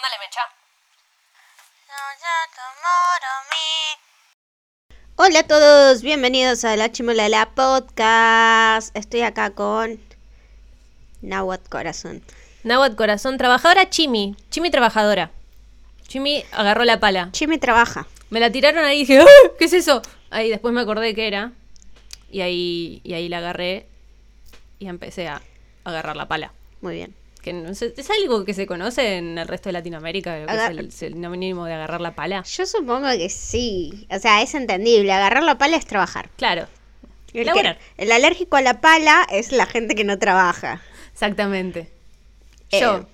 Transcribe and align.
Mándale 0.00 0.24
mecha. 0.24 0.40
Hola 5.16 5.40
a 5.40 5.46
todos, 5.46 6.00
bienvenidos 6.00 6.64
a 6.64 6.74
La 6.76 6.90
Chimolala 6.90 7.50
Podcast. 7.54 8.96
Estoy 8.96 9.20
acá 9.20 9.50
con 9.50 10.00
Nahuatl 11.20 11.68
Corazón. 11.68 12.22
Nahuatl 12.64 12.96
Corazón, 12.96 13.36
trabajadora 13.36 13.90
Chimi. 13.90 14.36
Chimi 14.48 14.70
trabajadora. 14.70 15.32
Chimi 16.08 16.44
agarró 16.52 16.84
la 16.84 16.98
pala. 16.98 17.28
Chimi 17.32 17.58
trabaja. 17.58 18.06
Me 18.30 18.40
la 18.40 18.50
tiraron 18.50 18.86
ahí 18.86 19.00
y 19.00 19.00
dije, 19.00 19.20
¡Ah! 19.20 19.50
¿qué 19.58 19.66
es 19.66 19.74
eso? 19.74 20.00
Ahí 20.30 20.48
después 20.48 20.72
me 20.72 20.80
acordé 20.80 21.14
que 21.14 21.26
era. 21.26 21.52
Y 22.30 22.40
ahí, 22.40 23.02
y 23.04 23.12
ahí 23.12 23.28
la 23.28 23.38
agarré 23.38 23.86
y 24.78 24.88
empecé 24.88 25.28
a 25.28 25.42
agarrar 25.84 26.16
la 26.16 26.26
pala. 26.26 26.54
Muy 26.80 26.94
bien. 26.94 27.19
Que 27.42 27.52
no 27.54 27.74
sé, 27.74 27.94
es 27.96 28.10
algo 28.10 28.44
que 28.44 28.52
se 28.52 28.66
conoce 28.66 29.16
en 29.16 29.38
el 29.38 29.48
resto 29.48 29.70
de 29.70 29.72
Latinoamérica, 29.74 30.36
que 30.36 30.42
Agar- 30.50 30.72
es 30.72 30.78
el 30.78 30.92
sinónimo 30.92 31.64
de 31.64 31.72
agarrar 31.74 32.00
la 32.02 32.14
pala. 32.14 32.42
Yo 32.42 32.66
supongo 32.66 33.08
que 33.10 33.30
sí. 33.30 34.06
O 34.10 34.18
sea, 34.18 34.42
es 34.42 34.54
entendible. 34.54 35.10
Agarrar 35.12 35.42
la 35.42 35.56
pala 35.56 35.76
es 35.76 35.86
trabajar. 35.86 36.28
Claro, 36.36 36.66
El, 37.32 37.50
que- 37.50 37.78
el 37.96 38.12
alérgico 38.12 38.56
a 38.56 38.60
la 38.62 38.80
pala 38.82 39.26
es 39.30 39.52
la 39.52 39.64
gente 39.66 39.94
que 39.94 40.04
no 40.04 40.18
trabaja. 40.18 40.82
exactamente. 41.12 41.90
Eh. 42.72 42.80
Yo 42.80 43.06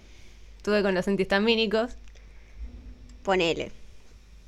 estuve 0.57 0.83
con 0.83 0.95
los 0.95 1.07
antihistamínicos. 1.07 1.93
Ponele. 3.23 3.73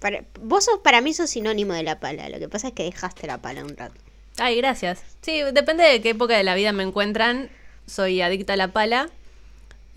Para- 0.01 0.24
vos 0.41 0.65
sos, 0.65 0.80
para 0.80 1.01
mí 1.01 1.13
sos 1.15 1.30
sinónimo 1.30 1.73
de 1.73 1.83
la 1.83 1.99
pala. 2.01 2.29
Lo 2.29 2.38
que 2.38 2.49
pasa 2.49 2.69
es 2.69 2.74
que 2.74 2.85
dejaste 2.85 3.27
la 3.27 3.38
pala 3.38 3.63
un 3.65 3.77
rato. 3.77 3.95
Ay, 4.38 4.57
gracias. 4.57 5.02
Sí, 5.23 5.41
depende 5.52 5.83
de 5.85 6.01
qué 6.01 6.10
época 6.10 6.37
de 6.37 6.45
la 6.45 6.55
vida 6.55 6.73
me 6.73 6.85
encuentran. 6.85 7.51
Soy 7.87 8.21
adicta 8.23 8.52
a 8.52 8.57
la 8.57 8.69
pala. 8.69 9.10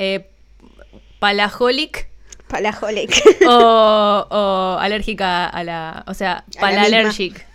Eh, 0.01 0.27
palaholic. 1.19 2.09
Palaholic. 2.47 3.13
o, 3.47 4.27
o 4.31 4.77
alérgica 4.79 5.45
a 5.45 5.63
la. 5.63 6.03
O 6.07 6.15
sea, 6.15 6.43
palallergic. 6.59 7.45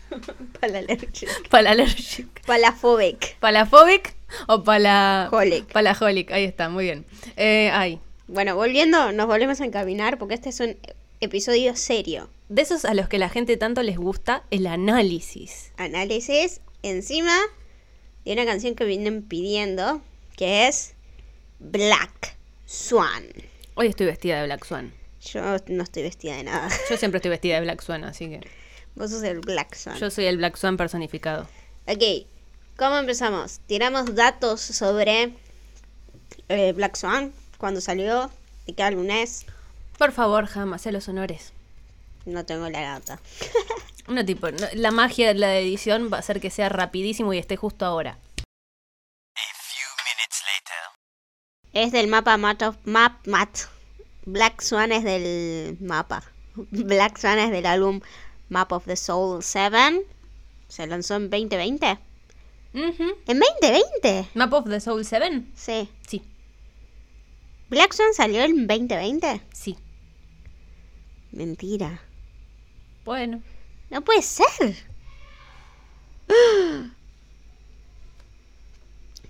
Palalérgic. 0.60 1.28
Palallergic. 1.50 2.46
Palafóbic. 2.46 3.36
Palaphobic 3.40 4.14
o 4.46 4.62
pala. 4.62 5.28
Holic. 5.32 5.72
Palaholic. 5.72 6.30
Ahí 6.30 6.44
está, 6.44 6.68
muy 6.68 6.84
bien. 6.84 7.04
Eh, 7.36 7.68
ay. 7.72 7.98
Bueno, 8.28 8.54
volviendo, 8.54 9.10
nos 9.10 9.26
volvemos 9.26 9.60
a 9.60 9.64
encaminar 9.64 10.16
porque 10.16 10.34
este 10.34 10.50
es 10.50 10.60
un 10.60 10.76
episodio 11.20 11.74
serio. 11.74 12.30
De 12.48 12.62
esos 12.62 12.84
a 12.84 12.94
los 12.94 13.08
que 13.08 13.18
la 13.18 13.28
gente 13.28 13.56
tanto 13.56 13.82
les 13.82 13.98
gusta, 13.98 14.44
el 14.52 14.68
análisis. 14.68 15.72
Análisis 15.78 16.60
encima 16.84 17.36
de 18.24 18.32
una 18.34 18.44
canción 18.44 18.76
que 18.76 18.84
vienen 18.84 19.22
pidiendo, 19.22 20.00
que 20.36 20.68
es 20.68 20.94
Black 21.58 22.35
Swan. 22.66 23.24
Hoy 23.74 23.86
estoy 23.88 24.06
vestida 24.06 24.40
de 24.40 24.46
Black 24.46 24.64
Swan. 24.64 24.92
Yo 25.20 25.40
no 25.68 25.82
estoy 25.82 26.02
vestida 26.02 26.36
de 26.36 26.44
nada. 26.44 26.68
Yo 26.90 26.96
siempre 26.98 27.18
estoy 27.18 27.30
vestida 27.30 27.56
de 27.56 27.60
Black 27.62 27.80
Swan, 27.82 28.04
así 28.04 28.28
que. 28.28 28.40
Vos 28.94 29.10
sos 29.10 29.22
el 29.22 29.40
Black 29.40 29.74
Swan. 29.74 29.96
Yo 29.98 30.10
soy 30.10 30.26
el 30.26 30.38
Black 30.38 30.56
Swan 30.56 30.76
personificado. 30.76 31.46
Ok, 31.86 32.26
¿cómo 32.76 32.96
empezamos? 32.98 33.60
Tiramos 33.66 34.14
datos 34.14 34.60
sobre 34.60 35.34
eh, 36.48 36.72
Black 36.72 36.96
Swan, 36.96 37.32
cuando 37.58 37.80
salió, 37.80 38.30
de 38.66 38.74
qué 38.74 38.82
álbum 38.82 39.08
es. 39.10 39.44
Por 39.98 40.12
favor, 40.12 40.46
jamás, 40.46 40.82
sé 40.82 40.92
los 40.92 41.08
honores. 41.08 41.52
No 42.24 42.44
tengo 42.44 42.68
la 42.68 42.80
data. 42.80 43.20
No, 44.08 44.24
tipo, 44.24 44.48
no- 44.52 44.68
la 44.74 44.92
magia 44.92 45.26
de 45.26 45.34
la 45.34 45.58
edición 45.58 46.10
va 46.12 46.18
a 46.18 46.20
hacer 46.20 46.38
que 46.38 46.48
sea 46.48 46.68
rapidísimo 46.68 47.34
y 47.34 47.38
esté 47.38 47.56
justo 47.56 47.84
ahora. 47.84 48.18
Es 51.76 51.92
del 51.92 52.08
mapa 52.08 52.38
Mat 52.38 52.62
of 52.62 52.78
Map 52.84 53.26
Mat. 53.26 53.50
Black 54.24 54.62
Swan 54.62 54.92
es 54.92 55.04
del 55.04 55.76
mapa. 55.78 56.22
Black 56.70 57.18
Swan 57.18 57.38
es 57.38 57.50
del 57.50 57.66
álbum 57.66 58.00
Map 58.48 58.72
of 58.72 58.86
the 58.86 58.96
Soul 58.96 59.42
7. 59.42 60.02
Se 60.68 60.86
lanzó 60.86 61.16
en 61.16 61.28
2020. 61.28 61.98
Ujú. 62.72 63.04
¿En 63.26 63.40
2020? 63.40 64.28
Map 64.32 64.54
of 64.54 64.70
the 64.70 64.80
Soul 64.80 65.04
7. 65.04 65.42
Sí. 65.54 65.90
Sí, 66.08 66.22
¿Black 67.68 67.92
Swan 67.92 68.14
salió 68.14 68.42
en 68.42 68.66
2020? 68.66 69.42
sí. 69.52 69.76
Mentira. 71.30 72.00
Bueno. 73.04 73.42
No 73.90 74.00
puede 74.00 74.22
ser. 74.22 74.76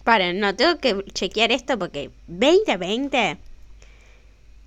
Paren, 0.07 0.39
no, 0.39 0.55
tengo 0.55 0.79
que 0.79 1.05
chequear 1.13 1.51
esto 1.51 1.77
porque 1.81 2.13
2020 2.29 3.39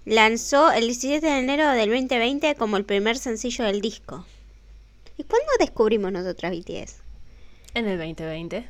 lanzó 0.03 0.69
el 0.69 0.81
17 0.81 1.25
de 1.25 1.39
enero 1.39 1.65
del 1.71 1.89
2020 1.91 2.55
como 2.55 2.75
el 2.75 2.83
primer 2.83 3.17
sencillo 3.17 3.63
del 3.63 3.79
disco. 3.79 4.25
¿Y 5.17 5.23
cuándo 5.23 5.47
descubrimos 5.57 6.11
nosotras 6.11 6.51
BTS? 6.51 6.97
En 7.73 7.87
el 7.87 7.97
2020. 7.97 8.67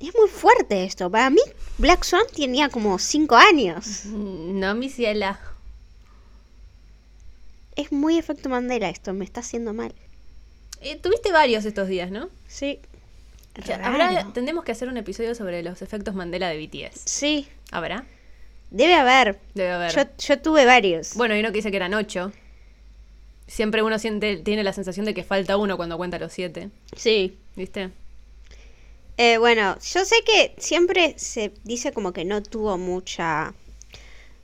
Es 0.00 0.14
muy 0.14 0.28
fuerte 0.28 0.84
esto. 0.84 1.10
Para 1.10 1.30
mí, 1.30 1.40
Black 1.78 2.04
Swan 2.04 2.26
tenía 2.36 2.68
como 2.68 2.98
5 2.98 3.36
años. 3.36 4.02
Mm, 4.04 4.60
No, 4.60 4.74
mi 4.74 4.90
ciela. 4.90 5.40
Es 7.74 7.90
muy 7.90 8.18
efecto 8.18 8.50
Mandela 8.50 8.90
esto, 8.90 9.14
me 9.14 9.24
está 9.24 9.40
haciendo 9.40 9.72
mal. 9.72 9.94
Eh, 10.82 10.96
tuviste 10.96 11.32
varios 11.32 11.64
estos 11.64 11.88
días, 11.88 12.10
¿no? 12.10 12.28
Sí. 12.48 12.80
Habrá, 13.82 14.32
tendremos 14.32 14.64
que 14.64 14.72
hacer 14.72 14.88
un 14.88 14.96
episodio 14.96 15.34
sobre 15.34 15.62
los 15.62 15.80
efectos 15.82 16.14
Mandela 16.14 16.48
de 16.48 16.66
BTS. 16.66 17.02
Sí, 17.04 17.48
¿Habrá? 17.70 18.04
debe 18.70 18.94
haber. 18.94 19.38
Debe 19.54 19.70
haber. 19.70 19.94
Yo, 19.94 20.02
yo 20.18 20.40
tuve 20.40 20.64
varios. 20.66 21.14
Bueno, 21.14 21.36
y 21.36 21.40
uno 21.40 21.50
que 21.50 21.58
dice 21.58 21.70
que 21.70 21.76
eran 21.76 21.94
ocho. 21.94 22.32
Siempre 23.46 23.82
uno 23.82 23.98
siente, 23.98 24.36
tiene 24.38 24.64
la 24.64 24.72
sensación 24.72 25.06
de 25.06 25.14
que 25.14 25.22
falta 25.22 25.56
uno 25.56 25.76
cuando 25.76 25.96
cuenta 25.96 26.18
los 26.18 26.32
siete. 26.32 26.70
Sí. 26.96 27.38
¿Viste? 27.56 27.90
Eh, 29.16 29.38
bueno, 29.38 29.76
yo 29.78 30.04
sé 30.04 30.16
que 30.26 30.54
siempre 30.58 31.14
se 31.18 31.52
dice 31.62 31.92
como 31.92 32.12
que 32.12 32.24
no 32.24 32.42
tuvo 32.42 32.78
mucha... 32.78 33.54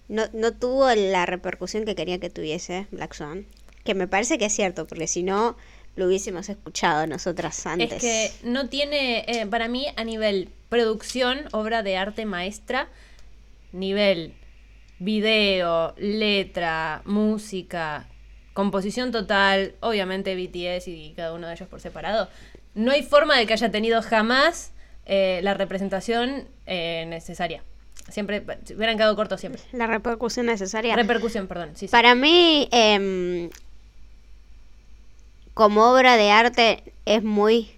No, 0.08 0.24
no 0.32 0.52
tuvo 0.52 0.92
la 0.94 1.26
repercusión 1.26 1.84
que 1.84 1.94
quería 1.94 2.18
que 2.18 2.30
tuviese 2.30 2.86
Black 2.90 3.14
Swan. 3.14 3.46
Que 3.84 3.94
me 3.94 4.06
parece 4.06 4.38
que 4.38 4.44
es 4.46 4.52
cierto, 4.52 4.86
porque 4.86 5.06
si 5.06 5.22
no, 5.22 5.56
lo 6.00 6.06
hubiésemos 6.06 6.48
escuchado 6.48 7.06
nosotras 7.06 7.66
antes. 7.66 7.92
Es 7.92 8.00
que 8.00 8.48
no 8.48 8.68
tiene, 8.68 9.24
eh, 9.28 9.46
para 9.46 9.68
mí, 9.68 9.86
a 9.96 10.02
nivel 10.02 10.48
producción, 10.70 11.40
obra 11.52 11.82
de 11.82 11.98
arte 11.98 12.24
maestra, 12.24 12.88
nivel 13.72 14.34
video, 14.98 15.94
letra, 15.98 17.02
música, 17.04 18.08
composición 18.54 19.12
total, 19.12 19.74
obviamente 19.80 20.34
BTS 20.34 20.88
y 20.88 21.12
cada 21.14 21.34
uno 21.34 21.46
de 21.46 21.54
ellos 21.54 21.68
por 21.68 21.80
separado, 21.80 22.30
no 22.74 22.92
hay 22.92 23.02
forma 23.02 23.36
de 23.36 23.46
que 23.46 23.52
haya 23.52 23.70
tenido 23.70 24.00
jamás 24.00 24.72
eh, 25.04 25.40
la 25.42 25.52
representación 25.52 26.48
eh, 26.64 27.04
necesaria. 27.08 27.62
Siempre, 28.08 28.42
hubieran 28.74 28.96
quedado 28.96 29.14
cortos 29.16 29.38
siempre. 29.40 29.60
La 29.72 29.86
repercusión 29.86 30.46
necesaria. 30.46 30.96
Repercusión, 30.96 31.46
perdón. 31.46 31.72
Sí, 31.74 31.88
sí. 31.88 31.92
Para 31.92 32.14
mí, 32.14 32.68
em, 32.72 33.50
como 35.60 35.92
obra 35.92 36.16
de 36.16 36.30
arte, 36.30 36.82
es 37.04 37.22
muy... 37.22 37.70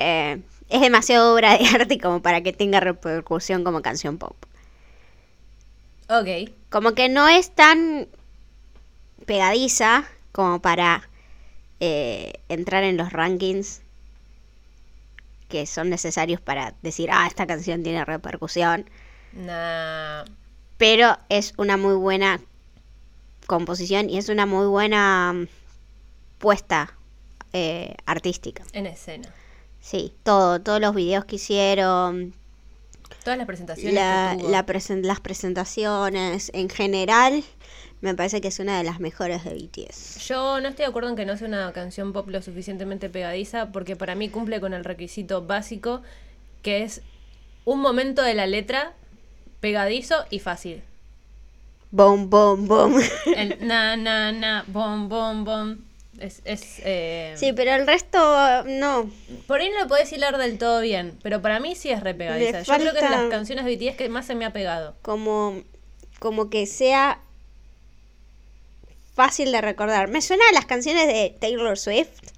eh, 0.00 0.42
es 0.68 0.80
demasiado 0.80 1.32
obra 1.32 1.56
de 1.56 1.64
arte 1.72 2.00
como 2.00 2.20
para 2.20 2.40
que 2.40 2.52
tenga 2.52 2.80
repercusión 2.80 3.62
como 3.62 3.80
canción 3.80 4.18
pop. 4.18 4.34
Ok. 6.08 6.50
Como 6.68 6.94
que 6.94 7.08
no 7.08 7.28
es 7.28 7.52
tan 7.52 8.08
pegadiza 9.24 10.04
como 10.32 10.60
para 10.60 11.08
eh, 11.78 12.40
entrar 12.48 12.82
en 12.82 12.96
los 12.96 13.12
rankings 13.12 13.82
que 15.48 15.64
son 15.64 15.90
necesarios 15.90 16.40
para 16.40 16.74
decir, 16.82 17.08
ah, 17.12 17.28
esta 17.28 17.46
canción 17.46 17.84
tiene 17.84 18.04
repercusión. 18.04 18.90
Nah. 19.32 20.24
Pero 20.76 21.18
es 21.28 21.54
una 21.56 21.76
muy 21.76 21.94
buena 21.94 22.40
composición 23.46 24.10
y 24.10 24.18
es 24.18 24.28
una 24.28 24.44
muy 24.44 24.66
buena 24.66 25.32
mm, 25.32 25.57
puesta 26.38 26.94
eh, 27.52 27.94
artística. 28.06 28.62
En 28.72 28.86
escena. 28.86 29.28
Sí, 29.80 30.12
todo, 30.22 30.60
todos 30.60 30.80
los 30.80 30.94
videos 30.94 31.24
que 31.24 31.36
hicieron, 31.36 32.34
Todas 33.24 33.38
las 33.38 33.46
presentaciones 33.46 33.94
la, 33.94 34.32
que 34.36 34.42
tuvo. 34.42 34.50
la 34.50 34.66
presen- 34.66 35.02
las 35.02 35.20
presentaciones 35.20 36.50
en 36.54 36.68
general, 36.68 37.42
me 38.00 38.14
parece 38.14 38.40
que 38.40 38.48
es 38.48 38.58
una 38.58 38.76
de 38.78 38.84
las 38.84 39.00
mejores 39.00 39.44
de 39.44 39.54
BTS. 39.54 40.18
Yo 40.26 40.60
no 40.60 40.68
estoy 40.68 40.84
de 40.84 40.90
acuerdo 40.90 41.08
en 41.10 41.16
que 41.16 41.24
no 41.26 41.36
sea 41.36 41.48
una 41.48 41.72
canción 41.72 42.12
pop 42.12 42.28
lo 42.28 42.42
suficientemente 42.42 43.08
pegadiza, 43.08 43.70
porque 43.72 43.96
para 43.96 44.14
mí 44.14 44.28
cumple 44.28 44.60
con 44.60 44.72
el 44.74 44.84
requisito 44.84 45.44
básico, 45.46 46.02
que 46.62 46.82
es 46.84 47.02
un 47.64 47.80
momento 47.80 48.22
de 48.22 48.34
la 48.34 48.46
letra 48.46 48.92
pegadizo 49.60 50.24
y 50.30 50.38
fácil. 50.38 50.82
Boom, 51.90 52.28
boom, 52.30 52.68
boom. 52.68 53.00
El 53.34 53.66
na, 53.66 53.96
na, 53.96 54.32
na, 54.32 54.64
bom, 54.66 55.08
bom, 55.08 55.44
bom. 55.44 55.76
Es, 56.20 56.42
es, 56.44 56.80
eh, 56.84 57.34
Sí, 57.36 57.52
pero 57.52 57.74
el 57.74 57.86
resto 57.86 58.18
no. 58.64 59.10
Por 59.46 59.60
ahí 59.60 59.70
no 59.70 59.80
lo 59.80 59.88
podés 59.88 60.12
hilar 60.12 60.36
del 60.38 60.58
todo 60.58 60.80
bien, 60.80 61.18
pero 61.22 61.40
para 61.42 61.60
mí 61.60 61.74
sí 61.74 61.90
es 61.90 62.00
re 62.02 62.14
pegadiza. 62.14 62.58
Le 62.58 62.64
Yo 62.64 62.74
creo 62.74 62.92
que 62.92 62.98
es 62.98 63.04
de 63.04 63.16
las 63.16 63.30
canciones 63.30 63.64
de 63.64 63.76
BTS 63.76 63.96
que 63.96 64.08
más 64.08 64.26
se 64.26 64.34
me 64.34 64.44
ha 64.44 64.52
pegado. 64.52 64.96
Como, 65.02 65.62
como 66.18 66.50
que 66.50 66.66
sea 66.66 67.20
fácil 69.14 69.52
de 69.52 69.60
recordar. 69.60 70.08
Me 70.08 70.22
suena 70.22 70.44
a 70.50 70.52
las 70.52 70.66
canciones 70.66 71.06
de 71.06 71.34
Taylor 71.38 71.76
Swift. 71.78 72.32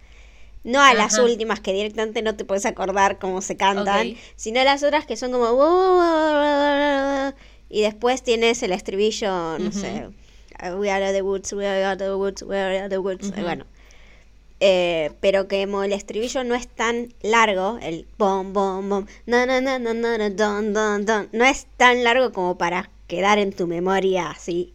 No 0.63 0.83
a 0.83 0.93
las 0.93 1.19
últimas 1.19 1.59
que 1.61 1.73
directamente 1.73 2.21
no 2.21 2.37
te 2.37 2.45
puedes 2.45 2.67
acordar 2.67 3.19
cómo 3.19 3.41
se 3.41 3.57
cantan, 3.57 4.15
sino 4.37 4.61
a 4.61 4.65
las 4.65 4.83
otras 4.83 5.07
que 5.07 5.17
son 5.17 5.33
como 5.33 5.47
y 7.71 7.83
después 7.83 8.23
tienes 8.23 8.63
el 8.65 8.73
estribillo, 8.73 9.59
no 9.59 9.71
sé, 9.71 10.09
We 10.63 10.91
are 10.91 11.13
the 11.13 11.23
woods, 11.23 11.53
we 11.53 11.67
are 11.67 11.97
the 11.97 12.17
woods, 12.17 12.43
we 12.43 12.57
are 12.57 12.89
the 12.89 12.99
woods, 12.99 13.33
bueno. 13.41 13.65
Eh, 14.63 15.11
pero 15.21 15.49
que 15.49 15.65
como 15.65 15.85
el 15.85 15.93
estribillo 15.95 16.45
no 16.45 16.55
es 16.55 16.69
tan 16.69 17.15
largo, 17.23 17.79
el 17.81 18.07
bom 18.19 18.53
bom 18.53 18.87
bom, 18.91 19.07
na 19.25 19.47
na 19.47 19.63
na 19.63 19.79
na 19.79 19.95
na 19.95 20.19
na, 20.19 20.29
don 20.29 20.75
don 20.75 21.07
don, 21.07 21.31
no 21.33 21.47
es 21.47 21.67
tan 21.79 22.05
largo 22.05 22.33
como 22.33 22.59
para 22.59 22.91
quedar 23.07 23.39
en 23.39 23.55
tu 23.55 23.67
memoria 23.67 24.31
así. 24.31 24.75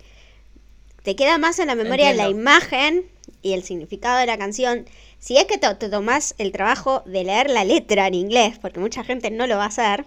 Te 1.03 1.15
queda 1.15 1.37
más 1.37 1.59
en 1.59 1.67
la 1.67 1.75
memoria 1.75 2.13
la 2.13 2.29
imagen 2.29 3.05
y 3.43 3.53
el 3.53 3.61
significado 3.61 4.17
de 4.17 4.25
la 4.25 4.39
canción. 4.39 4.85
Si 5.19 5.37
es 5.37 5.45
que 5.45 5.59
te, 5.59 5.73
te 5.75 5.89
tomás 5.89 6.33
el 6.39 6.51
trabajo 6.51 7.03
de 7.05 7.23
leer 7.23 7.51
la 7.51 7.63
letra 7.63 8.07
en 8.07 8.15
inglés, 8.15 8.57
porque 8.59 8.79
mucha 8.79 9.03
gente 9.03 9.29
no 9.29 9.45
lo 9.45 9.57
va 9.57 9.65
a 9.65 9.67
hacer, 9.67 10.05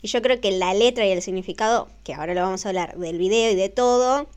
y 0.00 0.06
yo 0.06 0.22
creo 0.22 0.40
que 0.40 0.52
la 0.52 0.74
letra 0.74 1.04
y 1.06 1.10
el 1.10 1.22
significado, 1.22 1.88
que 2.04 2.14
ahora 2.14 2.34
lo 2.34 2.42
vamos 2.42 2.64
a 2.64 2.68
hablar 2.68 2.96
del 2.98 3.18
video 3.18 3.50
y 3.50 3.56
de 3.56 3.68
todo, 3.68 4.28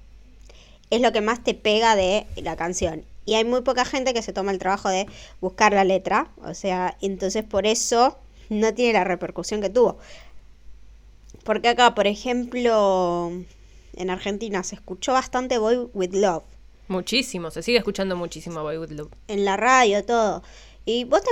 es 0.90 1.02
lo 1.02 1.12
que 1.12 1.22
más 1.22 1.44
te 1.44 1.54
pega 1.54 1.96
de 1.96 2.26
la 2.38 2.56
canción. 2.56 3.04
Y 3.26 3.36
hay 3.36 3.44
muy 3.44 3.62
poca 3.62 3.84
gente 3.84 4.14
que 4.14 4.22
se 4.22 4.32
toma 4.32 4.52
el 4.52 4.60
trabajo 4.60 4.90
de 4.90 5.06
buscar 5.42 5.74
la 5.74 5.84
letra. 5.84 6.30
O 6.44 6.54
sea, 6.54 6.98
entonces 7.02 7.44
por 7.44 7.68
eso 7.68 8.18
no 8.50 8.74
tiene 8.74 8.94
la 8.94 9.04
repercusión 9.04 9.62
que 9.62 9.70
tuvo. 9.70 9.98
Porque 11.44 11.68
acá, 11.68 11.94
por 11.94 12.08
ejemplo, 12.08 13.32
en 13.96 14.10
Argentina 14.10 14.64
se 14.64 14.76
escuchó 14.76 15.14
bastante 15.14 15.58
Boy 15.58 15.90
with 15.94 16.14
Love. 16.14 16.44
Muchísimo, 16.88 17.52
se 17.52 17.64
sigue 17.64 17.78
escuchando 17.78 18.16
muchísimo 18.16 18.64
Boy 18.64 18.78
With 18.78 18.92
Love. 18.92 19.12
En 19.28 19.44
la 19.44 19.58
radio, 19.58 20.06
todo. 20.06 20.42
¿Y 20.86 21.04
vos 21.04 21.22
te 21.22 21.32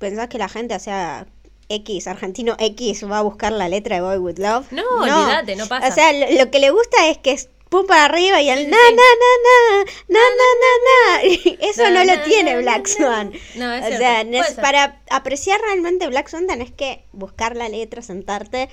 pensás 0.00 0.28
que 0.28 0.38
la 0.38 0.48
gente, 0.48 0.74
o 0.74 0.80
sea, 0.80 1.28
X, 1.68 2.08
argentino 2.08 2.56
X, 2.58 3.08
va 3.08 3.18
a 3.18 3.22
buscar 3.22 3.52
la 3.52 3.68
letra 3.68 3.96
de 3.96 4.02
Boy 4.02 4.18
with 4.18 4.38
Love? 4.38 4.72
No, 4.72 4.82
olvídate, 4.98 5.54
no 5.54 5.68
pasa. 5.68 5.88
O 5.88 5.92
sea, 5.92 6.12
lo, 6.12 6.44
lo 6.44 6.50
que 6.50 6.58
le 6.58 6.70
gusta 6.70 7.08
es 7.08 7.18
que 7.18 7.32
es 7.32 7.48
pum 7.68 7.86
para 7.86 8.04
arriba 8.04 8.40
y 8.42 8.48
el 8.48 8.70
na, 8.70 8.76
na, 8.76 8.96
na, 8.96 9.84
na, 10.08 10.18
na, 10.18 10.20
na, 10.62 11.22
na, 11.22 11.22
Eso 11.68 11.90
no 11.90 12.04
lo 12.04 12.22
tiene 12.22 12.56
Black 12.58 12.86
Swan. 12.86 13.32
No, 13.56 13.72
es 13.72 13.94
o 13.94 13.98
sea, 13.98 14.20
es- 14.22 14.52
para 14.54 15.00
apreciar 15.10 15.60
realmente 15.60 16.06
Black 16.08 16.28
Swan 16.28 16.46
tenés 16.46 16.70
que 16.72 17.04
buscar 17.12 17.56
la 17.56 17.68
letra, 17.68 18.02
sentarte 18.02 18.68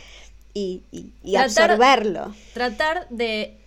y, 0.54 0.84
y- 0.92 1.12
y 1.24 1.34
Tratar- 1.34 1.72
absorberlo. 1.72 2.36
Tratar 2.54 3.08
de 3.10 3.58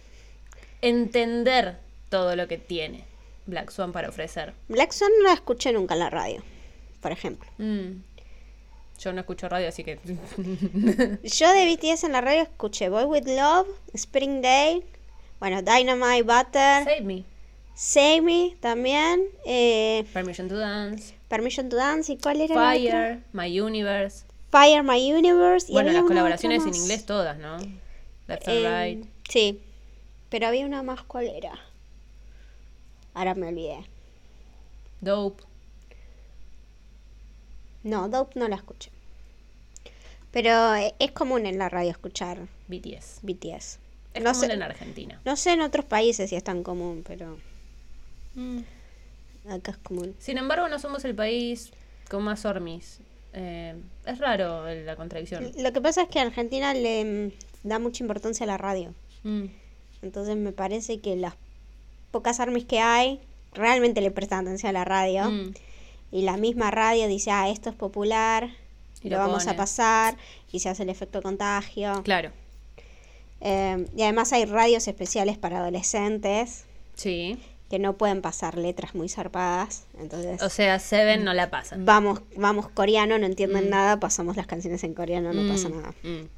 entender 0.83 1.79
todo 2.09 2.37
lo 2.37 2.47
que 2.49 2.59
tiene 2.59 3.05
Black 3.47 3.71
Swan 3.71 3.93
para 3.93 4.09
ofrecer. 4.09 4.55
Black 4.69 4.93
Swan 4.93 5.11
no 5.19 5.25
la 5.29 5.35
escuché 5.35 5.73
nunca 5.73 5.95
en 5.95 6.01
la 6.01 6.11
radio, 6.11 6.43
por 7.01 7.13
ejemplo. 7.13 7.51
Mm. 7.59 8.03
Yo 8.99 9.13
no 9.13 9.21
escucho 9.21 9.49
radio, 9.49 9.69
así 9.69 9.85
que. 9.85 9.99
Yo 11.23 11.53
de 11.53 11.67
BTS 11.77 12.05
en 12.05 12.13
la 12.13 12.21
radio 12.21 12.43
escuché 12.43 12.89
Boy 12.89 13.05
With 13.05 13.27
Love, 13.27 13.67
Spring 13.95 14.41
Day, 14.41 14.85
bueno, 15.41 15.63
Dynamite 15.63 16.23
Butter, 16.23 16.85
Save 16.85 17.01
me. 17.03 17.25
Save 17.75 18.21
Me 18.23 18.57
también, 18.61 19.25
eh, 19.45 20.05
Permission 20.13 20.49
to 20.49 20.57
dance. 20.57 21.15
Permission 21.29 21.69
to 21.69 21.77
Dance 21.77 22.13
y 22.13 22.19
cuál 22.19 22.41
era? 22.41 22.55
Fire. 22.55 23.23
My 23.33 23.61
universe. 23.61 24.25
Fire 24.51 24.83
My 24.83 25.13
Universe. 25.13 25.71
y 25.71 25.73
Bueno, 25.75 25.93
las 25.93 26.05
colaboraciones 26.05 26.65
en 26.65 26.75
inglés 26.75 27.05
todas, 27.05 27.37
¿no? 27.37 27.59
Left 28.29 28.49
and 28.49 28.59
Eh, 28.59 28.95
right. 28.95 29.09
Sí, 29.29 29.61
pero 30.31 30.47
había 30.47 30.65
una 30.65 30.83
más, 30.83 31.03
¿cuál 31.03 31.27
era? 31.27 31.53
Ahora 33.13 33.35
me 33.35 33.49
olvidé. 33.49 33.85
Dope. 35.01 35.43
No, 37.83 38.09
Dope 38.09 38.39
no 38.39 38.49
la 38.49 38.57
escuché. 38.57 38.91
Pero 40.31 40.75
eh, 40.75 40.95
es 40.99 41.13
común 41.13 41.47
en 41.47 41.59
la 41.59 41.69
radio 41.69 41.91
escuchar 41.91 42.39
BTS. 42.69 43.21
BTS. 43.23 43.79
Es 44.17 44.23
no, 44.25 44.33
común 44.33 44.47
sé, 44.47 44.53
en 44.53 44.63
Argentina. 44.63 45.21
no 45.25 45.37
sé 45.37 45.53
en 45.53 45.61
otros 45.63 45.85
países 45.85 46.31
si 46.31 46.37
es 46.37 46.45
tan 46.45 46.63
común, 46.63 47.05
pero 47.07 47.37
Mm. 48.35 48.59
acá 49.51 49.71
es 49.73 49.79
común. 49.79 50.15
Sin 50.19 50.39
embargo, 50.39 50.69
no 50.69 50.79
somos 50.79 51.05
el 51.05 51.15
país 51.15 51.71
con 52.11 52.23
más 52.23 52.45
ormis. 52.45 52.99
Eh, 53.33 53.75
es 54.07 54.19
raro 54.19 54.67
la 54.73 54.97
contradicción. 54.97 55.51
Lo 55.59 55.73
que 55.73 55.81
pasa 55.81 56.03
es 56.03 56.09
que 56.09 56.21
Argentina 56.21 56.73
le 56.75 57.05
mm, 57.05 57.69
da 57.69 57.79
mucha 57.79 58.03
importancia 58.03 58.45
a 58.45 58.47
la 58.47 58.57
radio. 58.59 58.95
Mm. 59.25 59.45
Entonces 60.03 60.37
me 60.37 60.53
parece 60.53 61.01
que 61.01 61.17
las 61.17 61.35
pocas 62.11 62.41
armies 62.41 62.65
que 62.65 62.81
hay 62.81 63.21
realmente 63.55 64.01
le 64.01 64.11
prestan 64.11 64.47
atención 64.47 64.71
a 64.71 64.73
la 64.81 64.85
radio. 64.85 65.31
Mm. 65.31 65.55
Y 66.13 66.23
la 66.23 66.37
misma 66.37 66.71
radio 66.71 67.09
dice, 67.09 67.31
ah, 67.31 67.49
esto 67.49 67.71
es 67.71 67.77
popular, 67.77 68.51
Y 69.03 69.09
lo 69.11 69.17
lo 69.19 69.23
vamos 69.27 69.47
a 69.47 69.57
pasar 69.57 70.17
y 70.53 70.61
se 70.61 70.69
hace 70.69 70.83
el 70.85 70.89
efecto 70.91 71.21
contagio. 71.23 72.03
Claro. 72.05 72.31
Eh, 73.41 73.87
y 73.97 74.03
además 74.03 74.33
hay 74.33 74.45
radios 74.47 74.89
especiales 74.89 75.37
para 75.39 75.59
adolescentes 75.59 76.65
Sí. 76.95 77.39
que 77.71 77.79
no 77.79 77.95
pueden 77.97 78.23
pasar 78.23 78.57
letras 78.57 78.95
muy 78.95 79.09
zarpadas. 79.09 79.87
Entonces, 79.99 80.41
O 80.43 80.49
sea, 80.49 80.79
Seven 80.79 81.25
no 81.25 81.35
la 81.35 81.51
pasan. 81.51 81.85
vamos, 81.85 82.23
vamos 82.37 82.69
coreano, 82.69 83.19
no 83.19 83.27
entienden 83.27 83.69
nada, 83.71 83.99
pasamos 84.01 84.37
las 84.37 84.47
canciones 84.47 84.83
en 84.85 84.95
coreano, 84.95 85.33
no 85.33 85.53
pasa 85.53 85.69
Mm, 85.69 85.77
nada. 85.77 85.95
mm. 86.03 86.29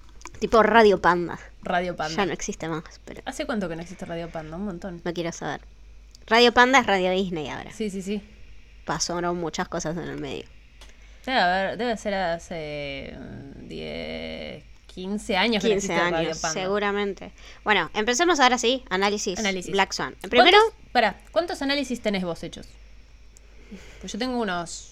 Tipo 0.41 0.63
Radio 0.63 1.01
Panda. 1.01 1.39
Radio 1.63 1.97
Panda. 1.97 2.17
Ya 2.17 2.27
no 2.27 2.33
existe 2.33 2.69
más, 2.69 2.85
pero 3.05 3.23
¿Hace 3.25 3.45
cuánto 3.47 3.69
que 3.69 3.77
no 3.77 3.83
existe 3.83 4.05
Radio 4.05 4.29
Panda? 4.31 4.57
Un 4.57 4.65
montón. 4.65 5.01
no 5.05 5.13
quiero 5.13 5.33
saber. 5.33 5.61
Radio 6.27 6.53
Panda 6.53 6.81
es 6.81 6.87
Radio 6.87 7.11
Disney 7.13 7.49
ahora. 7.49 7.73
Sí, 7.73 7.91
sí, 7.91 8.03
sí. 8.03 8.23
Pasaron 8.85 9.37
muchas 9.39 9.69
cosas 9.69 9.97
en 9.97 10.05
el 10.05 10.19
medio. 10.21 10.45
Debe, 11.27 11.39
haber, 11.41 11.77
debe 11.79 11.97
ser 11.97 12.15
hace 12.15 13.15
mm, 13.19 13.69
10, 13.69 14.65
15 14.99 15.37
años 15.37 15.63
que 15.63 15.69
no 15.69 15.75
15 15.75 15.87
existe 15.87 16.11
Radio 16.11 16.17
años, 16.19 16.39
seguramente. 16.39 17.33
Bueno, 17.63 17.89
empecemos 17.95 18.41
ahora 18.41 18.59
sí. 18.59 18.83
Análisis. 18.91 19.39
Análisis. 19.39 19.71
Black 19.71 19.93
Swan. 19.93 20.17
Primero, 20.29 20.59
¿Cuántos, 20.59 20.93
pará, 20.93 21.21
¿cuántos 21.31 21.63
análisis 21.63 22.01
tenés 22.01 22.25
vos 22.25 22.43
hechos? 22.43 22.67
Pues 24.01 24.13
yo 24.13 24.19
tengo 24.19 24.39
unos... 24.41 24.91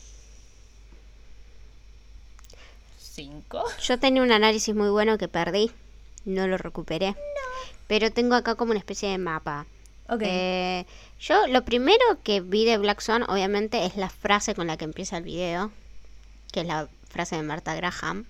¿Cinco? 3.01 3.65
yo 3.83 3.99
tenía 3.99 4.23
un 4.23 4.31
análisis 4.31 4.75
muy 4.77 4.91
bueno 4.91 5.19
que 5.19 5.27
perdí. 5.27 5.73
No 6.25 6.47
lo 6.47 6.57
recuperé. 6.57 7.17
Pero 7.89 8.13
tengo 8.13 8.37
acá 8.37 8.55
como 8.55 8.71
una 8.71 8.79
especie 8.79 9.09
de 9.09 9.19
mapa. 9.19 9.67
Ok. 10.09 10.23
Eh, 10.25 10.87
yo 11.19 11.49
lo 11.49 11.65
primero 11.65 12.05
que 12.23 12.41
vi 12.41 12.65
de 12.65 12.79
Black 12.79 13.01
Swan, 13.01 13.25
obviamente, 13.29 13.87
es 13.87 13.97
la 13.97 14.11
frase 14.11 14.55
con 14.55 14.69
la 14.69 14.77
que 14.77 14.85
empieza 14.85 15.17
el 15.17 15.25
video. 15.25 15.73
Que 16.53 16.61
es 16.61 16.67
la 16.67 16.89
frase 17.09 17.37
de 17.37 17.43
Marta 17.43 17.75
Graham. 17.75 18.27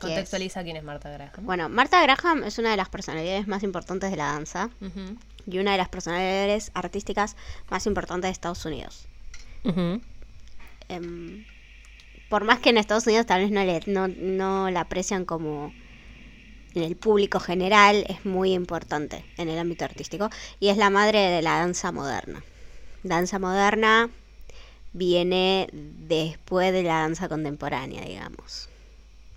Contextualiza 0.00 0.62
quién 0.64 0.76
es 0.76 0.82
Marta 0.82 1.10
Graham. 1.10 1.32
Bueno, 1.42 1.68
Marta 1.68 2.02
Graham 2.02 2.44
es 2.44 2.58
una 2.58 2.70
de 2.70 2.76
las 2.76 2.88
personalidades 2.88 3.46
más 3.46 3.62
importantes 3.62 4.10
de 4.10 4.16
la 4.16 4.32
danza. 4.32 4.70
Y 5.46 5.58
una 5.58 5.72
de 5.72 5.78
las 5.78 5.88
personalidades 5.88 6.70
artísticas 6.74 7.36
más 7.70 7.86
importantes 7.86 8.28
de 8.28 8.32
Estados 8.32 8.64
Unidos. 8.64 9.06
Em, 10.88 11.44
por 12.28 12.44
más 12.44 12.60
que 12.60 12.70
en 12.70 12.78
Estados 12.78 13.06
Unidos 13.06 13.26
tal 13.26 13.42
vez 13.42 13.50
no, 13.50 13.62
le, 13.62 13.80
no, 13.86 14.08
no 14.08 14.70
la 14.70 14.80
aprecian 14.80 15.24
como 15.24 15.72
en 16.74 16.82
el 16.82 16.96
público 16.96 17.40
general, 17.40 18.04
es 18.08 18.24
muy 18.24 18.52
importante 18.54 19.24
en 19.36 19.48
el 19.48 19.58
ámbito 19.58 19.84
artístico. 19.84 20.30
Y 20.60 20.68
es 20.68 20.78
la 20.78 20.88
madre 20.88 21.18
de 21.18 21.42
la 21.42 21.58
danza 21.58 21.92
moderna. 21.92 22.42
Danza 23.02 23.38
moderna 23.38 24.08
viene 24.92 25.68
después 25.72 26.72
de 26.72 26.82
la 26.82 27.00
danza 27.00 27.28
contemporánea, 27.28 28.04
digamos. 28.04 28.69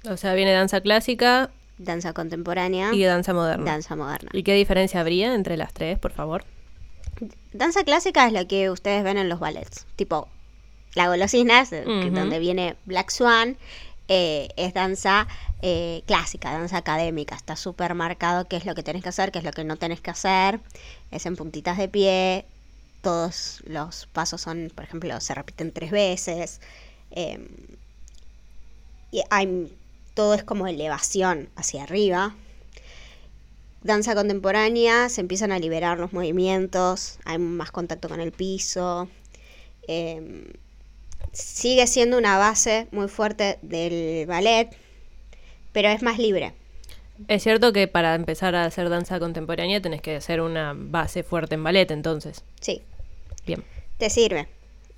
O 0.10 0.18
sea, 0.18 0.34
viene 0.34 0.52
danza 0.52 0.82
clásica 0.82 1.50
Danza 1.78 2.14
contemporánea, 2.14 2.94
y 2.94 3.04
danza 3.04 3.34
moderna. 3.34 3.66
danza 3.66 3.96
moderna. 3.96 4.30
¿Y 4.34 4.44
qué 4.44 4.54
diferencia 4.54 5.00
habría 5.00 5.34
entre 5.34 5.58
las 5.58 5.74
tres, 5.74 5.98
por 5.98 6.12
favor? 6.12 6.46
Danza 7.52 7.84
clásica 7.84 8.28
es 8.28 8.34
lo 8.34 8.48
que 8.48 8.70
ustedes 8.70 9.04
ven 9.04 9.18
en 9.18 9.30
los 9.30 9.40
ballets, 9.40 9.86
tipo 9.96 10.28
La 10.96 11.08
Golosinas, 11.08 11.70
que- 11.70 11.84
Ujú. 11.86 12.12
donde 12.16 12.40
viene 12.40 12.76
Black 12.86 13.10
Swan, 13.10 13.58
eh, 14.08 14.50
es 14.58 14.74
danza 14.74 15.28
eh, 15.66 16.04
clásica, 16.06 16.52
danza 16.52 16.78
académica, 16.78 17.36
está 17.36 17.56
súper 17.56 17.94
marcado 17.96 18.46
qué 18.50 18.58
es 18.58 18.66
lo 18.66 18.76
que 18.76 18.84
tenés 18.84 19.02
que 19.02 19.10
hacer, 19.10 19.32
qué 19.32 19.40
es 19.40 19.46
lo 19.46 19.52
que 19.54 19.64
no 19.64 19.78
tenés 19.78 20.02
que 20.02 20.12
hacer, 20.12 20.60
es 21.10 21.26
en 21.26 21.38
puntitas 21.38 21.78
de 21.78 21.88
pie, 21.88 22.46
todos 23.02 23.64
los 23.66 24.06
pasos 24.08 24.42
son, 24.42 24.72
por 24.76 24.84
ejemplo, 24.84 25.20
se 25.22 25.34
repiten 25.34 25.72
tres 25.72 25.92
veces, 25.92 26.60
eh, 27.12 27.40
y 29.12 29.22
hay, 29.30 29.72
todo 30.14 30.34
es 30.34 30.44
como 30.44 30.68
elevación 30.68 31.50
hacia 31.56 31.84
arriba. 31.84 32.36
danza 33.82 34.16
contemporánea 34.16 35.10
se 35.10 35.20
empiezan 35.22 35.52
a 35.52 35.60
liberar 35.60 36.00
los 36.00 36.14
movimientos, 36.14 37.20
hay 37.26 37.38
más 37.38 37.72
contacto 37.72 38.08
con 38.10 38.20
el 38.22 38.32
piso. 38.32 39.10
em, 39.88 40.46
sigue 41.34 41.86
siendo 41.88 42.18
una 42.18 42.38
base 42.38 42.88
muy 42.92 43.10
fuerte 43.10 43.60
del 43.62 44.26
ballet, 44.28 44.70
pero 45.74 45.90
es 45.90 46.02
más 46.02 46.18
libre. 46.20 46.54
Es 47.28 47.44
cierto 47.44 47.74
que 47.74 47.88
para 47.90 48.16
empezar 48.16 48.56
a 48.56 48.64
hacer 48.66 48.88
danza 48.90 49.20
contemporánea 49.20 49.82
tenés 49.82 50.02
que 50.02 50.16
hacer 50.16 50.40
una 50.40 50.74
base 50.74 51.24
fuerte 51.24 51.56
en 51.56 51.64
ballet, 51.64 51.92
entonces. 51.92 52.44
Sí, 52.62 52.82
Bien. 53.46 53.62
te 53.98 54.10
sirve. 54.10 54.48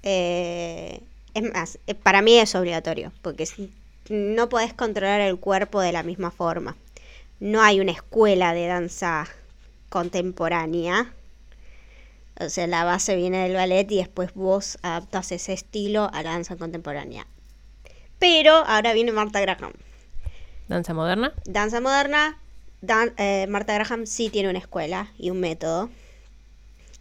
Eh, 0.04 1.00
es 1.34 1.44
más, 1.52 1.80
eh, 1.88 1.96
para 1.96 2.22
mí 2.22 2.38
es 2.38 2.54
obligatorio, 2.54 3.12
porque 3.24 3.48
si- 3.48 3.72
no 4.10 4.50
podés 4.50 4.74
controlar 4.74 5.22
el 5.22 5.40
cuerpo 5.40 5.82
de 5.82 5.92
la 5.92 6.04
misma 6.04 6.32
forma. 6.32 6.76
No 7.40 7.62
hay 7.62 7.80
una 7.80 7.92
escuela 7.92 8.54
de 8.54 8.68
danza 8.68 9.28
contemporánea. 9.90 11.14
O 12.40 12.50
sea, 12.50 12.68
la 12.68 12.84
base 12.84 13.16
viene 13.16 13.44
del 13.44 13.54
ballet 13.54 13.90
y 13.92 13.98
después 13.98 14.34
vos 14.34 14.78
adaptás 14.82 15.32
ese 15.32 15.54
estilo 15.54 16.10
a 16.14 16.22
la 16.24 16.32
danza 16.32 16.56
contemporánea. 16.58 17.28
Pero 18.20 18.54
ahora 18.54 18.94
viene 18.94 19.12
Marta 19.12 19.40
Graham. 19.42 19.74
¿Danza 20.68 20.94
moderna? 20.94 21.34
Danza 21.46 21.80
moderna, 21.80 22.40
dan- 22.82 23.14
eh, 23.18 23.46
Marta 23.48 23.74
Graham 23.76 24.06
sí 24.06 24.30
tiene 24.30 24.50
una 24.50 24.60
escuela 24.60 25.12
y 25.18 25.30
un 25.30 25.40
método 25.40 25.90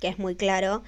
que 0.00 0.08
es 0.08 0.18
muy 0.18 0.34
claro, 0.36 0.82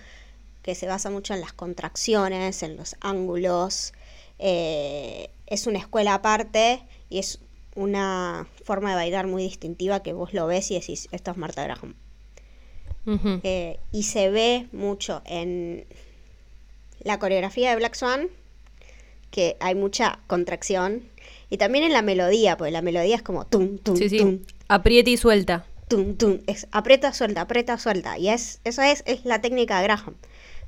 que 0.62 0.75
se 0.75 0.87
basa 0.87 1.11
mucho 1.11 1.32
en 1.32 1.40
las 1.40 1.52
contracciones, 1.52 2.62
en 2.62 2.76
los 2.76 2.96
ángulos. 3.00 3.92
eh, 4.38 5.30
es 5.47 5.67
una 5.67 5.79
escuela 5.79 6.15
aparte 6.15 6.81
y 7.09 7.19
es 7.19 7.41
una 7.75 8.49
forma 8.65 8.91
de 8.91 8.97
bailar 8.97 9.26
muy 9.26 9.43
distintiva 9.43 10.03
que 10.03 10.12
vos 10.12 10.33
lo 10.35 10.47
ves 10.47 10.71
y 10.71 10.75
decís, 10.75 11.09
esto 11.12 11.31
es 11.31 11.37
Marta 11.37 11.62
Graham. 11.62 11.95
Eh, 13.45 13.79
y 13.93 14.03
se 14.03 14.31
ve 14.31 14.67
mucho 14.73 15.23
en 15.26 15.87
la 17.00 17.19
coreografía 17.21 17.71
de 17.71 17.76
Black 17.76 17.95
Swan, 17.95 18.29
que 19.31 19.57
hay 19.61 19.75
mucha 19.76 20.19
contracción, 20.26 21.05
y 21.50 21.59
también 21.59 21.85
en 21.85 21.93
la 21.93 22.03
melodía, 22.03 22.57
porque 22.57 22.73
la 22.73 22.83
melodía 22.83 23.15
es 23.15 23.23
como 23.23 23.47
tum, 23.47 23.79
tum, 23.79 23.97
Sí, 23.97 24.09
sí. 24.09 24.19
tum, 24.19 24.41
Aprieta 24.69 25.11
y 25.11 25.17
suelta. 25.17 25.65
tum, 25.88 26.17
tum, 26.17 26.41
es 26.49 26.67
aprieta, 26.73 27.12
suelta, 27.12 27.43
aprieta, 27.43 27.79
suelta, 27.79 28.19
y 28.19 28.29
es, 28.31 28.61
eso 28.65 28.83
es, 28.83 29.05
es 29.07 29.25
la 29.25 29.41
técnica 29.41 29.76
de 29.79 29.85
Graham. 29.85 30.17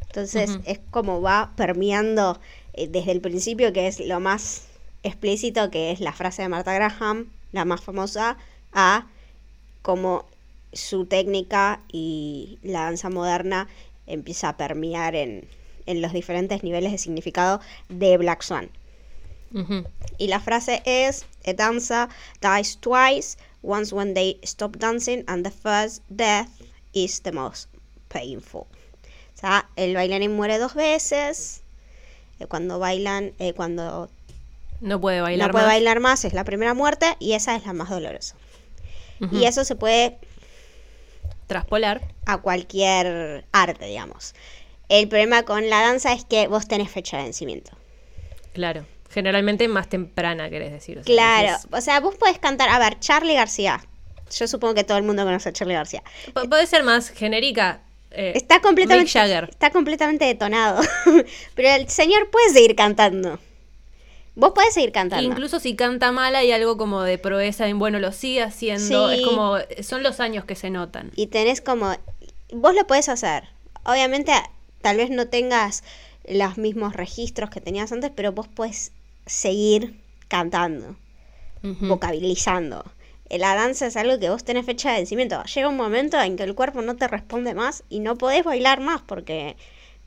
Entonces 0.06 0.50
Ujú. 0.50 0.62
es 0.64 0.80
como 0.90 1.20
va 1.20 1.52
permeando 1.56 2.38
eh, 2.75 2.87
desde 2.87 3.11
el 3.12 3.20
principio, 3.20 3.73
que 3.73 3.88
es 3.88 3.99
lo 3.99 4.20
más 4.20 4.67
explícito, 5.08 5.70
que 5.70 5.90
es 5.90 6.00
la 6.00 6.12
frase 6.12 6.42
de 6.42 6.48
Marta 6.48 6.72
Graham, 6.72 7.30
la 7.52 7.64
más 7.64 7.80
famosa, 7.80 8.36
a 8.72 9.06
como 9.82 10.26
su 10.72 11.06
técnica 11.06 11.80
y 11.90 12.58
la 12.62 12.82
danza 12.84 13.10
moderna 13.10 13.68
empieza 14.06 14.50
a 14.50 14.56
permear 14.56 15.14
en, 15.14 15.48
en 15.86 16.02
los 16.02 16.12
diferentes 16.12 16.62
niveles 16.62 16.92
de 16.92 16.98
significado 16.98 17.60
de 17.88 18.16
Black 18.18 18.42
Swan. 18.42 18.70
Y 20.18 20.26
la 20.26 20.40
frase 20.40 20.82
es, 20.84 21.24
a 21.46 21.54
dancer 21.54 22.08
dies 22.42 22.78
twice, 22.80 23.38
once 23.62 23.94
when 23.94 24.12
they 24.12 24.38
stop 24.42 24.76
dancing 24.76 25.24
and 25.26 25.42
the 25.42 25.50
first 25.50 26.02
death 26.10 26.48
is 26.92 27.22
the 27.22 27.32
most 27.32 27.70
painful. 28.08 28.66
O 29.34 29.40
sea, 29.40 29.68
el 29.76 29.94
bailarín 29.94 30.36
muere 30.36 30.58
dos 30.58 30.74
veces, 30.74 31.62
eh, 32.40 32.46
cuando 32.46 32.78
bailan, 32.78 33.32
eh, 33.38 33.54
cuando 33.54 34.10
No 34.80 35.00
puede 35.00 35.20
bailar 35.20 35.49
no 35.49 35.52
puede 35.52 35.64
más. 35.66 35.75
bailar 35.75 36.00
más 36.00 36.25
es 36.25 36.32
la 36.32 36.44
primera 36.44 36.75
muerte 36.75 37.16
y 37.18 37.32
esa 37.32 37.56
es 37.56 37.66
la 37.66 37.73
más 37.73 37.90
dolorosa. 37.90 38.37
Y 39.32 39.44
eso 39.44 39.64
se 39.64 39.75
puede 39.75 40.18
Traspolar. 41.47 42.02
a 42.26 42.38
cualquier 42.38 43.44
arte, 43.52 43.87
digamos. 43.87 44.35
El 44.88 45.08
problema 45.08 45.42
con 45.44 45.68
la 45.70 45.80
danza 45.80 46.12
es 46.12 46.25
que 46.25 46.47
vos 46.47 46.68
tenés 46.68 46.90
fecha 46.90 47.16
de 47.16 47.25
vencimiento. 47.25 47.73
Claro. 48.52 48.85
Generalmente 49.11 49.66
más 49.68 49.88
temprana, 49.88 50.50
querés 50.50 50.70
decir. 50.73 50.99
o 50.99 51.02
sea, 51.02 51.12
Claro, 51.14 51.49
decís- 51.58 51.68
o 51.78 51.80
sea, 51.80 52.00
vos 52.00 52.16
podés 52.16 52.38
cantar, 52.38 52.68
a 52.68 52.78
ver, 52.78 53.00
Charlie 53.00 53.35
García. 53.35 53.80
Yo 54.37 54.47
supongo 54.47 54.75
que 54.75 54.85
todo 54.85 54.99
el 54.99 55.04
mundo 55.04 55.25
conoce 55.25 55.49
a 55.49 55.52
Charlie 55.52 55.75
García. 55.75 56.02
Pu- 56.35 56.49
Puede 56.49 56.66
ser 56.66 56.85
más 56.85 57.08
genérica. 57.11 57.80
eh, 58.11 58.32
Está 58.35 58.61
completamente, 58.61 59.04
Mick 59.04 59.12
Jagger. 59.12 59.49
está 59.50 59.70
completamente 59.70 60.26
detonado. 60.26 60.82
Pero 61.54 61.68
el 61.70 61.88
señor 61.88 62.30
puede 62.30 62.50
seguir 62.50 62.76
cantando. 62.76 63.38
Vos 64.40 64.52
podés 64.52 64.73
seguir 64.73 64.92
cantando. 64.92 65.28
Incluso 65.28 65.59
si 65.59 65.75
canta 65.75 66.12
mal 66.12 66.37
hay 66.37 66.52
algo 66.52 66.76
como 66.78 67.02
de 67.02 67.18
proeza 67.18 67.66
en, 67.66 67.80
bueno, 67.80 67.99
lo 67.99 68.12
sigue 68.12 68.42
haciendo. 68.42 69.09
Sí. 69.11 69.16
Es 69.16 69.23
como, 69.23 69.57
son 69.83 70.04
los 70.04 70.21
años 70.21 70.45
que 70.45 70.54
se 70.54 70.71
notan. 70.71 71.11
y 71.16 71.26
tenés 71.26 71.61
como 71.61 71.92
vos 72.52 72.75
lo 72.75 72.87
podés 72.87 73.09
hacer 73.11 73.45
obviamente 73.85 74.33
tal 74.80 74.97
vez 74.97 75.11
no 75.11 75.26
tengas 75.28 75.83
los 76.26 76.57
mismos 76.57 76.95
registros 76.95 77.50
que 77.50 77.61
tenías 77.61 77.92
antes 77.92 78.11
pero 78.14 78.33
vos 78.33 78.49
puedes 78.49 78.92
seguir 79.26 80.00
cantando 80.28 80.97
Ujú. 81.62 81.87
vocabilizando 81.88 82.85
la 83.30 83.54
danza 83.54 83.87
es 83.87 83.97
algo 83.97 84.18
que 84.18 84.30
vos 84.30 84.45
tenés 84.45 84.64
fecha 84.64 84.90
de 84.92 84.99
vencimiento 84.99 85.42
llega 85.45 85.68
un 85.68 85.76
momento 85.76 86.18
en 86.21 86.37
que 86.37 86.45
el 86.45 86.54
cuerpo 86.54 86.80
no 86.80 86.97
te 86.97 87.07
responde 87.09 87.52
más 87.54 87.83
y 87.90 88.00
no 88.00 88.16
podés 88.16 88.45
bailar 88.45 88.80
más 88.80 89.02
porque 89.02 89.57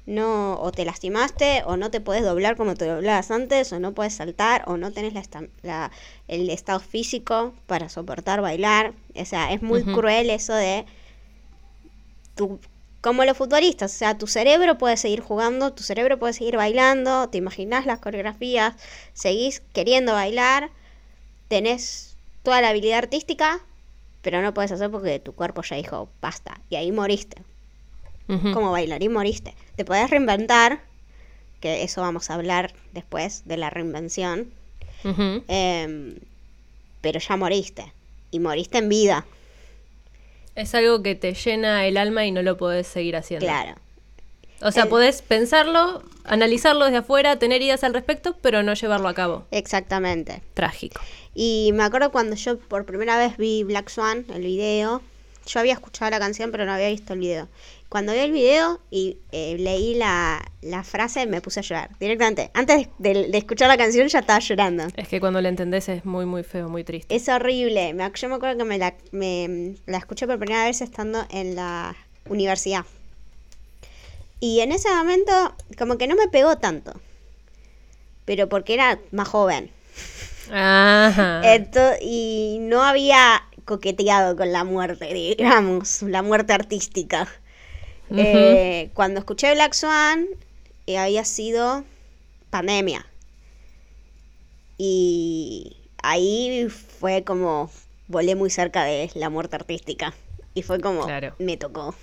no 0.05 0.59
o 0.61 0.71
te 0.71 0.85
lastimaste 0.85 1.63
o 1.65 1.77
no 1.77 1.91
te 1.91 2.01
podés 2.01 2.23
doblar 2.23 2.57
como 2.57 2.75
te 2.75 2.85
doblabas 2.85 3.31
antes 3.31 3.71
o 3.73 3.79
no 3.79 3.93
podés 3.93 4.15
saltar 4.15 4.63
o 4.67 4.77
no 4.77 4.91
tenés 4.91 5.13
la, 5.13 5.23
la- 5.61 5.91
el 6.27 6.49
estado 6.49 6.79
físico 6.79 7.53
para 7.67 7.89
soportar 7.89 8.41
bailar 8.41 8.93
o 9.15 9.25
sea 9.25 9.53
es 9.53 9.61
muy 9.61 9.83
cruel 9.85 10.29
eso 10.29 10.53
de 10.53 10.85
tu 12.35 12.59
como 13.01 13.25
los 13.25 13.35
futbolistas, 13.35 13.95
o 13.95 13.97
sea, 13.97 14.15
tu 14.19 14.27
cerebro 14.27 14.77
puede 14.77 14.95
seguir 14.95 15.21
jugando, 15.21 15.73
tu 15.73 15.81
cerebro 15.81 16.19
puede 16.19 16.33
seguir 16.33 16.55
bailando, 16.55 17.29
te 17.29 17.39
imaginas 17.39 17.87
las 17.87 17.97
coreografías, 17.97 18.75
seguís 19.13 19.61
queriendo 19.73 20.13
bailar, 20.13 20.69
tenés 21.49 22.17
toda 22.43 22.61
la 22.61 22.69
habilidad 22.69 22.99
artística, 22.99 23.61
pero 24.21 24.41
no 24.41 24.53
puedes 24.53 24.71
hacer 24.71 24.91
porque 24.91 25.19
tu 25.19 25.33
cuerpo 25.35 25.63
ya 25.63 25.77
dijo, 25.77 26.09
basta, 26.21 26.61
y 26.69 26.77
ahí 26.77 26.91
moriste. 26.91 27.43
Como 28.53 28.71
bailarín 28.71 29.11
moriste. 29.13 29.53
Te 29.75 29.83
podés 29.85 30.09
reinventar, 30.09 30.81
que 31.59 31.83
eso 31.83 32.01
vamos 32.01 32.29
a 32.29 32.35
hablar 32.35 32.73
después 32.93 33.43
de 33.45 33.57
la 33.57 33.69
reinvención, 33.69 34.51
em, 35.03 36.15
pero 37.01 37.19
ya 37.19 37.35
moriste. 37.37 37.91
Y 38.31 38.39
moriste 38.39 38.77
en 38.77 38.89
vida, 38.89 39.25
Es 40.55 40.75
algo 40.75 41.01
que 41.01 41.15
te 41.15 41.33
llena 41.33 41.85
el 41.85 41.95
alma 41.97 42.25
y 42.25 42.31
no 42.31 42.41
lo 42.41 42.57
podés 42.57 42.85
seguir 42.87 43.15
haciendo. 43.15 43.45
claro. 43.45 43.75
O 44.63 44.71
sea, 44.71 44.83
El- 44.83 44.89
podés 44.89 45.21
pensarlo, 45.23 46.03
analizarlo 46.23 46.85
desde 46.85 46.97
afuera, 46.97 47.39
tener 47.39 47.61
ideas 47.63 47.83
al 47.83 47.93
respecto, 47.95 48.37
pero 48.41 48.61
no 48.61 48.73
llevarlo 48.75 49.07
a 49.07 49.13
cabo. 49.15 49.45
Exactamente. 49.49 50.41
Trágico. 50.53 51.01
Y 51.33 51.71
me 51.73 51.83
acuerdo 51.83 52.11
cuando 52.11 52.35
yo 52.35 52.59
por 52.59 52.85
primera 52.85 53.17
vez 53.17 53.37
vi 53.37 53.63
Black 53.63 53.89
Swan, 53.89 54.25
el 54.33 54.43
video, 54.43 55.01
yo 55.47 55.59
había 55.59 55.73
escuchado 55.73 56.11
la 56.11 56.19
canción 56.19 56.51
pero 56.51 56.65
no 56.65 56.73
había 56.73 56.89
visto 56.89 57.13
el 57.13 57.19
video. 57.19 57.47
Cuando 57.91 58.13
vi 58.13 58.19
el 58.19 58.31
video 58.31 58.79
y 58.89 59.17
eh, 59.33 59.57
leí 59.59 59.95
la, 59.95 60.41
la 60.61 60.81
frase 60.85 61.25
me 61.25 61.41
puse 61.41 61.59
a 61.59 61.63
llorar 61.63 61.89
directamente. 61.99 62.49
Antes 62.53 62.87
de, 62.99 63.27
de 63.27 63.37
escuchar 63.37 63.67
la 63.67 63.75
canción 63.75 64.07
ya 64.07 64.19
estaba 64.19 64.39
llorando. 64.39 64.85
Es 64.95 65.09
que 65.09 65.19
cuando 65.19 65.41
lo 65.41 65.49
entendés 65.49 65.89
es 65.89 66.05
muy, 66.05 66.25
muy 66.25 66.43
feo, 66.43 66.69
muy 66.69 66.85
triste. 66.85 67.13
Es 67.13 67.27
horrible. 67.27 67.93
Me, 67.93 68.09
yo 68.15 68.29
me 68.29 68.35
acuerdo 68.35 68.59
que 68.59 68.63
me 68.63 68.77
la, 68.77 68.95
me, 69.11 69.75
la 69.87 69.97
escuché 69.97 70.25
por 70.25 70.39
primera 70.39 70.63
vez 70.63 70.79
estando 70.79 71.25
en 71.31 71.55
la 71.55 71.97
universidad. 72.29 72.85
Y 74.39 74.61
en 74.61 74.71
ese 74.71 74.87
momento 74.87 75.53
como 75.77 75.97
que 75.97 76.07
no 76.07 76.15
me 76.15 76.29
pegó 76.29 76.57
tanto. 76.59 76.93
Pero 78.23 78.47
porque 78.47 78.73
era 78.73 78.99
más 79.11 79.27
joven. 79.27 79.69
Ajá. 80.49 81.41
Y 82.01 82.59
no 82.61 82.83
había 82.83 83.43
coqueteado 83.65 84.37
con 84.37 84.53
la 84.53 84.63
muerte, 84.63 85.13
digamos, 85.13 86.03
la 86.03 86.21
muerte 86.21 86.53
artística. 86.53 87.27
Eh, 88.17 88.89
cuando 88.93 89.19
escuché 89.19 89.53
Black 89.53 89.73
Swan, 89.73 90.25
eh, 90.87 90.97
había 90.97 91.23
sido 91.25 91.83
pandemia. 92.49 93.05
Y 94.77 95.77
ahí 96.01 96.67
fue 96.99 97.23
como, 97.23 97.71
volé 98.07 98.35
muy 98.35 98.49
cerca 98.49 98.83
de 98.83 99.09
la 99.15 99.29
muerte 99.29 99.55
artística. 99.55 100.13
Y 100.53 100.63
fue 100.63 100.79
como, 100.79 101.05
Claro. 101.05 101.35
me 101.39 101.57
tocó. 101.57 101.95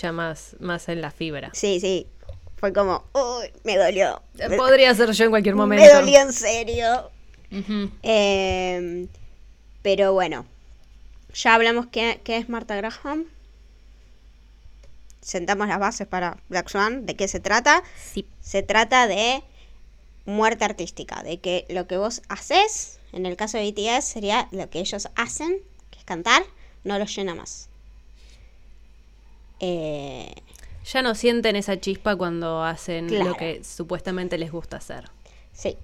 Ya 0.00 0.12
más, 0.12 0.56
más 0.60 0.88
en 0.88 1.00
la 1.02 1.10
fibra. 1.10 1.50
Sí, 1.52 1.78
sí. 1.80 2.06
Fue 2.56 2.72
como, 2.72 3.04
uy, 3.12 3.50
me 3.64 3.76
dolió. 3.76 4.22
Me- 4.48 4.56
Podría 4.56 4.94
ser 4.94 5.10
yo 5.12 5.24
en 5.24 5.30
cualquier 5.30 5.54
momento. 5.54 5.84
Me 5.84 5.92
dolió 5.92 6.20
en 6.20 6.32
serio. 6.32 7.10
Eh, 8.02 9.06
pero 9.82 10.14
bueno, 10.14 10.46
ya 11.34 11.54
hablamos 11.54 11.86
qué, 11.88 12.20
qué 12.24 12.38
es 12.38 12.48
Marta 12.48 12.74
Graham. 12.76 13.26
Sentamos 15.22 15.68
las 15.68 15.78
bases 15.78 16.06
para 16.06 16.36
Black 16.50 16.68
Swan, 16.68 17.06
de 17.06 17.16
qué 17.16 17.26
se 17.28 17.40
trata. 17.40 17.82
Sí. 17.96 18.26
Se 18.40 18.62
trata 18.62 19.06
de 19.06 19.42
muerte 20.26 20.64
artística, 20.64 21.22
de 21.22 21.38
que 21.38 21.64
lo 21.70 21.86
que 21.86 21.96
vos 21.96 22.20
haces, 22.28 22.98
en 23.12 23.24
el 23.24 23.36
caso 23.36 23.56
de 23.56 23.70
BTS 23.70 24.04
sería 24.04 24.48
lo 24.52 24.68
que 24.68 24.80
ellos 24.80 25.08
hacen, 25.14 25.56
que 25.90 25.98
es 26.00 26.04
cantar, 26.04 26.42
no 26.84 26.98
los 26.98 27.14
llena 27.16 27.34
más. 27.34 27.68
Eh, 29.60 30.34
Ya 30.92 31.02
no 31.02 31.14
sienten 31.14 31.54
esa 31.54 31.78
chispa 31.80 32.16
cuando 32.16 32.64
hacen 32.64 33.06
Claro. 33.08 33.26
lo 33.30 33.34
que 33.36 33.62
supuestamente 33.64 34.36
les 34.38 34.50
gusta 34.50 34.78
hacer. 34.78 35.04
sí. 35.52 35.76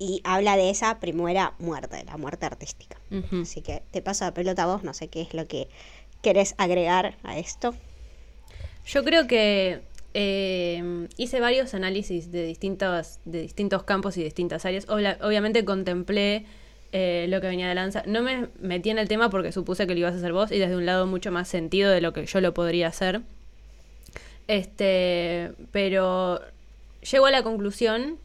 Y 0.00 0.20
habla 0.22 0.56
de 0.56 0.70
esa 0.70 1.00
primera 1.00 1.54
muerte, 1.58 2.04
la 2.04 2.16
muerte 2.16 2.46
artística. 2.46 2.96
Así 3.42 3.62
que 3.62 3.82
te 3.90 4.00
paso 4.00 4.24
la 4.26 4.32
pelota 4.32 4.62
a 4.62 4.66
vos, 4.66 4.84
no 4.84 4.94
sé 4.94 5.08
qué 5.08 5.22
es 5.22 5.34
lo 5.34 5.48
que 5.48 5.68
querés 6.22 6.54
agregar 6.58 7.16
a 7.22 7.38
esto. 7.38 7.74
Yo 8.86 9.04
creo 9.04 9.26
que 9.26 9.82
eh, 10.14 11.08
hice 11.16 11.40
varios 11.40 11.74
análisis 11.74 12.32
de 12.32 12.44
distintos, 12.44 13.18
de 13.24 13.42
distintos 13.42 13.82
campos 13.82 14.16
y 14.16 14.24
distintas 14.24 14.64
áreas. 14.64 14.86
Obviamente 14.88 15.64
contemplé 15.64 16.46
eh, 16.92 17.26
lo 17.28 17.40
que 17.40 17.48
venía 17.48 17.68
de 17.68 17.74
Lanza. 17.74 18.02
No 18.06 18.22
me 18.22 18.48
metí 18.60 18.90
en 18.90 18.98
el 18.98 19.08
tema 19.08 19.28
porque 19.30 19.52
supuse 19.52 19.86
que 19.86 19.94
lo 19.94 20.00
ibas 20.00 20.14
a 20.14 20.16
hacer 20.16 20.32
vos 20.32 20.50
y 20.50 20.58
desde 20.58 20.76
un 20.76 20.86
lado 20.86 21.06
mucho 21.06 21.30
más 21.30 21.48
sentido 21.48 21.90
de 21.90 22.00
lo 22.00 22.12
que 22.12 22.24
yo 22.26 22.40
lo 22.40 22.54
podría 22.54 22.88
hacer. 22.88 23.20
Este, 24.46 25.52
pero 25.70 26.40
llego 27.02 27.26
a 27.26 27.30
la 27.30 27.42
conclusión, 27.42 28.18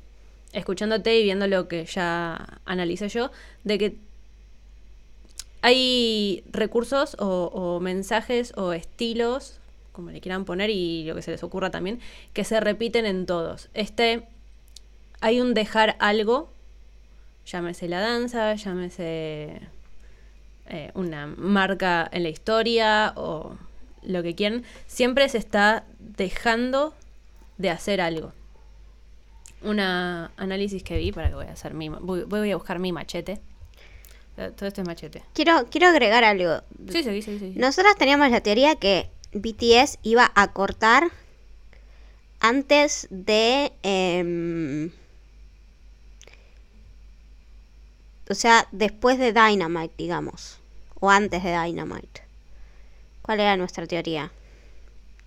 escuchándote 0.54 1.20
y 1.20 1.24
viendo 1.24 1.48
lo 1.48 1.68
que 1.68 1.86
ya 1.86 2.62
analicé 2.64 3.10
yo, 3.10 3.32
de 3.66 3.78
que 3.78 3.96
hay 5.64 6.44
recursos 6.52 7.16
o, 7.20 7.80
mensajes 7.80 8.52
o 8.58 8.74
estilos, 8.74 9.62
como 9.94 10.12
le 10.12 10.20
quieran 10.20 10.44
poner 10.44 10.70
y 10.70 11.06
lo 11.06 11.16
que 11.16 11.22
se 11.22 11.32
les 11.32 11.42
ocurra 11.42 11.72
también, 11.72 12.02
que 12.34 12.44
se 12.44 12.60
repiten 12.60 13.06
en 13.06 13.26
todos. 13.26 13.70
Este, 13.74 14.28
hay 15.22 15.40
un 15.40 15.54
dejar 15.54 15.96
algo, 16.00 16.52
llámese 17.46 17.88
la 17.88 18.02
danza, 18.02 18.56
llámese 18.56 19.62
eh, 20.68 20.92
una 20.96 21.28
marca 21.28 22.10
en 22.12 22.24
la 22.24 22.30
historia 22.30 23.14
o 23.16 23.56
lo 24.02 24.22
que 24.22 24.36
quieran, 24.36 24.64
siempre 24.86 25.30
se 25.30 25.38
está 25.38 25.86
dejando 25.98 26.94
de 27.58 27.70
hacer 27.70 28.02
algo. 28.02 28.34
Un 29.62 29.80
análisis 29.80 30.84
que 30.84 30.98
vi, 30.98 31.14
para 31.14 31.30
que 31.30 31.36
voy 31.36 31.46
a 31.46 31.54
hacer 31.54 31.74
mi, 31.74 31.88
voy, 31.88 32.24
voy 32.24 32.52
a 32.52 32.58
buscar 32.58 32.80
mi 32.80 32.92
machete. 32.92 33.40
Todo 34.36 34.68
esto 34.68 34.82
es 34.82 34.88
machete. 34.88 35.24
Quiero, 35.34 35.68
quiero 35.70 35.88
agregar 35.88 36.24
algo. 36.24 36.62
Sí, 36.92 37.04
sí, 37.04 37.22
sí, 37.22 37.38
sí. 37.40 37.54
Nosotras 37.56 37.96
teníamos 37.98 38.32
la 38.32 38.42
teoría 38.42 38.76
que 38.76 39.10
BTS 39.34 40.00
iba 40.02 40.32
a 40.34 40.52
cortar 40.54 41.12
antes 42.40 43.08
de... 43.12 43.72
em, 43.84 44.92
o 48.30 48.34
sea, 48.34 48.68
después 48.72 49.20
de 49.20 49.34
Dynamite, 49.34 49.94
digamos. 49.98 50.58
O 51.00 51.10
antes 51.10 51.44
de 51.44 51.52
Dynamite. 51.52 52.24
¿Cuál 53.22 53.40
era 53.40 53.56
nuestra 53.56 53.86
teoría? 53.86 54.32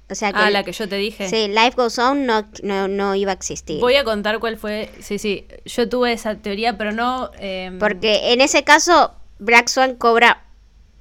O 0.08 0.14
sea 0.14 0.32
que... 0.32 0.38
Ah, 0.38 0.50
la 0.50 0.62
que 0.62 0.72
yo 0.72 0.88
te 0.88 0.96
dije. 0.96 1.28
Sí, 1.28 1.48
Life 1.48 1.72
Goes 1.76 1.98
On 1.98 2.26
no, 2.26 2.46
no, 2.62 2.86
no 2.86 3.14
iba 3.16 3.32
a 3.32 3.34
existir. 3.34 3.80
Voy 3.80 3.96
a 3.96 4.04
contar 4.04 4.38
cuál 4.38 4.56
fue. 4.56 4.90
Sí, 5.00 5.18
sí. 5.18 5.46
Yo 5.64 5.88
tuve 5.88 6.12
esa 6.12 6.36
teoría, 6.36 6.78
pero 6.78 6.92
no. 6.92 7.30
eh, 7.38 7.76
Porque 7.80 8.32
en 8.32 8.40
ese 8.40 8.62
caso, 8.62 9.14
Black 9.40 9.68
Swan 9.68 9.96
cobra 9.96 10.44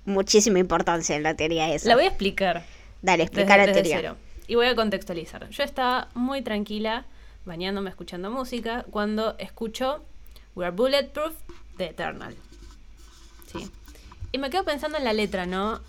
muchísima 0.06 0.58
importancia 0.60 1.16
en 1.16 1.24
la 1.24 1.36
teoría 1.36 1.72
esa. 1.74 1.88
La 1.90 1.96
voy 1.96 2.06
a 2.06 2.08
explicar. 2.08 2.64
Dale, 3.04 3.24
Desde, 3.24 3.24
explica 3.24 3.58
la 3.58 3.68
desde 3.68 3.74
teoría. 3.84 3.98
cero. 3.98 4.18
Y 4.48 4.56
voy 4.56 4.68
a 4.68 4.76
contextualizar. 4.76 5.50
Yo 5.50 5.64
estaba 5.64 6.08
muy 6.16 6.42
tranquila, 6.42 7.06
bañándome, 7.46 7.92
escuchando 7.92 8.32
música, 8.32 8.86
cuando 8.90 9.36
escucho 9.38 10.04
We 10.56 10.66
Are 10.66 10.76
Bulletproof 10.76 11.34
de 11.78 11.86
Eternal. 11.86 12.36
Sí. 13.52 13.70
Y 14.32 14.38
me 14.40 14.50
quedo 14.50 14.64
pensando 14.66 14.98
en 14.98 15.04
la 15.04 15.14
letra, 15.14 15.46
¿no? 15.46 15.80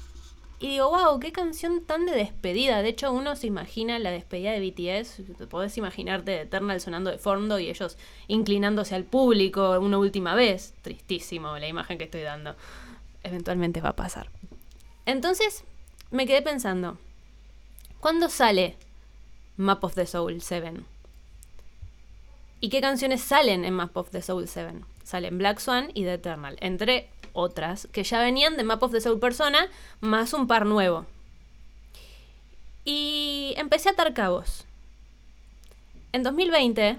Y 0.59 0.69
digo, 0.69 0.89
wow, 0.89 1.21
qué 1.21 1.33
canción 1.33 1.85
tan 1.85 2.07
de 2.07 2.13
despedida. 2.13 2.81
De 2.83 2.89
hecho, 2.89 3.13
uno 3.13 3.37
se 3.37 3.47
imagina 3.47 3.99
la 3.99 4.11
despedida 4.11 4.53
de 4.53 4.61
BTS. 4.61 5.37
te 5.37 5.47
Podés 5.47 5.77
imaginarte 5.77 6.31
de 6.31 6.41
Eternal 6.43 6.81
sonando 6.81 7.11
de 7.11 7.19
fondo 7.19 7.59
y 7.59 7.69
ellos 7.69 7.99
inclinándose 8.27 8.95
al 8.95 9.05
público 9.05 9.79
una 9.79 9.99
última 9.99 10.35
vez. 10.35 10.73
Tristísimo 10.81 11.59
la 11.59 11.69
imagen 11.69 11.99
que 11.99 12.05
estoy 12.05 12.23
dando. 12.23 12.57
Eventualmente 13.23 13.83
va 13.83 13.91
a 13.91 13.97
pasar. 13.97 14.31
Entonces, 15.05 15.65
me 16.11 16.27
quedé 16.27 16.41
pensando, 16.41 16.97
¿cuándo 18.01 18.31
sale 18.31 18.77
Map 19.59 19.85
of 19.85 19.95
the 19.95 20.07
Soul 20.07 20.41
7? 20.41 20.73
¿Y 22.61 22.71
qué 22.71 22.81
canciones 22.81 23.21
salen 23.21 23.67
en 23.67 23.75
Map 23.75 23.95
of 23.97 24.11
the 24.11 24.23
Soul 24.23 24.49
7? 24.49 24.81
Salen 25.05 25.39
Black 25.39 25.61
Swan 25.61 25.91
y 25.95 26.03
The 26.03 26.15
Eternal, 26.15 26.57
entre 26.61 27.11
otras 27.37 27.89
que 27.93 28.03
ya 28.03 28.21
venían 28.21 28.57
de 28.57 28.65
Map 28.65 28.83
of 28.83 28.93
the 28.93 29.01
Soul 29.01 29.21
Persona, 29.21 29.69
más 30.01 30.33
un 30.33 30.47
par 30.47 30.67
nuevo. 30.67 31.07
Y 32.85 33.55
empecé 33.57 33.89
a 33.89 33.93
atar 33.93 34.15
cabos. 34.15 34.65
En 36.13 36.23
2020, 36.23 36.99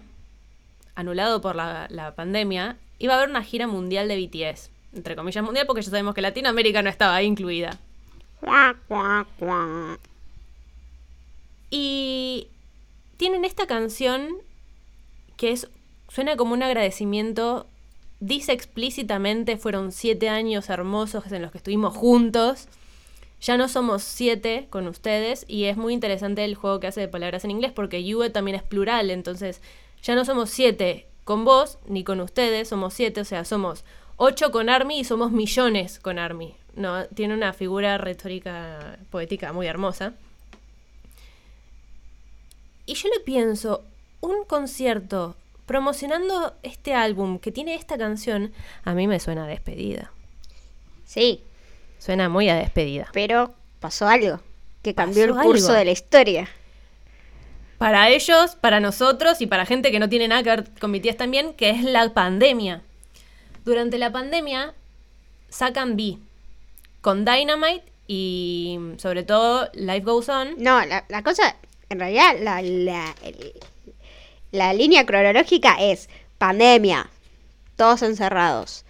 anulado 0.95 1.41
por 1.41 1.55
la, 1.55 2.13
pandemia, 2.15 2.77
iba 2.99 3.13
a 3.13 3.17
haber 3.17 3.29
una 3.29 3.43
gira 3.43 3.67
mundial 3.67 4.07
de 4.07 4.17
BTS. 4.17 4.69
Entre 4.93 5.15
comillas 5.15 5.43
mundial, 5.43 5.65
porque 5.65 5.81
ya 5.81 5.89
sabemos 5.89 6.13
que 6.13 6.21
Latinoamérica 6.21 6.81
no 6.81 6.89
estaba 6.89 7.15
ahí 7.15 7.25
incluida. 7.25 7.79
Y 11.69 12.47
tienen 13.17 13.45
esta 13.45 13.65
canción 13.67 14.37
que 15.35 15.51
es 15.51 15.67
suena 16.09 16.35
como 16.35 16.53
un 16.53 16.63
agradecimiento. 16.63 17.67
Dice 18.19 18.51
explícitamente, 18.51 19.57
fueron 19.57 19.91
siete 19.91 20.29
años 20.29 20.69
hermosos 20.69 21.31
en 21.31 21.41
los 21.43 21.51
que 21.51 21.59
estuvimos 21.59 21.95
juntos. 21.95 22.67
Ya 23.39 23.57
no 23.57 23.67
somos 23.67 24.01
siete 24.03 24.67
con 24.71 24.87
ustedes 24.87 25.45
y 25.47 25.65
es 25.65 25.77
muy 25.77 25.93
interesante 25.93 26.43
el 26.43 26.55
juego 26.55 26.79
que 26.79 26.87
hace 26.87 27.01
de 27.01 27.07
palabras 27.07 27.43
en 27.45 27.51
inglés 27.51 27.71
porque 27.71 28.03
you 28.03 28.27
también 28.31 28.55
es 28.55 28.63
plural, 28.63 29.11
entonces 29.11 29.61
ya 30.01 30.15
no 30.15 30.25
somos 30.25 30.49
siete 30.49 31.07
con 31.23 31.45
vos 31.45 31.77
ni 31.87 32.03
con 32.03 32.19
ustedes, 32.19 32.69
somos 32.69 32.95
siete, 32.95 33.21
o 33.21 33.25
sea, 33.25 33.45
somos 33.45 33.83
ocho 34.15 34.51
con 34.51 34.69
Army 34.69 34.99
y 34.99 35.03
somos 35.03 35.31
millones 35.31 35.99
con 35.99 36.17
Army. 36.17 36.55
No, 36.75 37.05
tiene 37.07 37.35
una 37.35 37.53
figura 37.53 37.97
retórica 37.99 38.97
poética 39.11 39.53
muy 39.53 39.67
hermosa. 39.67 40.13
Y 42.87 42.95
yo 42.95 43.09
le 43.09 43.19
pienso, 43.19 43.83
un 44.21 44.45
concierto 44.45 45.35
promocionando 45.67 46.55
este 46.63 46.95
álbum 46.95 47.37
que 47.37 47.51
tiene 47.51 47.75
esta 47.75 47.95
canción, 47.99 48.51
a 48.83 48.93
mí 48.93 49.05
me 49.05 49.19
suena 49.19 49.43
a 49.43 49.47
despedida. 49.47 50.11
Sí, 51.05 51.43
Suena 51.99 52.29
muy 52.29 52.49
a 52.49 52.55
despedida. 52.55 53.09
pero 53.13 53.53
pasó 53.79 54.07
algo 54.07 54.39
que 54.81 54.95
cambió 54.95 55.25
el 55.25 55.33
curso 55.35 55.67
algo. 55.67 55.77
de 55.79 55.85
la 55.85 55.91
historia. 55.91 56.49
Para 57.77 58.09
ellos, 58.09 58.55
para 58.55 58.79
nosotros 58.79 59.39
y 59.41 59.45
para 59.47 59.65
gente 59.65 59.91
que 59.91 59.99
no 59.99 60.09
tiene 60.09 60.27
nada 60.27 60.41
que 60.41 60.49
ver 60.49 60.69
con 60.79 60.91
BTS 60.91 61.17
también, 61.17 61.53
que 61.53 61.69
es 61.69 61.83
la 61.83 62.11
pandemia. 62.13 62.81
Durante 63.65 63.97
la 63.99 64.11
pandemia 64.11 64.73
sacan 65.49 65.95
B 65.95 66.17
con 67.01 67.23
Dynamite 67.25 67.83
y 68.07 68.79
sobre 68.97 69.23
todo 69.23 69.69
Life 69.73 69.99
Goes 70.01 70.29
On. 70.29 70.55
No, 70.57 70.83
la, 70.85 71.05
la 71.09 71.21
cosa, 71.23 71.55
en 71.89 71.99
realidad, 71.99 72.35
la, 72.39 72.61
la, 72.61 73.15
el- 73.23 73.53
la 74.57 74.73
línea 74.73 75.05
cronológica 75.05 75.77
es 75.79 76.09
pandemia, 76.37 77.09
todos 77.75 78.01
encerrados. 78.01 78.85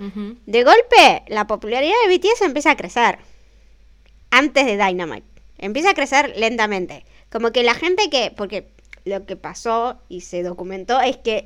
De 0.45 0.63
golpe, 0.63 1.23
la 1.27 1.45
popularidad 1.45 1.93
de 2.07 2.17
BTS 2.17 2.41
empieza 2.41 2.71
a 2.71 2.77
crecer. 2.77 3.19
Antes 4.31 4.65
de 4.65 4.77
Dynamite. 4.77 5.27
Empieza 5.57 5.91
a 5.91 5.93
crecer 5.93 6.33
lentamente. 6.37 7.05
Como 7.31 7.51
que 7.51 7.63
la 7.63 7.73
gente 7.73 8.09
que. 8.09 8.31
Porque 8.35 8.67
lo 9.05 9.25
que 9.25 9.35
pasó 9.35 9.99
y 10.09 10.21
se 10.21 10.43
documentó 10.43 10.99
es 11.01 11.17
que 11.17 11.45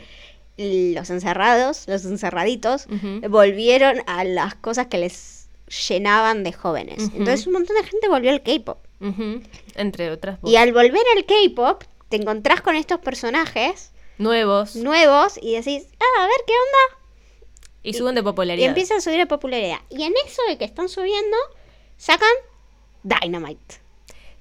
los 0.58 1.10
encerrados, 1.10 1.88
los 1.88 2.06
encerraditos, 2.06 2.88
volvieron 3.30 4.02
a 4.08 4.24
las 4.24 4.56
cosas 4.56 4.88
que 4.88 4.98
les 4.98 5.48
llenaban 5.88 6.44
de 6.44 6.54
jóvenes. 6.54 7.10
Entonces 7.16 7.48
un 7.48 7.54
montón 7.54 7.76
de 7.78 7.84
gente 7.84 8.10
volvió 8.10 8.32
al 8.32 8.44
K-pop. 8.44 8.80
Entre 9.76 10.12
otras 10.12 10.38
Y 10.44 10.58
al 10.58 10.74
volver 10.74 11.02
al 11.16 11.26
K-pop, 11.26 11.84
te 12.10 12.18
encontrás 12.18 12.62
con 12.62 12.76
estos 12.76 13.00
personajes 13.00 13.91
nuevos 14.22 14.76
nuevos 14.76 15.38
y 15.42 15.54
decís, 15.56 15.84
ah, 16.00 16.24
a 16.24 16.28
ver 16.28 16.38
qué 16.48 16.54
onda. 16.54 16.98
y 17.84 17.94
suben 17.94 18.16
de 18.16 18.22
Y 18.22 18.24
popularidad. 18.24 18.68
empiezan 18.70 18.98
a 18.98 19.02
subir 19.02 19.18
de 19.18 19.26
popularidad. 19.26 19.80
Y 19.90 20.04
en 20.04 20.14
eso 20.26 20.42
de 20.48 20.58
que 20.58 20.66
están 20.66 20.88
subiendo, 20.90 21.36
sacan 21.98 22.30
Dynamite. 23.04 23.82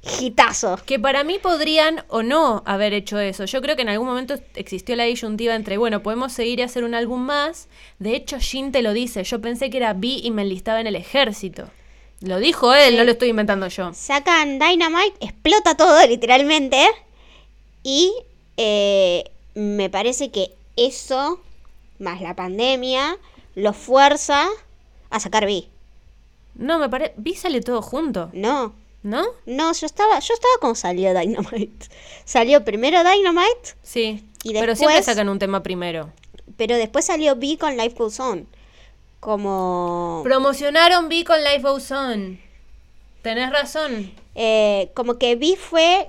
Gitazo. 0.02 0.78
Que 0.86 0.98
para 0.98 1.24
mí 1.24 1.38
podrían 1.38 2.04
o 2.08 2.22
no 2.22 2.62
haber 2.66 2.94
hecho 2.94 3.18
eso. 3.18 3.44
Yo 3.44 3.60
creo 3.60 3.76
que 3.76 3.82
en 3.82 3.90
algún 3.90 4.08
momento 4.08 4.34
existió 4.54 4.96
la 4.96 5.04
disyuntiva 5.04 5.54
entre, 5.54 5.76
bueno, 5.76 6.02
podemos 6.02 6.32
seguir 6.32 6.58
y 6.58 6.62
hacer 6.62 6.84
un 6.84 6.94
álbum 6.94 7.20
más. 7.20 7.68
De 7.98 8.16
hecho, 8.16 8.38
Jin 8.38 8.72
te 8.72 8.80
lo 8.82 8.92
dice. 8.94 9.24
Yo 9.24 9.40
pensé 9.42 9.68
que 9.70 9.76
era 9.76 9.92
B 9.92 10.06
y 10.22 10.30
me 10.30 10.42
enlistaba 10.42 10.80
en 10.80 10.86
el 10.86 10.96
ejército. 10.96 11.68
Lo 12.20 12.38
dijo 12.38 12.74
él, 12.74 12.92
Sí. 12.92 12.96
no 12.96 13.04
lo 13.04 13.10
estoy 13.12 13.28
inventando 13.28 13.68
yo. 13.68 13.92
Sacan 13.94 14.58
Dynamite, 14.58 15.14
explota 15.20 15.76
todo 15.76 16.06
literalmente. 16.06 16.86
Y 17.82 18.12
eh, 18.56 19.24
me 19.60 19.90
parece 19.90 20.30
que 20.30 20.54
eso, 20.76 21.40
más 21.98 22.20
la 22.20 22.34
pandemia, 22.34 23.18
lo 23.54 23.72
fuerza 23.72 24.46
a 25.10 25.20
sacar 25.20 25.44
B. 25.46 25.66
No, 26.54 26.78
me 26.78 26.88
parece. 26.88 27.14
Vi 27.16 27.34
sale 27.34 27.60
todo 27.60 27.82
junto, 27.82 28.30
No, 28.32 28.74
¿no? 29.02 29.24
no, 29.46 29.72
yo 29.72 29.86
estaba, 29.86 30.18
yo 30.18 30.34
estaba 30.34 30.52
cuando 30.60 30.74
salió 30.76 31.12
Dynamite. 31.18 31.86
Salió 32.24 32.64
primero 32.64 32.98
Dynamite, 33.02 33.74
Sí. 33.82 34.24
Y 34.42 34.52
Pero 34.54 34.74
siempre 34.74 35.02
sacan 35.02 35.28
un 35.28 35.38
tema 35.38 35.62
primero. 35.62 36.10
pero 36.56 36.76
después 36.76 37.04
salió 37.04 37.36
B 37.36 37.56
con 37.58 37.76
Life 37.76 37.94
Goes 37.98 38.18
On. 38.20 38.46
Como, 39.20 40.22
Promocionaron 40.24 41.08
Vi 41.08 41.24
con 41.24 41.38
Life 41.44 41.60
Goes 41.60 41.90
On. 41.92 42.40
Tenés 43.22 43.50
razón. 43.50 44.12
eh, 44.34 44.90
como 44.94 45.18
que 45.18 45.36
B 45.36 45.56
fue 45.56 46.08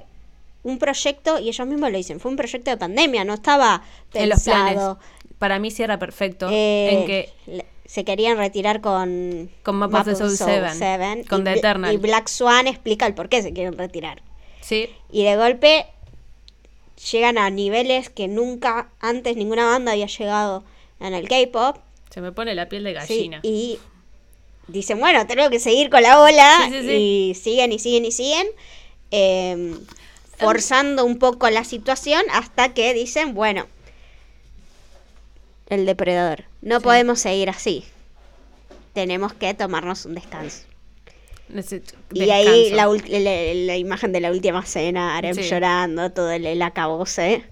un 0.64 0.78
proyecto, 0.78 1.40
y 1.40 1.50
ellos 1.50 1.68
mismos 1.68 1.92
lo 1.92 1.98
dicen, 1.98 2.20
fue 2.20 2.30
un 2.32 2.38
proyecto 2.38 2.70
de 2.72 2.78
pandemia, 2.78 3.24
no 3.24 3.34
estaba 3.34 3.84
En 4.14 4.30
los 4.30 4.44
planes. 4.44 4.74
pensado. 4.74 5.00
Para 5.40 5.58
mí 5.60 5.72
cierra 5.72 5.98
perfecto. 5.98 6.48
Eh, 6.52 6.90
en 6.94 7.06
que 7.08 7.30
le- 7.48 7.66
se 7.86 8.06
querían 8.06 8.38
retirar 8.38 8.80
con 8.80 9.50
Con 9.64 9.76
Map 9.78 9.94
of 9.94 10.06
the 10.06 10.16
Soul 10.16 10.30
Seven, 10.38 11.24
con 11.26 11.42
y, 11.42 11.44
The 11.46 11.54
Eternal. 11.54 11.94
y 11.94 11.98
Black 11.98 12.28
Swan 12.28 12.68
explica 12.68 13.06
el 13.08 13.14
por 13.16 13.28
qué 13.28 13.42
se 13.42 13.52
quieren 13.54 13.78
retirar. 13.78 14.22
sí. 14.62 14.88
Y 15.12 15.24
de 15.24 15.36
golpe 15.36 15.88
llegan 17.12 17.38
a 17.38 17.50
niveles 17.50 18.10
que 18.10 18.28
nunca 18.28 18.90
antes 19.00 19.36
ninguna 19.36 19.66
banda 19.66 19.94
había 19.94 20.06
llegado 20.06 20.64
en 21.00 21.14
el 21.16 21.28
K-pop. 21.28 21.78
Se 22.12 22.22
me 22.22 22.32
pone 22.32 22.54
la 22.56 22.70
piel 22.70 22.84
de 22.84 22.92
Sí, 23.02 23.16
gallina. 23.16 23.40
y 23.44 23.80
dicen, 24.68 25.00
bueno, 25.00 25.26
tenemos 25.28 25.50
que 25.50 25.60
seguir 25.60 25.90
con 25.90 26.04
la 26.04 26.22
ola. 26.22 26.60
Sí, 26.68 26.72
sí, 26.74 26.82
sí. 26.82 26.92
Y 26.92 27.34
siguen 27.36 27.72
y 27.72 27.80
siguen 27.80 28.06
y 28.06 28.12
siguen. 28.12 28.48
eh, 29.10 29.76
forzando 30.42 31.06
un 31.06 31.18
poco 31.20 31.50
la 31.50 31.64
situación 31.64 32.22
hasta 32.32 32.74
que 32.74 32.94
dicen, 32.94 33.34
bueno, 33.34 33.68
el 35.70 35.86
depredador, 35.86 36.46
no 36.62 36.78
Sí. 36.80 36.84
podemos 36.84 37.20
seguir 37.20 37.50
así. 37.50 37.86
Tenemos 38.94 39.34
que 39.34 39.54
tomarnos 39.54 40.06
un 40.06 40.16
descanso. 40.16 40.64
Y 42.14 42.30
ahí 42.30 42.70
la, 42.72 42.88
ul- 42.88 43.06
la- 43.08 43.54
la 43.74 43.78
imagen 43.78 44.12
de 44.14 44.22
la 44.22 44.32
última 44.32 44.64
cena, 44.66 45.18
Arem 45.18 45.36
Sí. 45.36 45.44
llorando, 45.44 46.12
todo 46.12 46.32
el, 46.32 46.46
el 46.46 46.62
acabose. 46.62 47.44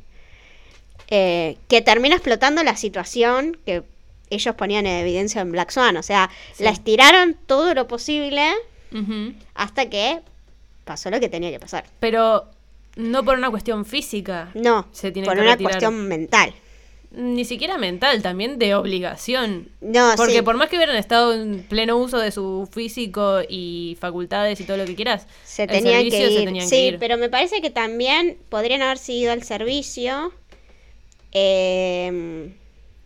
Eh, 1.12 1.58
que 1.68 1.82
termina 1.82 2.16
explotando 2.16 2.64
la 2.64 2.76
situación 2.76 3.58
que 3.66 3.84
ellos 4.30 4.54
ponían 4.56 4.86
en 4.86 5.00
evidencia 5.00 5.42
en 5.42 5.52
Black 5.52 5.72
Swan. 5.72 5.98
O 5.98 6.04
sea, 6.04 6.30
Sí. 6.54 6.64
la 6.64 6.70
estiraron 6.70 7.36
todo 7.46 7.74
lo 7.74 7.88
posible 7.88 8.52
hasta 9.54 9.90
que 9.90 10.20
pasó 10.86 11.10
lo 11.10 11.20
que 11.20 11.30
tenía 11.30 11.52
que 11.52 11.60
pasar. 11.60 11.86
Pero 12.00 12.46
no 13.00 13.24
por 13.24 13.38
una 13.38 13.50
cuestión 13.50 13.86
física. 13.86 14.52
No, 14.54 14.88
Se 14.92 15.12
tienen 15.12 15.28
por 15.28 15.36
que 15.36 15.42
una 15.42 15.52
retirar. 15.52 15.72
cuestión 15.72 16.08
mental. 16.08 16.54
Ni 17.12 17.44
siquiera 17.44 17.80
mental, 17.80 18.22
también 18.22 18.60
de 18.60 18.76
obligación. 18.76 19.70
No, 19.82 20.14
Porque 20.16 20.34
sí, 20.38 20.42
por 20.44 20.58
más 20.58 20.70
que 20.70 20.76
hubieran 20.76 20.96
estado 20.96 21.34
en 21.34 21.64
pleno 21.64 21.98
uso 21.98 22.20
de 22.20 22.30
su 22.32 22.70
físico 22.72 23.40
y 23.50 23.98
facultades 24.00 24.62
y 24.62 24.64
todo 24.64 24.78
lo 24.78 24.86
que 24.86 24.96
quieras, 24.96 25.26
se 25.44 25.64
el 25.64 25.70
tenían, 25.70 26.04
servicio 26.04 26.20
que 26.20 26.28
se 26.28 26.40
ir. 26.42 26.46
tenían 26.46 26.68
sí, 26.68 26.76
que 26.76 26.86
ir. 26.86 27.00
pero 27.00 27.18
me 27.18 27.30
parece 27.30 27.62
que 27.62 27.72
también 27.72 28.38
podrían 28.50 28.84
haber 28.84 29.00
seguido 29.00 29.32
al 29.32 29.42
servicio 29.42 30.32
eh, 31.32 32.54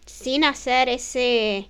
sin 0.05 0.43
hacer 0.43 0.89
ese 0.89 1.69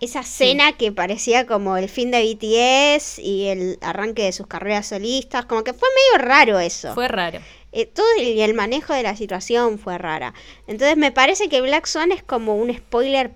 esa 0.00 0.22
cena 0.22 0.72
que 0.72 0.92
parecía 0.92 1.46
como 1.46 1.76
el 1.76 1.88
fin 1.88 2.10
de 2.10 2.22
BTS 2.22 3.18
y 3.18 3.48
el 3.48 3.78
arranque 3.82 4.24
de 4.24 4.32
sus 4.32 4.46
carreras 4.46 4.88
solistas, 4.88 5.44
como 5.44 5.62
que 5.62 5.74
fue 5.74 5.88
medio 5.94 6.26
raro 6.26 6.58
eso. 6.58 6.94
Fue 6.94 7.06
raro. 7.06 7.38
Eh, 7.72 7.86
todo 7.86 8.06
el, 8.18 8.24
y 8.24 8.40
el 8.40 8.54
manejo 8.54 8.94
de 8.94 9.02
la 9.02 9.14
situación 9.14 9.78
fue 9.78 9.98
rara. 9.98 10.34
Entonces 10.66 10.96
me 10.96 11.12
parece 11.12 11.48
que 11.48 11.60
Black 11.60 11.86
Swan 11.86 12.12
es 12.12 12.22
como 12.22 12.56
un 12.56 12.74
spoiler 12.74 13.32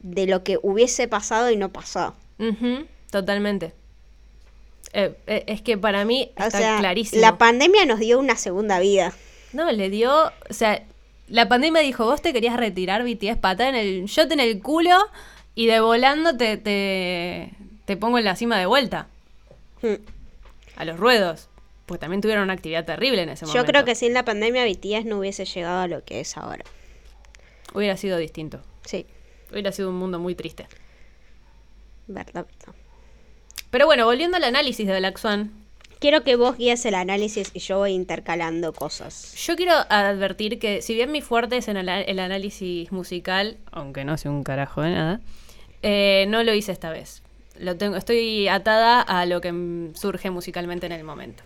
de 0.00 0.26
lo 0.26 0.44
que 0.44 0.58
hubiese 0.62 1.08
pasado 1.08 1.50
y 1.50 1.56
no 1.56 1.72
pasó. 1.72 2.14
Totalmente. 3.10 3.72
Eh, 4.92 5.14
eh, 5.26 5.44
es 5.48 5.60
que 5.60 5.76
para 5.76 6.04
mí 6.04 6.30
O 6.38 6.44
está 6.44 6.58
sea, 6.58 6.78
clarísimo. 6.78 7.20
la 7.20 7.36
pandemia 7.36 7.84
nos 7.84 7.98
dio 7.98 8.18
una 8.18 8.36
segunda 8.36 8.78
vida. 8.78 9.12
No, 9.52 9.70
le 9.72 9.90
dio, 9.90 10.12
o 10.48 10.52
sea, 10.54 10.84
la 11.28 11.48
pandemia 11.48 11.82
dijo, 11.82 12.04
vos 12.04 12.22
te 12.22 12.32
querías 12.32 12.56
retirar 12.56 13.02
BTS, 13.02 13.38
patada 13.38 13.70
en 13.70 13.74
el 13.74 14.04
shot 14.06 14.30
en 14.30 14.40
el 14.40 14.62
culo 14.62 14.96
y 15.56 15.66
de 15.66 15.80
volando 15.80 16.36
te, 16.36 16.56
te, 16.56 17.50
te 17.84 17.96
pongo 17.96 18.18
en 18.18 18.24
la 18.24 18.36
cima 18.36 18.56
de 18.58 18.66
vuelta, 18.66 19.08
Hmm. 19.82 19.94
a 20.76 20.84
los 20.84 20.96
ruedos. 20.98 21.48
Pues 21.86 22.00
también 22.00 22.20
tuvieron 22.20 22.44
una 22.44 22.52
actividad 22.54 22.84
terrible 22.84 23.22
en 23.22 23.28
ese 23.28 23.44
Yo 23.46 23.48
momento. 23.52 23.70
creo 23.72 23.84
que 23.84 23.94
sin 23.94 24.12
la 24.14 24.24
pandemia 24.24 24.64
BTS 24.64 25.04
no 25.06 25.18
hubiese 25.18 25.44
llegado 25.44 25.80
a 25.82 25.86
lo 25.88 26.02
que 26.04 26.20
es 26.20 26.36
ahora. 26.36 26.64
Hubiera 27.74 27.96
sido 27.96 28.16
distinto. 28.18 28.60
Sí, 28.84 29.06
Hubiera 29.52 29.70
sido 29.72 29.90
un 29.90 29.96
mundo 29.96 30.18
muy 30.18 30.34
triste. 30.34 30.66
verdad, 32.08 32.46
verdad. 32.46 32.74
Pero 33.70 33.86
bueno, 33.86 34.04
volviendo 34.06 34.36
al 34.36 34.44
análisis 34.44 34.86
de 34.86 34.98
Black 34.98 35.18
Swan, 35.18 35.52
Quiero 35.98 36.22
que 36.24 36.36
vos 36.36 36.58
guíes 36.58 36.84
el 36.84 36.94
análisis 36.94 37.50
y 37.54 37.60
yo 37.60 37.78
voy 37.78 37.92
intercalando 37.92 38.74
cosas. 38.74 39.34
yo 39.46 39.56
quiero 39.56 39.72
advertir 39.88 40.58
que 40.58 40.82
si 40.82 40.94
bien 40.94 41.10
mi 41.10 41.22
fuerte 41.22 41.56
es 41.56 41.68
en 41.68 41.78
el, 41.78 41.88
el 41.88 42.18
análisis 42.18 42.92
musical, 42.92 43.56
aunque 43.72 44.04
no 44.04 44.18
sé 44.18 44.28
un 44.28 44.44
carajo 44.44 44.82
de 44.82 44.90
nada, 44.90 45.20
eh, 45.88 46.26
no 46.28 46.42
lo 46.42 46.52
hice 46.52 46.72
esta 46.72 46.90
vez. 46.90 47.22
Lo 47.58 47.76
tengo, 47.76 47.96
estoy 47.96 48.48
atada 48.48 49.00
a 49.00 49.24
lo 49.24 49.40
que 49.40 49.90
surge 49.94 50.30
musicalmente 50.30 50.86
en 50.86 50.92
el 50.92 51.04
momento. 51.04 51.42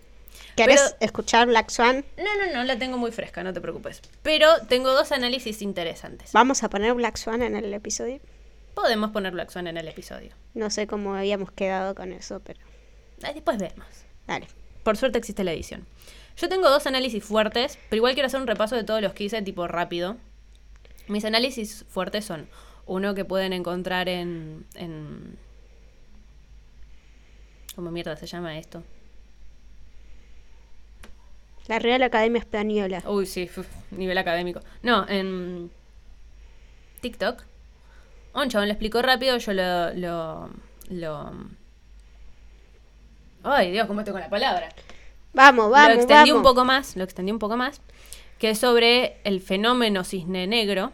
¿Querés 0.57 0.81
Pero- 0.81 0.96
escuchar 1.00 1.46
Black 1.46 1.70
Swan? 1.70 2.05
No, 2.16 2.24
no, 2.46 2.53
no, 2.53 2.64
la 2.64 2.79
tengo 2.79 2.98
muy 2.98 3.12
fresca, 3.12 3.42
no 3.44 3.53
te 3.53 3.61
preocupes. 3.61 4.00
Pero 4.22 4.48
tengo 4.68 4.92
dos 4.92 5.12
análisis 5.12 5.62
interesantes. 5.62 6.33
Vamos 6.33 6.62
a 6.64 6.70
poner 6.70 6.94
Black 6.94 7.16
Swan 7.16 7.42
en 7.42 7.55
el 7.55 7.72
episodio. 7.72 8.18
Podemos 8.74 9.11
poner 9.11 9.33
Black 9.33 9.50
Swan 9.50 9.66
en 9.68 9.76
el 9.76 9.87
episodio. 9.88 10.33
No 10.55 10.70
sé 10.70 10.87
cómo 10.87 11.14
habíamos 11.14 11.53
quedado 11.53 11.94
con 11.94 12.12
eso, 12.12 12.40
pero 12.40 12.59
después 13.35 13.59
vemos. 13.59 13.87
dale. 14.26 14.46
Por 14.83 14.96
suerte 14.96 15.18
existe 15.18 15.44
la 15.44 15.53
edición. 15.53 15.87
Yo 16.37 16.48
tengo 16.48 16.70
dos 16.70 16.87
análisis 16.87 17.22
fuertes, 17.22 17.79
pero 17.90 17.98
igual 17.98 18.14
quiero 18.14 18.26
hacer 18.29 18.40
un 18.40 18.46
repaso 18.46 18.74
de 18.74 18.83
todos 18.85 19.03
los 19.03 19.12
que 19.12 19.24
hice 19.24 19.42
tipo 19.42 19.68
rápido. 19.68 20.16
Mis 21.07 21.24
análisis 21.24 21.85
fuertes 21.88 22.24
son 22.24 22.48
uno 22.90 23.14
que 23.14 23.24
pueden 23.24 23.53
encontrar 23.53 24.09
en... 24.09 24.66
en 24.74 25.38
¿Cómo 27.76 27.92
mierda 27.92 28.16
se 28.16 28.26
llama 28.26 28.59
esto? 28.59 28.83
La 31.68 31.79
Real 31.79 32.03
Academia 32.03 32.40
Española. 32.40 33.00
Uy, 33.07 33.26
sí, 33.26 33.48
uf, 33.57 33.68
nivel 33.92 34.18
académico. 34.18 34.61
No, 34.83 35.09
en 35.09 35.70
TikTok. 37.00 37.44
Un 38.35 38.48
chabón 38.48 38.66
lo 38.66 38.72
explicó 38.72 39.03
rápido, 39.03 39.38
yo 39.38 39.53
lo, 39.53 39.94
lo, 39.94 40.50
lo... 40.88 41.33
Ay, 43.44 43.70
Dios, 43.70 43.87
cómo 43.87 44.00
estoy 44.00 44.12
con 44.12 44.20
la 44.20 44.29
palabra. 44.29 44.68
Vamos, 45.33 45.70
vamos, 45.70 45.94
lo 45.94 46.00
extendí 46.00 46.33
un 46.33 46.42
poco 46.42 46.64
más, 46.64 46.96
lo 46.96 47.05
extendí 47.05 47.31
un 47.31 47.38
poco 47.38 47.57
más, 47.57 47.81
que 48.40 48.50
es 48.50 48.59
sobre 48.59 49.20
el 49.22 49.40
fenómeno 49.40 50.03
cisne 50.03 50.48
negro. 50.48 50.90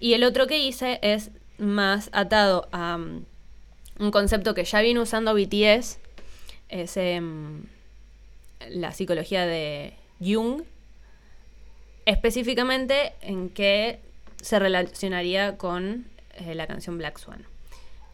Y 0.00 0.14
el 0.14 0.24
otro 0.24 0.46
que 0.46 0.58
hice 0.58 0.98
es 1.02 1.30
más 1.58 2.10
atado 2.12 2.68
a 2.72 2.98
mm, 2.98 3.24
un 4.00 4.10
concepto 4.10 4.54
que 4.54 4.64
ya 4.64 4.80
viene 4.80 5.00
usando 5.00 5.34
BTS, 5.34 5.98
es 6.68 6.96
em, 6.96 7.64
la 8.68 8.92
psicología 8.92 9.46
de 9.46 9.94
Jung, 10.20 10.62
específicamente 12.06 13.12
en 13.20 13.48
que 13.50 13.98
se 14.40 14.58
relacionaría 14.58 15.56
con 15.56 16.06
eh, 16.36 16.54
la 16.54 16.66
canción 16.66 16.98
Black 16.98 17.18
Swan. 17.18 17.46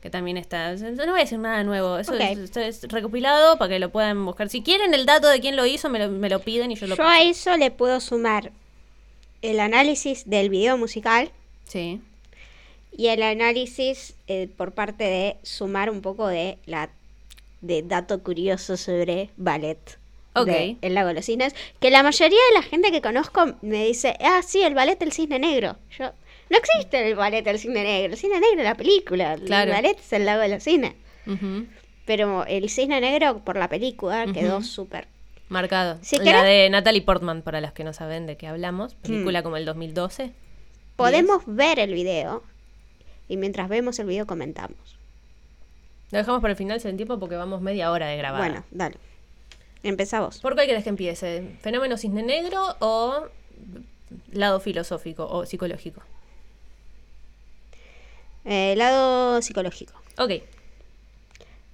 Que 0.00 0.08
también 0.08 0.38
está. 0.38 0.74
No 0.76 1.06
voy 1.12 1.20
a 1.20 1.24
decir 1.24 1.38
nada 1.38 1.62
nuevo. 1.62 1.98
Eso 1.98 2.14
Ok. 2.14 2.20
es, 2.20 2.38
esto 2.38 2.60
es 2.60 2.82
recopilado 2.84 3.58
para 3.58 3.68
que 3.68 3.78
lo 3.78 3.90
puedan 3.90 4.24
buscar. 4.24 4.48
Si 4.48 4.62
quieren 4.62 4.94
el 4.94 5.04
dato 5.04 5.28
de 5.28 5.40
quién 5.40 5.56
lo 5.56 5.66
hizo, 5.66 5.90
me 5.90 5.98
lo, 5.98 6.08
me 6.08 6.30
lo 6.30 6.40
piden 6.40 6.70
y 6.72 6.76
yo 6.76 6.86
lo 6.86 6.96
Yo 6.96 7.06
a 7.06 7.20
eso 7.22 7.54
le 7.58 7.70
puedo 7.70 8.00
sumar 8.00 8.50
el 9.42 9.60
análisis 9.60 10.28
del 10.28 10.48
video 10.48 10.78
musical 10.78 11.30
Sí. 11.70 12.00
y 12.92 13.06
el 13.08 13.22
análisis 13.22 14.14
eh, 14.26 14.48
por 14.56 14.72
parte 14.72 15.04
de 15.04 15.36
sumar 15.44 15.88
un 15.90 16.00
poco 16.02 16.26
de 16.26 16.58
la 16.66 16.90
de 17.60 17.82
dato 17.82 18.22
curioso 18.22 18.76
sobre 18.76 19.30
ballet. 19.36 19.78
Ok. 20.34 20.46
de 20.46 20.76
El 20.82 20.94
lago 20.94 21.08
de 21.08 21.14
los 21.14 21.24
cisnes. 21.26 21.54
Que 21.80 21.90
la 21.90 22.02
mayoría 22.02 22.38
de 22.50 22.54
la 22.54 22.62
gente 22.62 22.90
que 22.90 23.00
conozco 23.02 23.54
me 23.62 23.84
dice, 23.84 24.16
ah, 24.20 24.40
sí, 24.46 24.62
el 24.62 24.74
ballet 24.74 24.98
del 24.98 25.12
cisne 25.12 25.38
negro. 25.38 25.76
Yo, 25.98 26.12
no 26.50 26.56
existe 26.58 27.06
el 27.08 27.14
ballet 27.16 27.42
del 27.44 27.58
cisne 27.58 27.82
negro. 27.84 28.12
El 28.14 28.18
cisne 28.18 28.40
negro 28.40 28.58
es 28.60 28.64
la 28.64 28.74
película. 28.76 29.36
Claro. 29.44 29.70
El 29.70 29.76
ballet 29.76 29.98
es 29.98 30.12
el 30.12 30.26
lago 30.26 30.40
de 30.42 30.48
los 30.48 30.62
cisnes. 30.64 30.94
Pero 32.06 32.44
el 32.46 32.68
cisne 32.70 33.00
negro 33.00 33.38
por 33.44 33.56
la 33.56 33.68
película 33.68 34.26
quedó 34.32 34.62
súper. 34.62 35.06
Marcado. 35.48 35.98
La 36.12 36.18
querés- 36.24 36.44
de 36.44 36.70
Natalie 36.70 37.02
Portman, 37.02 37.42
para 37.42 37.60
los 37.60 37.72
que 37.72 37.84
no 37.84 37.92
saben 37.92 38.26
de 38.26 38.36
qué 38.36 38.46
hablamos. 38.46 38.94
Película 38.94 39.42
como 39.42 39.56
el 39.56 39.64
2012. 39.64 40.30
Podemos 41.00 41.42
ver 41.46 41.78
el 41.78 41.94
video 41.94 42.42
y 43.26 43.38
mientras 43.38 43.70
vemos 43.70 43.98
el 43.98 44.06
video 44.06 44.26
comentamos. 44.26 44.98
Lo 46.10 46.18
dejamos 46.18 46.42
para 46.42 46.52
el 46.52 46.58
final 46.58 46.78
sin 46.78 46.96
tiempo 46.96 47.18
porque 47.18 47.36
vamos 47.36 47.62
media 47.62 47.90
hora 47.90 48.06
de 48.08 48.18
grabar. 48.18 48.40
Bueno, 48.40 48.64
dale. 48.70 48.96
Empezá 49.82 50.20
vos. 50.20 50.40
¿Por 50.40 50.54
cuál 50.54 50.66
querés 50.66 50.84
que 50.84 50.90
empiece? 50.90 51.56
¿Fenómeno 51.62 51.96
cisne 51.96 52.22
negro 52.22 52.76
o 52.80 53.28
lado 54.32 54.60
filosófico 54.60 55.26
o 55.26 55.46
psicológico? 55.46 56.02
Eh, 58.44 58.74
lado 58.76 59.40
psicológico. 59.40 59.94
Ok. 60.18 60.42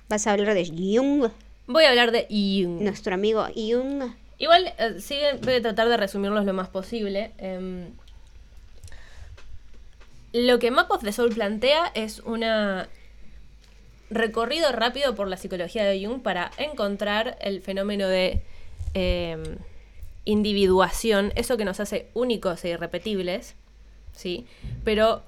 Vas 0.09 0.27
a 0.29 0.33
hablar 0.33 0.55
de 0.55 0.67
Jung, 0.67 1.31
Voy 1.67 1.83
a 1.83 1.89
hablar 1.91 2.13
de 2.13 2.29
Jung. 2.31 2.81
nuestro 2.81 3.15
amigo 3.15 3.45
Jung. 3.57 4.05
Igual, 4.39 4.73
eh, 4.79 5.01
sí, 5.01 5.19
voy 5.43 5.55
a 5.55 5.63
tratar 5.63 5.89
de 5.89 5.97
resumirlos 5.97 6.45
lo 6.45 6.53
más 6.53 6.69
posible. 6.69 7.33
Em, 7.39 7.89
lo 10.33 10.59
que 10.59 10.71
Map 10.71 10.91
of 10.91 11.03
the 11.03 11.13
Soul 11.13 11.35
plantea 11.35 11.91
es 11.95 12.21
una 12.21 12.89
recorrido 14.11 14.71
rápido 14.73 15.15
por 15.15 15.29
la 15.29 15.37
psicología 15.37 15.85
de 15.85 16.05
Jung 16.05 16.23
para 16.23 16.51
encontrar 16.59 17.37
el 17.41 17.61
fenómeno 17.61 18.07
de 18.07 18.43
em, 18.95 19.43
individuación, 20.25 21.33
eso 21.37 21.57
que 21.57 21.65
nos 21.65 21.81
hace 21.81 22.09
únicos 22.15 22.65
e 22.65 22.71
irrepetibles, 22.71 23.55
¿sí? 24.13 24.47
Pero 24.85 25.23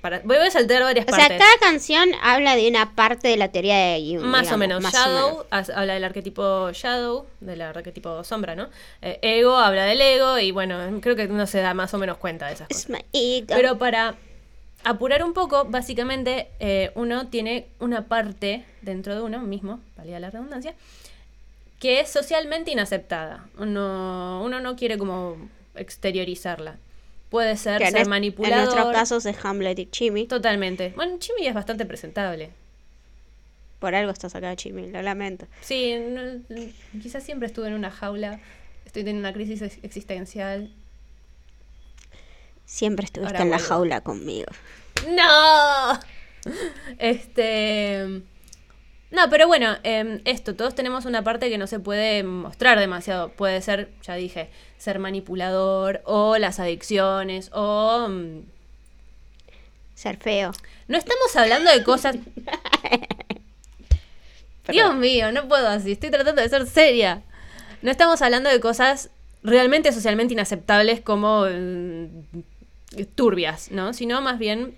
para, 0.00 0.20
voy 0.24 0.36
a 0.36 0.50
saltar 0.50 0.82
varias 0.82 1.06
O 1.06 1.10
sea, 1.14 1.28
partes. 1.28 1.38
cada 1.38 1.58
canción 1.70 2.10
habla 2.22 2.54
de 2.54 2.68
una 2.68 2.94
parte 2.94 3.28
de 3.28 3.36
la 3.36 3.48
teoría 3.48 3.76
de 3.76 4.00
Jung. 4.16 4.26
Más 4.26 4.52
o 4.52 4.58
menos. 4.58 4.82
más 4.82 4.94
o 4.94 4.96
Shadow 4.98 5.44
menos. 5.50 5.70
habla 5.70 5.94
del 5.94 6.04
arquetipo 6.04 6.70
Shadow, 6.72 7.26
del 7.40 7.62
arquetipo 7.62 8.22
sombra, 8.24 8.54
¿no? 8.54 8.68
Eh, 9.00 9.18
ego 9.22 9.56
habla 9.56 9.84
del 9.84 10.00
ego 10.00 10.38
y 10.38 10.50
bueno, 10.50 10.78
creo 11.00 11.16
que 11.16 11.24
uno 11.26 11.46
se 11.46 11.60
da 11.60 11.72
más 11.74 11.94
o 11.94 11.98
menos 11.98 12.18
cuenta 12.18 12.46
de 12.48 12.54
esas 12.54 12.68
cosas. 12.68 13.02
ego. 13.12 13.46
Pero 13.48 13.78
para 13.78 14.16
apurar 14.84 15.24
un 15.24 15.32
poco, 15.32 15.64
básicamente 15.64 16.48
eh, 16.60 16.90
uno 16.94 17.28
tiene 17.28 17.66
una 17.80 18.06
parte 18.06 18.64
dentro 18.82 19.14
de 19.14 19.22
uno 19.22 19.40
mismo, 19.40 19.80
valía 19.96 20.20
la 20.20 20.28
redundancia, 20.30 20.74
que 21.80 22.00
es 22.00 22.10
socialmente 22.10 22.70
inaceptada. 22.70 23.46
Uno, 23.58 24.42
uno 24.44 24.60
no 24.60 24.76
quiere 24.76 24.98
como 24.98 25.36
exteriorizarla. 25.74 26.76
Puede 27.30 27.56
ser 27.56 27.78
Que 27.78 27.88
en 27.88 27.92
ser 27.92 28.08
manipulador. 28.08 28.58
En 28.58 28.64
nuestros 28.64 28.92
casos 28.92 29.26
es 29.26 29.36
Hamlet 29.44 29.78
y 29.78 29.86
Chimmy. 29.86 30.26
Totalmente. 30.26 30.92
Bueno, 30.94 31.18
Chimi 31.18 31.46
es 31.46 31.54
bastante 31.54 31.84
presentable. 31.84 32.50
Por 33.80 33.94
algo 33.94 34.12
estás 34.12 34.34
acá, 34.34 34.54
Chimmy, 34.56 34.90
lo 34.90 35.02
lamento. 35.02 35.46
Sí, 35.60 35.94
no- 35.98 36.40
quizás 37.02 37.22
siempre 37.24 37.46
estuve 37.48 37.66
en 37.68 37.74
una 37.74 37.90
jaula, 37.90 38.40
estoy 38.86 39.02
teniendo 39.04 39.28
una 39.28 39.34
crisis 39.34 39.60
ex- 39.62 39.78
existencial. 39.82 40.72
Siempre 42.64 43.04
estuviste 43.04 43.34
Ahora 43.36 43.44
en 43.44 43.50
la 43.50 43.58
jaula 43.58 44.00
conmigo. 44.00 44.50
¡No! 45.08 46.00
Este. 46.98 48.22
No, 49.14 49.30
pero 49.30 49.46
bueno, 49.46 49.76
em, 49.84 50.20
esto, 50.24 50.56
todos 50.56 50.74
tenemos 50.74 51.04
una 51.04 51.22
parte 51.22 51.48
que 51.48 51.56
no 51.56 51.68
se 51.68 51.78
puede 51.78 52.24
mostrar 52.24 52.80
demasiado. 52.80 53.28
Puede 53.28 53.62
ser, 53.62 53.90
ya 54.02 54.16
dije, 54.16 54.50
ser 54.76 54.98
manipulador, 54.98 56.02
o 56.04 56.36
las 56.36 56.58
adicciones, 56.58 57.48
o. 57.52 58.08
mm, 58.08 58.40
Ser 59.94 60.16
feo. 60.16 60.50
No 60.88 60.98
estamos 60.98 61.36
hablando 61.36 61.70
de 61.70 61.84
cosas. 61.84 62.16
Dios 64.68 64.96
mío, 64.96 65.30
no 65.30 65.46
puedo 65.46 65.68
así. 65.68 65.92
Estoy 65.92 66.10
tratando 66.10 66.42
de 66.42 66.48
ser 66.48 66.66
seria. 66.66 67.22
No 67.82 67.92
estamos 67.92 68.20
hablando 68.20 68.50
de 68.50 68.58
cosas 68.58 69.10
realmente 69.44 69.92
socialmente 69.92 70.34
inaceptables 70.34 71.00
como 71.00 71.46
mm, 71.46 73.04
turbias, 73.14 73.70
¿no? 73.70 73.92
Sino 73.92 74.20
más 74.20 74.40
bien 74.40 74.74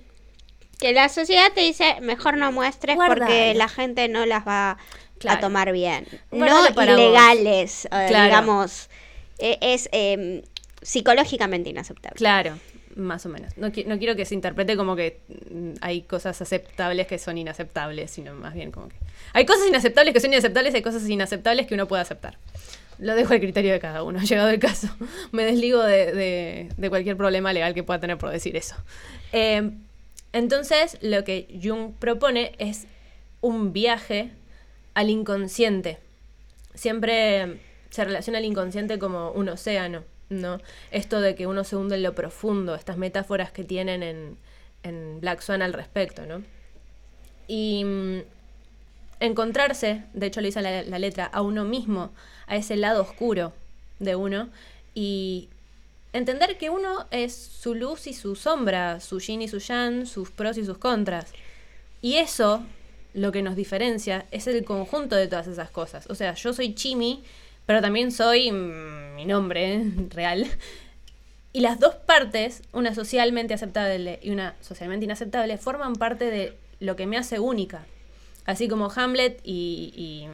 Que 0.78 0.92
la 0.92 1.08
sociedad 1.08 1.52
te 1.54 1.62
dice, 1.62 1.96
mejor 2.02 2.36
no 2.36 2.52
muestres 2.52 2.96
porque 2.96 3.54
la 3.54 3.68
gente 3.68 4.08
no 4.08 4.26
las 4.26 4.46
va 4.46 4.76
Claro. 5.18 5.38
a 5.38 5.40
tomar 5.40 5.72
bien. 5.72 6.06
No 6.30 6.46
ilegales, 6.68 7.86
eh, 7.86 7.88
Claro. 8.08 8.24
digamos. 8.24 8.90
eh, 9.38 9.58
es 9.60 9.88
eh, 9.92 10.42
psicológicamente 10.82 11.68
inaceptable. 11.70 12.16
Claro, 12.16 12.58
más 12.94 13.26
o 13.26 13.28
menos. 13.28 13.56
No, 13.58 13.68
qui- 13.68 13.84
no 13.86 13.98
quiero 13.98 14.16
que 14.16 14.24
se 14.24 14.34
interprete 14.34 14.76
como 14.76 14.96
que 14.96 15.20
mm, 15.50 15.72
hay 15.82 16.02
cosas 16.02 16.40
aceptables 16.40 17.06
que 17.06 17.18
son 17.18 17.36
inaceptables, 17.38 18.10
sino 18.10 18.32
más 18.34 18.54
bien 18.54 18.70
como 18.70 18.88
que... 18.88 18.96
Hay 19.34 19.44
cosas 19.44 19.66
inaceptables 19.68 20.14
que 20.14 20.20
son 20.20 20.32
inaceptables 20.32 20.72
y 20.72 20.76
hay 20.76 20.82
cosas 20.82 21.06
inaceptables 21.08 21.66
que 21.66 21.74
uno 21.74 21.86
puede 21.88 22.02
aceptar. 22.02 22.38
Lo 22.98 23.14
dejo 23.14 23.34
al 23.34 23.40
criterio 23.40 23.72
de 23.72 23.80
cada 23.80 24.02
uno, 24.02 24.20
llegado 24.22 24.48
el 24.48 24.58
caso. 24.58 24.88
Me 25.32 25.44
desligo 25.44 25.82
de, 25.82 26.12
de- 26.12 26.68
de 26.76 26.88
cualquier 26.90 27.16
problema 27.16 27.52
legal 27.52 27.74
que 27.74 27.82
pueda 27.82 28.00
tener 28.00 28.16
por 28.16 28.30
decir 28.30 28.56
eso. 28.56 28.74
Eh, 29.32 29.70
entonces, 30.36 30.98
lo 31.00 31.24
que 31.24 31.58
Jung 31.62 31.92
propone 31.98 32.52
es 32.58 32.86
un 33.40 33.72
viaje 33.72 34.30
al 34.94 35.10
inconsciente 35.10 35.98
siempre 36.76 37.58
se 37.90 38.04
relaciona 38.04 38.38
el 38.38 38.44
inconsciente 38.44 38.98
como 38.98 39.32
un 39.32 39.48
océano, 39.48 40.04
¿no? 40.28 40.60
Esto 40.92 41.20
de 41.20 41.34
que 41.34 41.46
uno 41.46 41.64
se 41.64 41.76
hunde 41.76 41.96
en 41.96 42.02
lo 42.02 42.14
profundo, 42.14 42.74
estas 42.74 42.96
metáforas 42.96 43.50
que 43.50 43.64
tienen 43.64 44.02
en, 44.02 44.36
Black 45.20 45.40
Swan 45.40 45.62
al 45.62 45.72
respecto, 45.72 46.26
¿no? 46.26 46.42
Y 47.48 47.84
mm, 47.84 48.18
encontrarse, 49.18 50.04
de 50.12 50.26
hecho 50.26 50.40
le 50.40 50.48
dice 50.48 50.62
la, 50.62 50.82
la 50.82 50.98
letra, 51.00 51.24
a 51.24 51.42
uno 51.42 51.64
mismo, 51.64 52.12
a 52.46 52.54
ese 52.54 52.76
lado 52.76 53.02
oscuro 53.02 53.52
de 53.98 54.14
uno, 54.14 54.48
y 54.94 55.48
entender 56.16 56.58
que 56.58 56.70
uno 56.70 57.06
es 57.10 57.34
su 57.34 57.74
luz 57.74 58.06
y 58.06 58.12
su 58.12 58.36
sombra, 58.36 59.00
su 59.00 59.20
yin 59.20 59.42
y 59.42 59.48
su 59.48 59.58
yang, 59.58 60.06
sus 60.06 60.30
pros 60.30 60.58
y 60.58 60.64
sus 60.64 60.78
contras. 60.78 61.32
Y 62.02 62.16
eso, 62.16 62.64
lo 63.14 63.32
que 63.32 63.42
nos 63.42 63.56
diferencia, 63.56 64.26
es 64.30 64.46
el 64.46 64.64
conjunto 64.64 65.16
de 65.16 65.26
todas 65.26 65.46
esas 65.46 65.70
cosas. 65.70 66.06
O 66.08 66.14
sea, 66.14 66.34
yo 66.34 66.52
soy 66.52 66.74
Chimi, 66.74 67.22
pero 67.66 67.80
también 67.80 68.12
soy 68.12 68.52
mm, 68.52 69.14
mi 69.14 69.24
nombre 69.24 69.74
¿eh? 69.74 69.84
real. 70.10 70.46
Y 71.52 71.60
las 71.60 71.80
dos 71.80 71.94
partes, 71.94 72.62
una 72.72 72.94
socialmente 72.94 73.54
aceptable 73.54 74.18
y 74.22 74.30
una 74.30 74.54
socialmente 74.60 75.04
inaceptable, 75.04 75.56
forman 75.58 75.96
parte 75.96 76.30
de 76.30 76.56
lo 76.80 76.96
que 76.96 77.06
me 77.06 77.16
hace 77.16 77.40
única. 77.40 77.86
Así 78.46 78.68
como 78.68 78.90
Hamlet 78.94 79.40
y, 79.44 79.92
y 79.96 80.28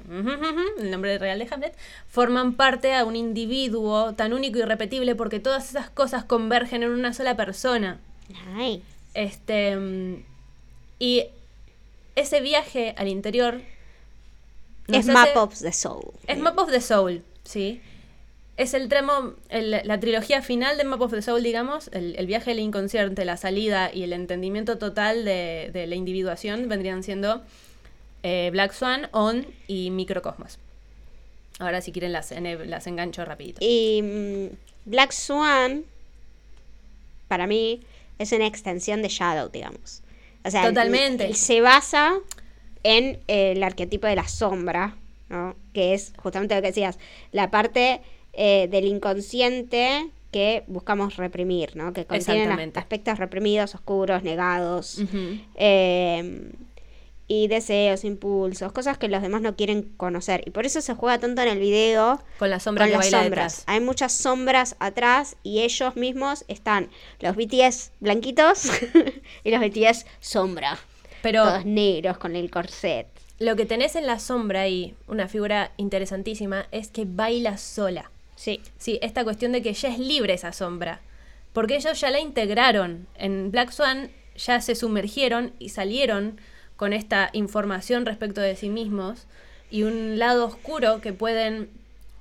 el 0.82 0.90
nombre 0.90 1.16
real 1.18 1.38
de 1.38 1.48
Hamlet 1.50 1.74
forman 2.08 2.54
parte 2.54 2.94
a 2.94 3.04
un 3.04 3.16
individuo 3.16 4.12
tan 4.14 4.32
único 4.34 4.58
y 4.58 4.62
repetible 4.62 5.14
porque 5.14 5.40
todas 5.40 5.70
esas 5.70 5.88
cosas 5.90 6.22
convergen 6.24 6.82
en 6.82 6.90
una 6.90 7.14
sola 7.14 7.36
persona. 7.36 8.00
Ay. 8.54 8.82
Este. 9.14 9.78
Y 10.98 11.24
ese 12.14 12.40
viaje 12.40 12.94
al 12.98 13.08
interior. 13.08 13.60
Es 14.88 15.08
hace- 15.08 15.12
Map 15.12 15.36
of 15.36 15.58
the 15.58 15.72
Soul. 15.72 16.12
Es 16.26 16.38
Map 16.38 16.58
of 16.58 16.70
the 16.70 16.80
Soul, 16.80 17.22
¿sí? 17.44 17.80
Es 18.58 18.74
el 18.74 18.88
tramo, 18.90 19.32
el- 19.48 19.80
la 19.84 20.00
trilogía 20.00 20.42
final 20.42 20.76
de 20.76 20.84
Map 20.84 21.00
of 21.00 21.12
the 21.12 21.22
Soul, 21.22 21.42
digamos, 21.42 21.88
el, 21.92 22.14
el 22.16 22.26
viaje 22.26 22.50
al 22.50 22.58
inconsciente, 22.58 23.24
la 23.24 23.38
salida 23.38 23.90
y 23.92 24.02
el 24.02 24.12
entendimiento 24.12 24.76
total 24.76 25.24
de, 25.24 25.70
de 25.72 25.86
la 25.86 25.94
individuación 25.94 26.68
vendrían 26.68 27.02
siendo 27.02 27.42
eh, 28.22 28.50
Black 28.52 28.72
Swan, 28.72 29.08
On 29.12 29.46
y 29.66 29.90
Microcosmos. 29.90 30.58
Ahora 31.58 31.80
si 31.80 31.92
quieren 31.92 32.12
las, 32.12 32.32
las 32.32 32.86
engancho 32.86 33.24
rapidito. 33.24 33.58
Y 33.60 34.02
mm, 34.02 34.90
Black 34.90 35.12
Swan, 35.12 35.84
para 37.28 37.46
mí, 37.46 37.82
es 38.18 38.32
una 38.32 38.46
extensión 38.46 39.02
de 39.02 39.08
Shadow, 39.08 39.50
digamos. 39.50 40.02
O 40.44 40.50
sea, 40.50 40.66
Totalmente. 40.66 41.34
se 41.34 41.60
basa 41.60 42.14
en 42.82 43.18
eh, 43.28 43.52
el 43.52 43.62
arquetipo 43.62 44.06
de 44.06 44.16
la 44.16 44.26
sombra, 44.26 44.96
¿no? 45.28 45.54
Que 45.72 45.94
es 45.94 46.12
justamente 46.16 46.54
lo 46.54 46.62
que 46.62 46.68
decías, 46.68 46.98
la 47.30 47.50
parte 47.50 48.00
eh, 48.32 48.68
del 48.70 48.86
inconsciente 48.86 50.08
que 50.32 50.64
buscamos 50.66 51.16
reprimir, 51.16 51.76
¿no? 51.76 51.92
Que 51.92 52.06
Exactamente. 52.10 52.78
aspectos 52.80 53.18
reprimidos, 53.18 53.74
oscuros, 53.74 54.22
negados. 54.22 54.98
Eh, 55.54 56.50
y 57.34 57.48
deseos, 57.48 58.04
impulsos, 58.04 58.72
cosas 58.72 58.98
que 58.98 59.08
los 59.08 59.22
demás 59.22 59.40
no 59.40 59.56
quieren 59.56 59.84
conocer. 59.96 60.42
Y 60.44 60.50
por 60.50 60.66
eso 60.66 60.82
se 60.82 60.94
juega 60.94 61.18
tanto 61.18 61.40
en 61.40 61.48
el 61.48 61.58
video 61.60 62.22
Con 62.38 62.50
la 62.50 62.60
sombra 62.60 62.84
con 62.84 62.90
que 62.90 62.96
las 62.98 63.06
baila 63.06 63.22
sombras. 63.22 63.52
detrás. 63.56 63.64
Hay 63.68 63.80
muchas 63.80 64.12
sombras 64.12 64.76
atrás 64.80 65.36
y 65.42 65.60
ellos 65.62 65.96
mismos 65.96 66.44
están 66.48 66.90
los 67.20 67.34
BTS 67.34 67.92
blanquitos 68.00 68.66
y 69.44 69.50
los 69.50 69.60
BTS 69.60 70.04
sombra. 70.20 70.78
Pero 71.22 71.44
Todos 71.44 71.64
negros 71.64 72.18
con 72.18 72.36
el 72.36 72.50
corset. 72.50 73.06
lo 73.38 73.56
que 73.56 73.64
tenés 73.64 73.96
en 73.96 74.06
la 74.06 74.18
sombra 74.18 74.68
y 74.68 74.94
una 75.08 75.26
figura 75.26 75.72
interesantísima 75.78 76.66
es 76.70 76.88
que 76.88 77.04
baila 77.06 77.56
sola. 77.56 78.10
Sí. 78.36 78.60
Sí, 78.76 78.98
esta 79.00 79.24
cuestión 79.24 79.52
de 79.52 79.62
que 79.62 79.72
ya 79.72 79.88
es 79.88 79.98
libre 79.98 80.34
esa 80.34 80.52
sombra. 80.52 81.00
Porque 81.54 81.76
ellos 81.76 81.98
ya 81.98 82.10
la 82.10 82.20
integraron. 82.20 83.06
En 83.16 83.50
Black 83.50 83.70
Swan 83.70 84.10
ya 84.36 84.60
se 84.60 84.74
sumergieron 84.74 85.52
y 85.58 85.70
salieron 85.70 86.38
con 86.82 86.92
esta 86.92 87.30
información 87.32 88.06
respecto 88.06 88.40
de 88.40 88.56
sí 88.56 88.68
mismos 88.68 89.28
y 89.70 89.84
un 89.84 90.18
lado 90.18 90.44
oscuro 90.46 91.00
que 91.00 91.12
pueden 91.12 91.68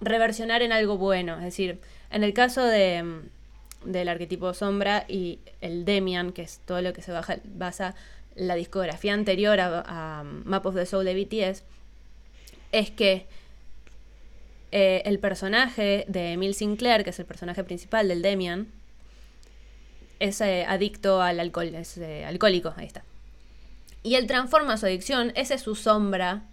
reversionar 0.01 0.61
en 0.61 0.71
algo 0.71 0.99
bueno. 0.99 1.35
Es 1.39 1.45
decir, 1.45 1.79
en 2.11 2.23
el 2.23 2.31
caso 2.35 2.63
de, 2.63 3.01
mm, 3.01 3.89
del 3.91 4.07
arquetipo 4.07 4.53
sombra 4.53 5.03
y 5.07 5.39
el 5.61 5.83
Demian, 5.83 6.31
que 6.31 6.43
es 6.43 6.59
todo 6.63 6.79
lo 6.83 6.93
que 6.93 7.01
se 7.01 7.11
baja- 7.11 7.39
basa 7.43 7.95
la 8.35 8.53
discografía 8.53 9.15
anterior 9.15 9.59
a, 9.59 9.83
a 10.19 10.23
Map 10.23 10.63
of 10.67 10.75
the 10.75 10.85
Soul 10.85 11.05
de 11.05 11.15
BTS, 11.15 11.63
es 12.71 12.91
que 12.91 13.25
eh, 14.71 15.01
el 15.05 15.17
personaje 15.17 16.05
de 16.07 16.33
Emil 16.33 16.53
Sinclair, 16.53 17.03
que 17.03 17.09
es 17.09 17.17
el 17.19 17.25
personaje 17.25 17.63
principal 17.63 18.07
del 18.09 18.21
Demian, 18.21 18.67
es 20.19 20.39
eh, 20.39 20.65
adicto 20.67 21.19
al 21.19 21.39
alcohol, 21.39 21.73
es 21.73 21.97
eh, 21.97 22.25
alcohólico, 22.25 22.75
ahí 22.77 22.85
está. 22.85 23.03
Y 24.03 24.15
él 24.15 24.27
transforma 24.27 24.77
su 24.77 24.85
adicción, 24.85 25.31
esa 25.35 25.53
es 25.53 25.61
su 25.61 25.75
sombra, 25.75 26.43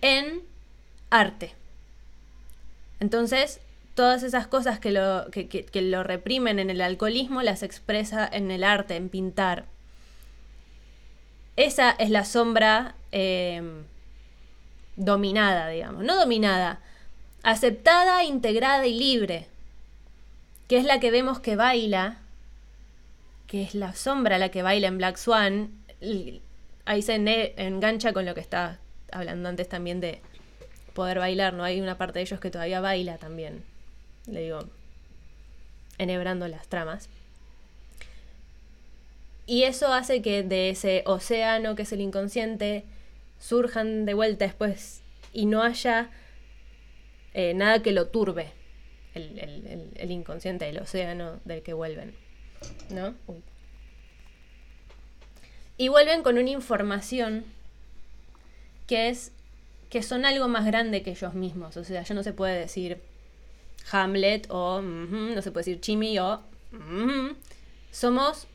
en 0.00 0.42
arte. 1.10 1.54
Entonces, 3.00 3.60
todas 3.94 4.22
esas 4.22 4.46
cosas 4.46 4.78
que 4.78 4.90
lo, 4.90 5.30
que, 5.30 5.82
lo 5.82 6.02
reprimen 6.02 6.58
en 6.58 6.70
el 6.70 6.80
alcoholismo 6.80 7.42
las 7.42 7.62
expresa 7.62 8.28
en 8.30 8.50
el 8.50 8.64
arte, 8.64 8.96
en 8.96 9.08
pintar. 9.08 9.66
Esa 11.56 11.90
es 11.90 12.10
la 12.10 12.24
sombra 12.24 12.94
eh, 13.12 13.62
dominada, 14.96 15.68
digamos. 15.68 16.04
No 16.04 16.16
dominada, 16.16 16.80
aceptada, 17.42 18.24
integrada 18.24 18.86
y 18.86 18.98
libre. 18.98 19.46
Que 20.68 20.78
es 20.78 20.84
la 20.84 21.00
que 21.00 21.10
vemos 21.10 21.38
que 21.38 21.56
baila, 21.56 22.18
que 23.46 23.62
es 23.62 23.74
la 23.74 23.94
sombra 23.94 24.36
la 24.38 24.50
que 24.50 24.62
baila 24.62 24.88
en 24.88 24.98
Black 24.98 25.16
Swan. 25.16 25.70
Ahí 26.86 27.02
se 27.02 27.14
engancha 27.56 28.12
con 28.14 28.24
lo 28.24 28.34
que 28.34 28.40
estaba 28.40 28.78
hablando 29.12 29.48
antes 29.48 29.68
también 29.68 30.00
de 30.00 30.20
poder 30.94 31.18
bailar, 31.18 31.52
¿no? 31.52 31.62
Hay 31.64 31.80
una 31.80 31.98
parte 31.98 32.18
de 32.18 32.22
ellos 32.22 32.40
que 32.40 32.50
todavía 32.50 32.80
baila 32.80 33.18
también. 33.18 33.62
Le 34.26 34.40
digo, 34.40 34.60
enhebrando 35.98 36.48
las 36.48 36.66
tramas. 36.68 37.08
Y 39.46 39.62
eso 39.64 39.92
hace 39.92 40.22
que 40.22 40.42
de 40.42 40.70
ese 40.70 41.02
océano 41.06 41.76
que 41.76 41.82
es 41.82 41.92
el 41.92 42.00
inconsciente 42.00 42.84
surjan 43.38 44.04
de 44.06 44.14
vuelta 44.14 44.44
después 44.46 45.02
y 45.32 45.46
no 45.46 45.62
haya 45.62 46.10
eh, 47.34 47.52
nada 47.54 47.82
que 47.82 47.92
lo 47.92 48.06
turbe, 48.08 48.48
el- 49.14 49.90
el 49.94 50.10
inconsciente, 50.10 50.68
el 50.68 50.78
océano 50.78 51.38
del 51.44 51.62
que 51.62 51.74
vuelven. 51.74 52.14
¿No? 52.90 53.14
Uy. 53.26 53.42
Y 55.78 55.88
vuelven 55.88 56.22
con 56.22 56.38
una 56.38 56.50
información 56.50 57.44
que 58.86 59.08
es 59.08 59.32
que 59.90 60.02
son 60.02 60.24
algo 60.24 60.48
más 60.48 60.64
grande 60.64 61.02
que 61.02 61.10
ellos 61.10 61.34
mismos. 61.34 61.76
O 61.76 61.84
sea, 61.84 62.02
ya 62.02 62.14
no 62.14 62.22
se 62.22 62.32
puede 62.32 62.58
decir 62.58 63.00
Hamlet 63.90 64.46
o 64.50 64.80
no 64.80 65.42
se 65.42 65.50
puede 65.50 65.66
decir 65.66 65.80
Chimmy 65.80 66.18
o 66.18 66.40
somos 67.90 68.46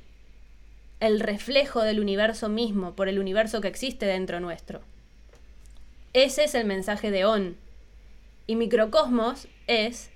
el 0.99 1.19
reflejo 1.19 1.81
del 1.81 1.99
universo 1.99 2.47
mismo, 2.47 2.95
por 2.95 3.07
el 3.07 3.17
universo 3.17 3.59
que 3.59 3.67
existe 3.67 4.05
dentro 4.05 4.39
nuestro. 4.39 4.81
Ese 6.13 6.43
es 6.43 6.53
el 6.53 6.65
mensaje 6.65 7.09
de 7.09 7.25
On. 7.25 7.57
Y 8.45 8.55
microcosmos 8.55 9.47
es 9.67 10.09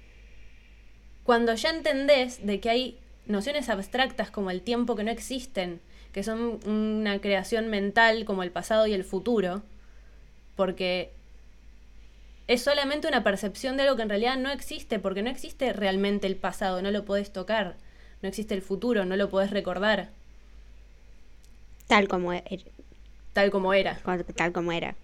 cuando 1.24 1.56
ya 1.56 1.72
entendés 1.72 2.46
de 2.46 2.60
que 2.60 2.70
hay 2.70 3.00
nociones 3.26 3.70
abstractas 3.70 4.30
como 4.30 4.52
el 4.52 4.62
tiempo 4.62 4.96
que 4.96 5.04
no 5.04 5.12
existen, 5.12 5.82
que 6.16 6.24
son 6.24 6.62
una 6.66 7.20
creación 7.20 7.68
mental 7.70 8.26
como 8.26 8.42
el 8.44 8.50
pasado 8.50 8.88
y 8.88 8.94
el 8.94 9.04
futuro, 9.04 9.64
porque 10.56 11.12
es 12.48 12.62
solamente 12.64 13.08
una 13.08 13.24
percepción 13.24 13.78
de 13.78 13.84
algo 13.84 13.96
que 13.98 14.02
en 14.04 14.10
realidad 14.10 14.38
no 14.38 14.50
existe, 14.52 14.98
porque 15.00 15.22
no 15.22 15.30
existe 15.30 15.74
realmente 15.74 16.26
el 16.28 16.36
pasado, 16.38 16.82
no 16.82 16.90
lo 16.92 17.06
podés 17.06 17.32
tocar, 17.34 17.76
no 18.22 18.30
existe 18.30 18.54
el 18.56 18.62
futuro, 18.64 19.06
no 19.06 19.16
lo 19.18 19.30
podés 19.30 19.52
recordar, 19.52 20.10
Tal 21.88 22.08
como, 22.08 22.34
e- 22.34 22.44
tal 23.34 23.52
como 23.52 23.74
era. 23.74 24.00
tal 24.36 24.52
como 24.52 24.72
era. 24.72 24.96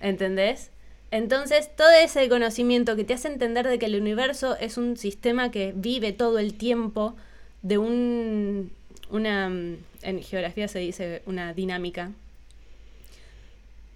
¿Entendés? 0.00 0.70
Entonces, 1.10 1.74
todo 1.74 1.90
ese 1.90 2.28
conocimiento 2.28 2.94
que 2.96 3.04
te 3.04 3.14
hace 3.14 3.28
entender 3.28 3.66
de 3.66 3.78
que 3.78 3.86
el 3.86 4.00
universo 4.00 4.56
es 4.56 4.76
un 4.76 4.96
sistema 4.96 5.50
que 5.50 5.72
vive 5.74 6.12
todo 6.12 6.38
el 6.38 6.54
tiempo 6.54 7.16
de 7.62 7.78
un 7.78 8.70
una 9.10 9.48
mm, 9.48 9.76
en 10.02 10.22
geografía 10.22 10.68
se 10.68 10.78
dice 10.78 11.22
una 11.26 11.54
dinámica 11.54 12.12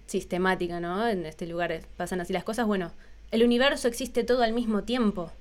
sistemática, 0.07 0.79
¿no? 0.79 1.07
En 1.07 1.25
este 1.25 1.47
lugar 1.47 1.81
pasan 1.97 2.21
así 2.21 2.33
las 2.33 2.43
cosas. 2.43 2.67
Bueno, 2.67 2.91
el 3.31 3.43
universo 3.43 3.87
existe 3.87 4.23
todo 4.23 4.43
al 4.43 4.53
mismo 4.53 4.83
tiempo. 4.83 5.31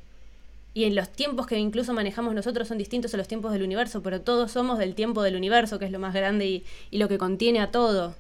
Y 0.75 0.85
en 0.85 0.95
los 0.95 1.11
tiempos 1.11 1.47
que 1.47 1.59
incluso 1.59 1.93
manejamos 1.93 2.35
nosotros 2.35 2.67
son 2.69 2.79
distintos 2.79 3.13
a 3.13 3.19
los 3.19 3.29
tiempos 3.29 3.53
del 3.53 3.63
universo, 3.63 4.03
pero 4.03 4.23
todos 4.23 4.53
somos 4.53 4.79
del 4.79 4.95
tiempo 4.95 5.23
del 5.23 5.37
universo, 5.37 5.79
que 5.79 5.85
es 5.85 5.91
lo 5.91 5.99
más 5.99 6.15
grande 6.15 6.47
y, 6.47 6.65
y 6.91 6.97
lo 6.99 7.09
que 7.09 7.19
contiene 7.19 7.61
a 7.61 7.71
todo. 7.71 8.15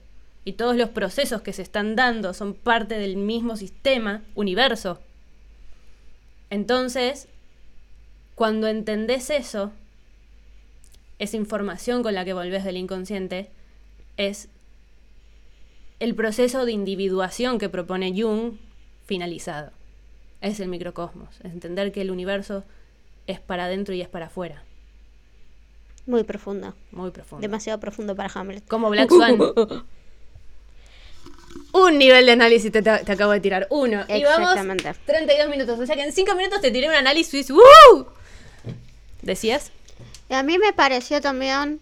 Y 0.44 0.52
todos 0.52 0.76
los 0.76 0.90
procesos 0.90 1.40
que 1.40 1.54
se 1.54 1.62
están 1.62 1.96
dando 1.96 2.34
son 2.34 2.52
parte 2.52 2.98
del 2.98 3.16
mismo 3.16 3.56
sistema, 3.56 4.22
universo. 4.34 5.00
Entonces, 6.50 7.28
cuando 8.34 8.66
entendés 8.66 9.30
eso, 9.30 9.72
esa 11.22 11.36
información 11.36 12.02
con 12.02 12.14
la 12.14 12.24
que 12.24 12.32
volvés 12.32 12.64
del 12.64 12.76
inconsciente, 12.76 13.48
es 14.16 14.48
el 16.00 16.14
proceso 16.14 16.64
de 16.64 16.72
individuación 16.72 17.58
que 17.58 17.68
propone 17.68 18.12
Jung 18.20 18.54
finalizado. 19.06 19.70
Es 20.40 20.58
el 20.60 20.68
microcosmos, 20.68 21.28
es 21.44 21.52
entender 21.52 21.92
que 21.92 22.00
el 22.00 22.10
universo 22.10 22.64
es 23.26 23.38
para 23.40 23.66
adentro 23.66 23.94
y 23.94 24.00
es 24.00 24.08
para 24.08 24.26
afuera. 24.26 24.64
Muy 26.06 26.24
profundo. 26.24 26.74
Muy 26.90 27.12
profundo. 27.12 27.40
Demasiado 27.42 27.78
profundo 27.78 28.16
para 28.16 28.28
Hamlet. 28.34 28.66
Como 28.66 28.90
Black 28.90 29.08
Swan. 29.10 29.38
Un 31.74 31.96
nivel 31.98 32.26
de 32.26 32.32
análisis 32.32 32.70
te, 32.72 32.82
te- 32.82 32.98
te 33.04 33.12
acabo 33.12 33.32
de 33.32 33.40
tirar. 33.40 33.66
Uno. 33.70 34.04
Y 34.08 34.24
vamos 34.24 34.50
Exactamente. 34.50 34.92
32 35.06 35.48
minutos. 35.48 35.78
O 35.78 35.86
sea 35.86 35.94
que 35.94 36.02
en 36.02 36.12
5 36.12 36.34
minutos 36.34 36.60
te 36.60 36.70
tiré 36.70 36.88
un 36.88 36.94
análisis. 36.94 37.50
¡Woo! 37.50 38.06
¿Decías? 39.22 39.70
Y 40.32 40.34
a 40.34 40.42
mí 40.42 40.56
me 40.56 40.72
pareció 40.72 41.20
también 41.20 41.78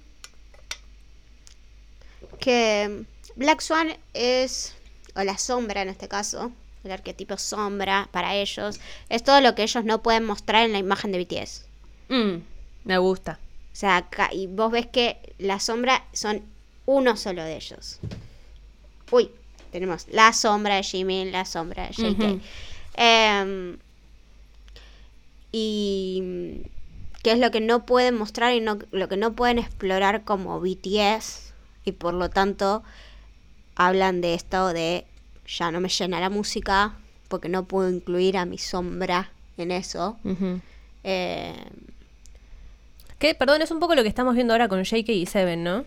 que 2.41 3.05
Black 3.37 3.61
Swan 3.61 3.97
es, 4.13 4.75
o 5.15 5.23
la 5.23 5.39
sombra 5.39 5.83
en 5.83 5.89
este 5.89 6.09
caso, 6.09 6.51
el 6.83 6.91
arquetipo 6.91 7.39
sombra 7.39 8.09
para 8.11 8.35
ellos, 8.35 8.81
es 9.09 9.23
todo 9.23 9.41
lo 9.41 9.55
que 9.55 9.63
ellos 9.63 9.85
no 9.85 10.03
pueden 10.03 10.25
mostrar 10.25 10.65
en 10.65 10.73
la 10.73 10.79
imagen 10.79 11.13
de 11.13 11.19
BTS. 11.25 11.65
Mm, 12.09 12.39
me 12.87 12.99
gusta. 12.99 13.39
O 13.73 13.77
sea, 13.77 13.99
acá- 13.99 14.31
y 14.33 14.49
vos 14.49 14.73
ves 14.73 14.87
que 14.89 15.19
la 15.39 15.61
sombra 15.61 16.05
son 16.13 16.43
uno 16.87 17.17
solo 17.17 17.45
de 17.45 17.55
ellos. 17.55 18.01
Uy, 19.13 19.31
tenemos 19.71 20.09
la 20.09 20.33
sombra 20.33 20.75
de 20.75 20.83
Jimin, 20.83 21.31
la 21.31 21.45
sombra 21.45 21.87
de 21.87 21.93
JK. 21.93 22.41
Em, 22.97 23.79
y 25.53 26.63
qué 27.23 27.33
es 27.33 27.39
lo 27.39 27.51
que 27.51 27.61
no 27.61 27.87
pueden 27.87 28.17
mostrar 28.17 28.55
y 28.55 28.61
no, 28.61 28.79
lo 28.91 29.09
que 29.09 29.17
no 29.17 29.33
pueden 29.33 29.59
explorar 29.59 30.25
como 30.25 30.61
BTS. 30.61 31.53
Y 31.85 31.93
por 31.93 32.15
lo 32.15 32.31
tanto, 32.31 32.83
hablan 33.75 34.21
de 34.21 34.35
esto 34.35 34.69
de 34.69 35.05
ya 35.47 35.71
no 35.71 35.81
me 35.81 35.89
llena 35.89 36.21
la 36.21 36.31
música 36.31 36.95
porque 37.29 37.49
no 37.49 37.65
puedo 37.65 37.91
incluir 37.91 38.37
a 38.37 38.45
mi 38.45 38.59
sombra 38.59 39.31
en 39.57 39.71
eso. 39.71 40.19
Em, 41.03 41.55
Que, 43.19 43.35
perdón, 43.35 43.61
es 43.63 43.71
un 43.71 43.81
poco 43.81 43.95
lo 43.95 44.03
que 44.03 44.09
estamos 44.09 44.35
viendo 44.35 44.55
ahora 44.55 44.69
con 44.69 44.83
JK 44.83 45.09
y 45.11 45.27
Seven, 45.27 45.63
¿no? 45.63 45.85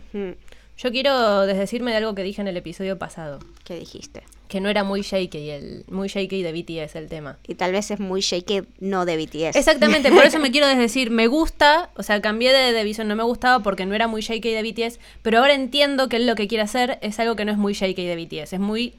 Yo 0.76 0.90
quiero 0.90 1.42
desdecirme 1.46 1.90
de 1.92 1.98
algo 1.98 2.14
que 2.14 2.22
dije 2.22 2.40
en 2.40 2.48
el 2.48 2.56
episodio 2.56 2.98
pasado. 2.98 3.38
¿Qué 3.64 3.78
dijiste? 3.78 4.22
Que 4.54 4.60
no 4.60 4.68
era 4.68 4.84
muy 4.84 5.02
JK, 5.02 5.34
el, 5.34 5.84
muy 5.90 6.06
JK 6.06 6.30
de 6.30 6.52
BTS 6.52 6.94
el 6.94 7.08
tema. 7.08 7.38
Y 7.44 7.56
tal 7.56 7.72
vez 7.72 7.90
es 7.90 7.98
muy 7.98 8.20
shaky, 8.20 8.62
no 8.78 9.04
de 9.04 9.16
BTS. 9.16 9.56
Exactamente, 9.56 10.12
por 10.12 10.24
eso 10.24 10.38
me 10.38 10.50
quiero 10.52 10.68
desdecir. 10.68 11.10
Me 11.10 11.26
gusta, 11.26 11.90
o 11.96 12.04
sea, 12.04 12.22
cambié 12.22 12.52
de, 12.52 12.72
de 12.72 12.84
visión, 12.84 13.08
no 13.08 13.16
me 13.16 13.24
gustaba 13.24 13.64
porque 13.64 13.84
no 13.84 13.96
era 13.96 14.06
muy 14.06 14.22
JK 14.22 14.40
de 14.44 14.62
BTS, 14.62 15.00
pero 15.22 15.40
ahora 15.40 15.54
entiendo 15.54 16.08
que 16.08 16.18
él 16.18 16.28
lo 16.28 16.36
que 16.36 16.46
quiere 16.46 16.62
hacer 16.62 17.00
es 17.02 17.18
algo 17.18 17.34
que 17.34 17.44
no 17.44 17.50
es 17.50 17.58
muy 17.58 17.74
JK 17.74 17.96
de 17.96 18.14
BTS, 18.14 18.52
es 18.52 18.60
muy 18.60 18.94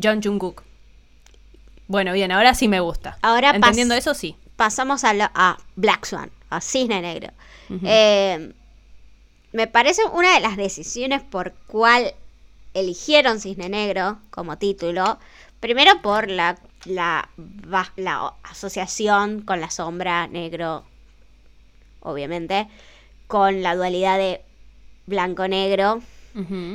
John 0.00 0.22
Jungkook. 0.22 0.62
Bueno, 1.88 2.12
bien, 2.12 2.30
ahora 2.30 2.54
sí 2.54 2.68
me 2.68 2.78
gusta. 2.78 3.18
Ahora 3.20 3.50
Entendiendo 3.50 3.94
eso, 3.96 4.14
sí. 4.14 4.36
Pasamos 4.54 5.02
a, 5.02 5.12
la- 5.12 5.32
a 5.34 5.58
Black 5.74 6.04
Swan, 6.06 6.30
a 6.50 6.60
Cisne 6.60 7.00
Negro. 7.02 7.32
Eh, 7.84 8.52
me 9.52 9.66
parece 9.66 10.02
una 10.12 10.34
de 10.34 10.40
las 10.40 10.56
decisiones 10.56 11.20
por 11.20 11.52
cual 11.66 12.14
eligieron 12.74 13.40
Cisne 13.40 13.68
Negro 13.68 14.18
como 14.30 14.58
título. 14.58 15.18
Primero 15.60 16.00
por 16.02 16.30
la, 16.30 16.58
la, 16.84 17.28
asociación 18.42 19.42
con 19.42 19.60
la 19.60 19.70
sombra 19.70 20.26
negro, 20.26 20.84
obviamente, 22.00 22.68
con 23.26 23.62
la 23.62 23.76
dualidad 23.76 24.18
de 24.18 24.42
blanco-negro 25.06 26.00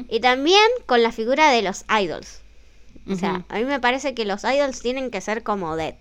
y 0.09 0.19
también 0.19 0.67
con 0.86 1.01
la 1.01 1.11
figura 1.11 1.49
de 1.49 1.61
los 1.61 1.86
idols. 1.89 2.41
O 3.09 3.15
sea, 3.15 3.45
a 3.49 3.57
mí 3.57 3.65
me 3.65 3.80
parece 3.80 4.13
que 4.13 4.26
los 4.26 4.43
idols 4.43 4.82
tienen 4.82 5.11
que 5.11 5.22
ser 5.22 5.43
como 5.43 5.76
Dead, 5.76 5.95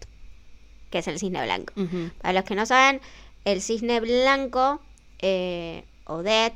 que 0.91 0.99
es 0.99 1.09
el 1.09 1.19
cisne 1.19 1.43
blanco. 1.45 1.73
Para 2.21 2.35
los 2.35 2.45
que 2.45 2.55
no 2.55 2.67
saben, 2.67 3.01
el 3.45 3.63
cisne 3.63 4.01
blanco 4.01 4.81
eh, 5.21 5.85
o 6.05 6.23
Dead 6.23 6.53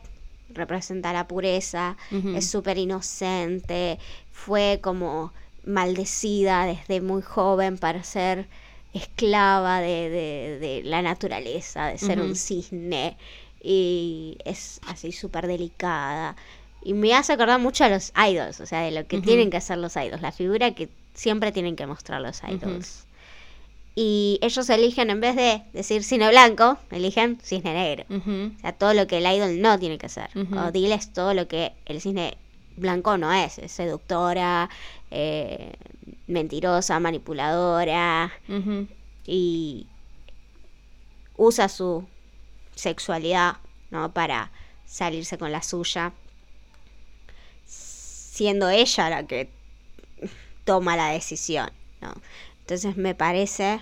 representa 0.51 1.13
la 1.13 1.27
pureza, 1.29 1.97
es 2.37 2.49
súper 2.49 2.79
inocente, 2.79 3.99
fue 4.33 4.79
como 4.83 5.33
maldecida 5.65 6.65
desde 6.67 7.01
muy 7.01 7.23
joven 7.23 7.79
para 7.79 8.03
ser 8.03 8.49
esclava 8.95 9.81
de, 9.81 10.09
de- 10.11 10.59
de 10.59 10.83
la 10.85 11.03
naturaleza, 11.03 11.87
de 11.89 11.99
ser 11.99 12.21
un 12.21 12.35
cisne, 12.35 13.17
y 13.63 14.39
es 14.45 14.81
así 14.87 15.13
súper 15.13 15.47
delicada. 15.47 16.37
Y 16.83 16.95
me 16.95 17.13
hace 17.15 17.33
acordar 17.33 17.61
mucho 17.61 17.85
a 17.85 17.89
los 17.89 18.13
idols, 18.31 18.61
o 18.61 18.67
sea, 18.67 18.81
de 18.83 18.93
lo 18.93 19.07
que 19.07 19.19
tienen 19.25 19.51
que 19.51 19.57
hacer 19.59 19.79
los 19.79 19.97
idols, 19.97 20.23
la 20.23 20.33
figura 20.33 20.71
que 20.75 20.89
siempre 21.13 21.53
tienen 21.53 21.77
que 21.77 21.87
mostrar 21.87 22.21
los 22.21 22.41
idols. 22.45 23.05
Y 24.01 24.39
ellos 24.43 24.71
eligen, 24.71 25.11
en 25.11 25.21
vez 25.21 25.35
de 25.35 25.65
decir 25.73 26.05
cine 26.05 26.29
blanco, 26.29 26.79
eligen 26.93 27.37
cisne 27.43 27.75
negro. 27.75 28.05
O 28.09 28.61
sea, 28.61 28.73
todo 28.73 28.95
lo 28.95 29.09
que 29.09 29.19
el 29.19 29.27
idol 29.27 29.61
no 29.61 29.77
tiene 29.77 29.99
que 29.99 30.07
hacer. 30.07 30.31
O 30.57 30.71
diles 30.71 31.13
todo 31.13 31.35
lo 31.35 31.49
que 31.49 31.73
el 31.85 32.01
cisne 32.01 32.37
blanco 32.77 33.19
no 33.19 33.33
es. 33.33 33.59
Es 33.59 33.73
seductora, 33.73 34.71
eh, 35.11 35.73
mentirosa, 36.29 37.01
manipuladora 37.01 38.31
y 39.27 39.89
usa 41.37 41.69
su 41.69 42.07
sexualidad, 42.77 43.57
¿no? 43.91 44.13
Para 44.13 44.53
salirse 44.87 45.39
con 45.39 45.51
la 45.51 45.61
suya. 45.61 46.13
Siendo 47.67 48.69
ella 48.69 49.11
la 49.11 49.27
que 49.27 49.51
toma 50.65 50.95
la 50.95 51.09
decisión, 51.09 51.73
¿no? 52.01 52.15
Entonces 52.69 52.99
me 52.99 53.15
parece 53.15 53.81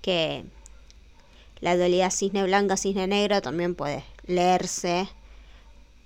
que 0.00 0.44
la 1.60 1.76
dualidad 1.76 2.10
cisne 2.10 2.42
blanco, 2.42 2.78
cisne 2.78 3.06
negro 3.06 3.42
también 3.42 3.74
puede 3.74 4.02
leerse 4.26 5.10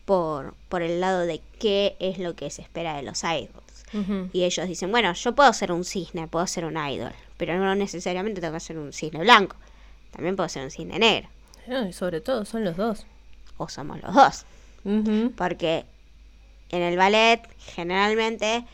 por, 0.05 0.55
por 0.69 0.83
el 0.83 1.01
lado 1.01 1.21
de 1.21 1.41
qué 1.61 1.95
es 2.01 2.19
lo 2.19 2.35
que 2.35 2.51
se 2.51 2.63
espera 2.63 2.97
de 2.97 3.05
los 3.05 3.23
idols. 3.23 4.33
Y 4.33 4.43
ellos 4.43 4.67
dicen, 4.67 4.91
bueno, 4.91 5.13
yo 5.13 5.37
puedo 5.37 5.53
ser 5.53 5.71
un 5.71 5.85
cisne, 5.85 6.27
puedo 6.27 6.49
ser 6.49 6.65
un 6.65 6.77
idol, 6.77 7.13
pero 7.37 7.57
no 7.57 7.73
necesariamente 7.77 8.41
tengo 8.41 8.55
que 8.55 8.61
ser 8.61 8.79
un 8.79 8.93
cisne 8.93 9.21
blanco. 9.21 9.55
También 10.11 10.35
puedo 10.35 10.49
ser 10.49 10.65
un 10.65 10.73
cisne 10.73 10.99
negro. 10.99 11.29
Ah, 11.71 11.87
y 11.89 11.93
sobre 11.93 12.21
todo 12.21 12.45
son 12.45 12.65
los 12.65 12.77
dos. 12.77 13.07
O 13.59 13.69
somos 13.69 14.03
los 14.03 14.13
dos. 14.13 14.45
Porque 15.37 15.85
en 16.71 16.83
el 16.83 16.97
ballet, 16.97 17.49
generalmente, 17.61 18.65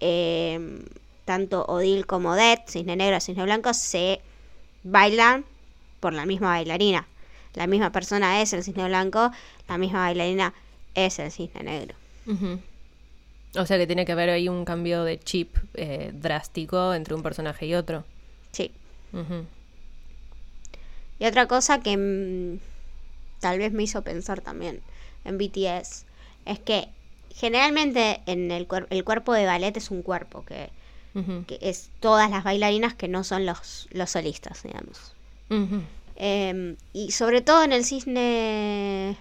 eh, 0.00 0.84
tanto 1.26 1.66
Odil 1.66 2.06
como 2.06 2.34
Det, 2.34 2.60
cisne 2.66 2.96
negro, 2.96 3.20
cisne 3.20 3.42
blanco, 3.44 3.74
se 3.74 4.22
bailan 4.84 5.44
por 6.00 6.14
la 6.14 6.24
misma 6.24 6.48
bailarina. 6.48 7.06
La 7.54 7.66
misma 7.66 7.92
persona 7.92 8.40
es 8.40 8.52
el 8.54 8.62
cisne 8.62 8.86
blanco, 8.86 9.30
la 9.68 9.76
misma 9.76 10.00
bailarina 10.00 10.54
es 10.94 11.18
el 11.18 11.30
cisne 11.30 11.62
negro. 11.64 11.94
O 13.58 13.66
sea 13.66 13.76
que 13.78 13.86
tiene 13.86 14.04
que 14.06 14.12
haber 14.12 14.30
ahí 14.30 14.48
un 14.48 14.64
cambio 14.64 15.04
de 15.04 15.18
chip 15.18 15.56
eh, 15.74 16.10
drástico 16.14 16.94
entre 16.94 17.14
un 17.14 17.22
personaje 17.22 17.66
y 17.66 17.74
otro. 17.74 18.04
Sí. 18.52 18.70
Y 21.18 21.24
otra 21.24 21.46
cosa 21.46 21.80
que 21.80 21.96
mm, 21.96 22.58
tal 23.40 23.58
vez 23.58 23.72
me 23.72 23.82
hizo 23.82 24.02
pensar 24.02 24.40
también 24.42 24.80
en 25.24 25.38
BTS 25.38 26.04
es 26.44 26.58
que 26.60 26.88
generalmente 27.34 28.20
en 28.26 28.50
el, 28.50 28.68
cuer- 28.68 28.86
el 28.90 29.02
cuerpo 29.04 29.32
de 29.32 29.46
ballet 29.46 29.76
es 29.76 29.90
un 29.90 30.02
cuerpo 30.02 30.44
que, 30.44 30.68
Que 31.46 31.58
es 31.62 31.88
todas 32.00 32.30
las 32.30 32.44
bailarinas 32.44 32.94
que 32.94 33.08
no 33.08 33.24
son 33.24 33.46
los, 33.46 33.88
los 33.90 34.10
solistas, 34.10 34.62
digamos. 34.62 35.14
Em, 36.16 36.76
y 36.92 37.10
sobre 37.12 37.40
todo 37.40 37.62
en 37.64 37.72
el 37.72 37.84
cisne, 37.84 39.16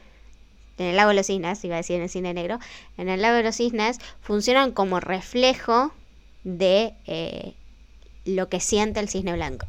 en 0.78 0.86
el 0.86 0.96
lago 0.98 1.10
de 1.10 1.16
los 1.16 1.28
cisnes, 1.28 1.64
iba 1.64 1.76
a 1.76 1.78
decir 1.78 1.96
en 1.98 2.04
el 2.04 2.10
cine 2.10 2.34
negro, 2.34 2.60
en 2.98 3.08
el 3.10 3.22
lago 3.22 3.38
de 3.38 3.44
los 3.44 3.56
cisnes 3.56 4.00
funcionan 4.22 4.72
como 4.72 5.00
reflejo 5.00 5.94
de 6.44 6.94
eh, 7.06 7.54
lo 8.26 8.50
que 8.50 8.60
siente 8.60 9.00
el 9.00 9.08
cisne 9.10 9.34
blanco. 9.34 9.66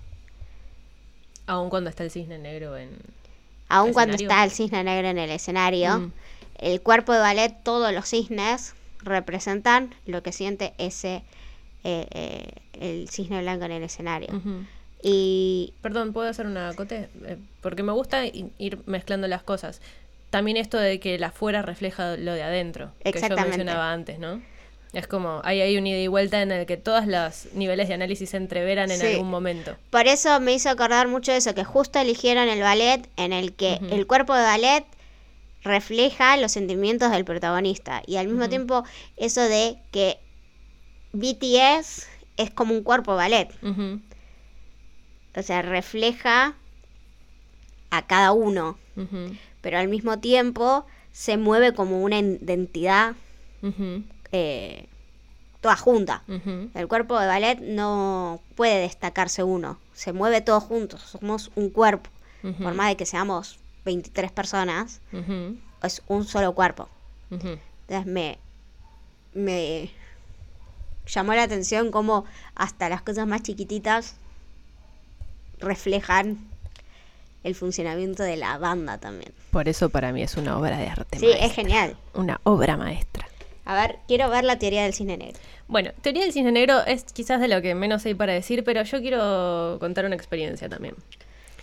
Aun 1.47 1.70
cuando 1.70 1.91
está 1.91 2.03
el 2.05 2.11
cisne 2.11 2.39
negro 2.39 2.77
en... 2.77 2.91
Aun 3.68 3.93
cuando 3.93 4.14
escenario. 4.14 4.29
está 4.41 4.45
el 4.45 4.51
cisne 4.51 4.83
negro 4.85 5.09
en 5.09 5.18
el 5.18 5.31
escenario, 5.31 5.99
Mm. 6.01 6.12
el 6.59 6.81
cuerpo 6.81 7.12
de 7.12 7.20
ballet, 7.20 7.55
todos 7.62 7.93
los 7.93 8.09
cisnes 8.09 8.74
representan 9.01 9.95
lo 10.07 10.22
que 10.22 10.33
siente 10.33 10.74
ese 10.79 11.22
eh, 11.89 12.07
eh, 12.11 12.49
el 12.80 13.09
cisne 13.09 13.41
blanco 13.43 13.64
en 13.66 13.72
el 13.72 13.82
escenario. 13.84 14.28
Y 15.03 15.72
Perdón, 15.82 16.12
¿puedo 16.12 16.28
hacer 16.28 16.47
una 16.47 16.68
acote? 16.70 17.09
Eh, 17.26 17.37
porque 17.61 17.82
me 17.84 17.93
gusta 17.93 18.24
ir 18.26 18.80
mezclando 18.87 19.28
las 19.28 19.43
cosas. 19.43 19.80
También 20.30 20.57
esto 20.57 20.78
de 20.78 20.99
que 20.99 21.18
la 21.18 21.28
afuera 21.28 21.62
refleja 21.62 22.16
lo 22.16 22.32
de 22.32 22.43
adentro, 22.43 22.91
que 22.99 23.05
yo 23.05 23.11
Exactamente. 23.11 23.49
mencionaba 23.51 23.93
antes, 23.93 24.18
¿no? 24.18 24.43
Es 24.93 25.07
como, 25.07 25.41
hay 25.45 25.61
ahí 25.61 25.76
un 25.76 25.87
ida 25.87 25.99
y 25.99 26.09
vuelta 26.09 26.41
en 26.43 26.51
el 26.51 26.66
que 26.66 26.76
todos 26.76 27.07
los 27.07 27.53
niveles 27.55 27.87
de 27.89 27.95
análisis 27.95 28.30
se 28.30 28.37
entreveran 28.39 28.91
en 28.91 28.99
Sí. 28.99 29.07
algún 29.07 29.30
momento. 29.30 29.76
por 29.91 30.07
eso 30.09 30.41
me 30.41 30.55
hizo 30.55 30.70
acordar 30.70 31.07
mucho 31.07 31.30
de 31.32 31.39
eso, 31.39 31.55
que 31.55 31.64
justo 31.64 31.99
eligieron 32.01 32.49
el 32.49 32.61
ballet 32.61 33.09
en 33.16 33.32
el 33.32 33.53
que 33.53 33.78
el 33.91 34.07
cuerpo 34.07 34.34
de 34.34 34.43
ballet 34.43 34.84
refleja 35.62 36.37
los 36.37 36.53
sentimientos 36.53 37.11
del 37.11 37.24
protagonista. 37.24 38.03
Y 38.07 38.16
al 38.16 38.28
mismo 38.28 38.49
tiempo 38.49 38.84
eso 39.16 39.43
de 39.43 39.76
que 39.93 40.18
BTS 41.18 42.06
es 42.36 42.50
como 42.50 42.74
un 42.74 42.82
cuerpo 42.82 43.16
ballet. 43.16 43.48
O 45.36 45.42
sea, 45.42 45.62
refleja 45.62 46.54
a 47.90 48.06
cada 48.06 48.32
uno. 48.32 48.78
pero 49.60 49.78
al 49.78 49.88
mismo 49.88 50.18
tiempo 50.20 50.86
se 51.12 51.36
mueve 51.36 51.72
como 51.74 52.02
una 52.02 52.18
identidad 52.18 53.14
eh, 54.32 54.86
toda 55.60 55.76
junta. 55.76 56.22
El 56.74 56.86
cuerpo 56.88 57.18
de 57.18 57.26
ballet 57.26 57.58
no 57.60 58.40
puede 58.54 58.80
destacarse 58.80 59.42
uno, 59.42 59.78
se 59.92 60.12
mueve 60.12 60.40
todos 60.40 60.62
juntos, 60.62 61.00
somos 61.02 61.50
un 61.56 61.70
cuerpo. 61.70 62.10
Por 62.62 62.74
más 62.74 62.88
de 62.90 62.96
que 62.96 63.06
seamos 63.06 63.58
23 63.84 64.30
personas, 64.30 65.00
es 65.82 66.02
un 66.06 66.24
solo 66.24 66.54
cuerpo. 66.54 66.88
Entonces 67.30 68.06
me, 68.06 68.38
me 69.34 69.90
llamó 71.07 71.34
la 71.34 71.44
atención 71.44 71.90
cómo 71.90 72.24
hasta 72.54 72.88
las 72.88 73.02
cosas 73.02 73.26
más 73.26 73.42
chiquititas 73.42 74.16
reflejan 75.61 76.38
el 77.44 77.54
funcionamiento 77.54 78.22
de 78.22 78.36
la 78.36 78.59
banda 78.59 78.98
también. 78.98 79.32
Por 79.50 79.68
eso 79.68 79.88
para 79.88 80.12
mí 80.12 80.22
es 80.22 80.36
una 80.36 80.59
obra 80.59 80.78
de 80.78 80.88
arte. 80.88 81.18
Sí, 81.18 81.26
maestra. 81.26 81.46
es 81.46 81.52
genial. 81.54 81.96
Una 82.14 82.40
obra 82.44 82.76
maestra. 82.76 83.26
A 83.64 83.74
ver, 83.74 83.98
quiero 84.07 84.28
ver 84.30 84.44
la 84.44 84.59
teoría 84.59 84.82
del 84.84 84.92
cine 84.94 85.16
negro. 85.16 85.38
Bueno, 85.68 85.90
teoría 86.00 86.22
del 86.22 86.32
cisne 86.32 86.52
negro 86.52 86.84
es 86.86 87.02
quizás 87.04 87.40
de 87.40 87.48
lo 87.48 87.61
que 87.62 87.74
menos 87.74 88.04
hay 88.07 88.14
para 88.14 88.32
decir, 88.32 88.62
pero 88.62 88.82
yo 88.82 89.00
quiero 89.00 89.78
contar 89.80 90.04
una 90.04 90.14
experiencia 90.14 90.68
también. 90.68 90.94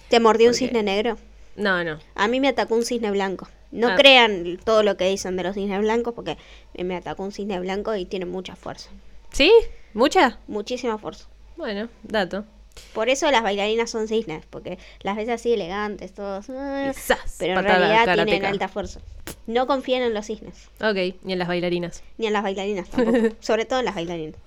¿Te 0.09 0.19
mordió 0.19 0.49
un 0.49 0.53
cisne 0.53 0.83
negro? 0.83 1.17
No, 1.55 1.83
no. 1.85 1.99
A 2.15 2.27
mí 2.27 2.39
me 2.41 2.49
atacó 2.49 2.75
un 2.75 2.83
cisne 2.83 3.11
blanco. 3.11 3.47
No 3.71 3.89
Ah. 3.89 3.95
crean 3.95 4.59
todo 4.65 4.83
lo 4.83 4.97
que 4.97 5.07
dicen 5.07 5.37
de 5.37 5.43
los 5.43 5.55
cisnes 5.55 5.79
blancos 5.79 6.13
porque 6.13 6.37
me 6.77 6.95
atacó 6.97 7.23
un 7.23 7.31
cisne 7.31 7.59
blanco 7.61 7.95
y 7.95 8.05
tiene 8.05 8.25
mucha 8.25 8.55
fuerza. 8.57 8.89
¿Sí? 9.33 9.51
¿Mucha? 9.93 10.39
Muchísima 10.47 10.97
fuerza. 10.97 11.27
Bueno, 11.57 11.89
dato. 12.03 12.45
Por 12.93 13.09
eso 13.09 13.29
las 13.29 13.43
bailarinas 13.43 13.89
son 13.91 14.07
cisnes, 14.07 14.45
porque 14.49 14.79
las 15.01 15.15
ves 15.15 15.29
así 15.29 15.53
elegantes, 15.53 16.13
todos. 16.13 16.47
Y 16.49 16.93
¡zas! 16.93 17.35
pero 17.37 17.59
en 17.59 17.65
realidad 17.65 18.25
tienen 18.25 18.45
alta 18.45 18.67
fuerza. 18.67 18.99
No 19.45 19.67
confíen 19.67 20.01
en 20.01 20.13
los 20.13 20.25
cisnes, 20.25 20.69
Ok, 20.81 20.95
y 21.25 21.31
en 21.31 21.37
las 21.39 21.47
bailarinas. 21.47 22.01
ni 22.17 22.27
en 22.27 22.33
las 22.33 22.41
bailarinas 22.43 22.89
tampoco. 22.89 23.35
Sobre 23.41 23.65
todo 23.65 23.79
en 23.79 23.85
las 23.85 23.95
bailarinas. 23.95 24.37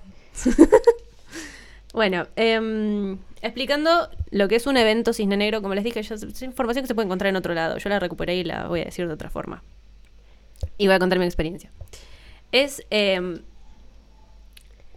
Bueno, 1.93 2.27
em, 2.37 3.17
explicando 3.41 4.11
lo 4.31 4.49
que 4.49 4.57
es 4.57 4.67
un 4.67 4.77
evento 4.77 5.15
cisne 5.15 5.39
negro, 5.39 5.63
como 5.63 5.75
les 5.75 5.83
dije, 5.83 6.03
yo, 6.03 6.15
es 6.17 6.43
información 6.43 6.83
que 6.83 6.89
se 6.89 6.95
puede 6.95 7.07
encontrar 7.07 7.31
en 7.31 7.37
otro 7.37 7.55
lado. 7.55 7.79
Yo 7.79 7.89
la 7.89 7.99
recuperé 7.99 8.37
y 8.37 8.45
la 8.45 8.67
voy 8.69 8.83
a 8.83 8.85
decir 8.85 9.09
de 9.09 9.15
otra 9.15 9.31
forma. 9.31 9.63
Y 10.77 10.89
voy 10.89 10.97
a 10.97 10.99
contar 10.99 11.19
mi 11.19 11.25
experiencia. 11.25 11.71
Es 12.53 12.85
em, 12.91 13.41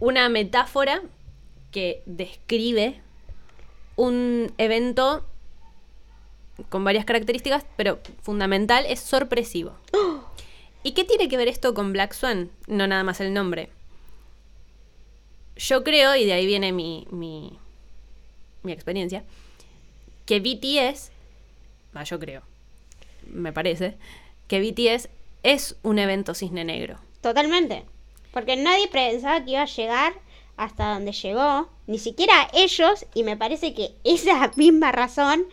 una 0.00 0.28
metáfora 0.28 1.02
que 1.70 2.02
describe 2.06 3.00
un 3.96 4.52
evento 4.58 5.24
con 6.68 6.84
varias 6.84 7.04
características, 7.04 7.64
pero 7.76 8.00
fundamental 8.22 8.84
es 8.86 9.00
sorpresivo. 9.00 9.76
¿Y 10.82 10.92
qué 10.92 11.04
tiene 11.04 11.28
que 11.28 11.36
ver 11.36 11.48
esto 11.48 11.74
con 11.74 11.92
Black 11.92 12.14
Swan? 12.14 12.50
No 12.66 12.86
nada 12.86 13.04
más 13.04 13.20
el 13.20 13.32
nombre. 13.32 13.68
Yo 15.56 15.84
creo, 15.84 16.16
y 16.16 16.24
de 16.24 16.32
ahí 16.32 16.46
viene 16.46 16.72
mi, 16.72 17.06
mi, 17.10 17.58
mi 18.62 18.72
experiencia, 18.72 19.24
que 20.24 20.40
BTS, 20.40 21.10
va, 21.94 22.04
yo 22.04 22.18
creo, 22.18 22.42
me 23.26 23.52
parece, 23.52 23.98
que 24.48 24.60
BTS 24.60 25.10
es 25.42 25.76
un 25.82 25.98
evento 25.98 26.34
cisne 26.34 26.64
negro. 26.64 26.98
Totalmente. 27.20 27.84
Porque 28.32 28.56
nadie 28.56 28.88
pensaba 28.88 29.44
que 29.44 29.52
iba 29.52 29.62
a 29.62 29.66
llegar 29.66 30.12
hasta 30.56 30.94
donde 30.94 31.12
llegó. 31.12 31.68
Ni 31.86 31.98
siquiera 31.98 32.48
ellos. 32.52 33.06
Y 33.14 33.24
me 33.24 33.36
parece 33.36 33.74
que 33.74 33.92
esa 34.04 34.50
misma 34.56 34.92
razón 34.92 35.44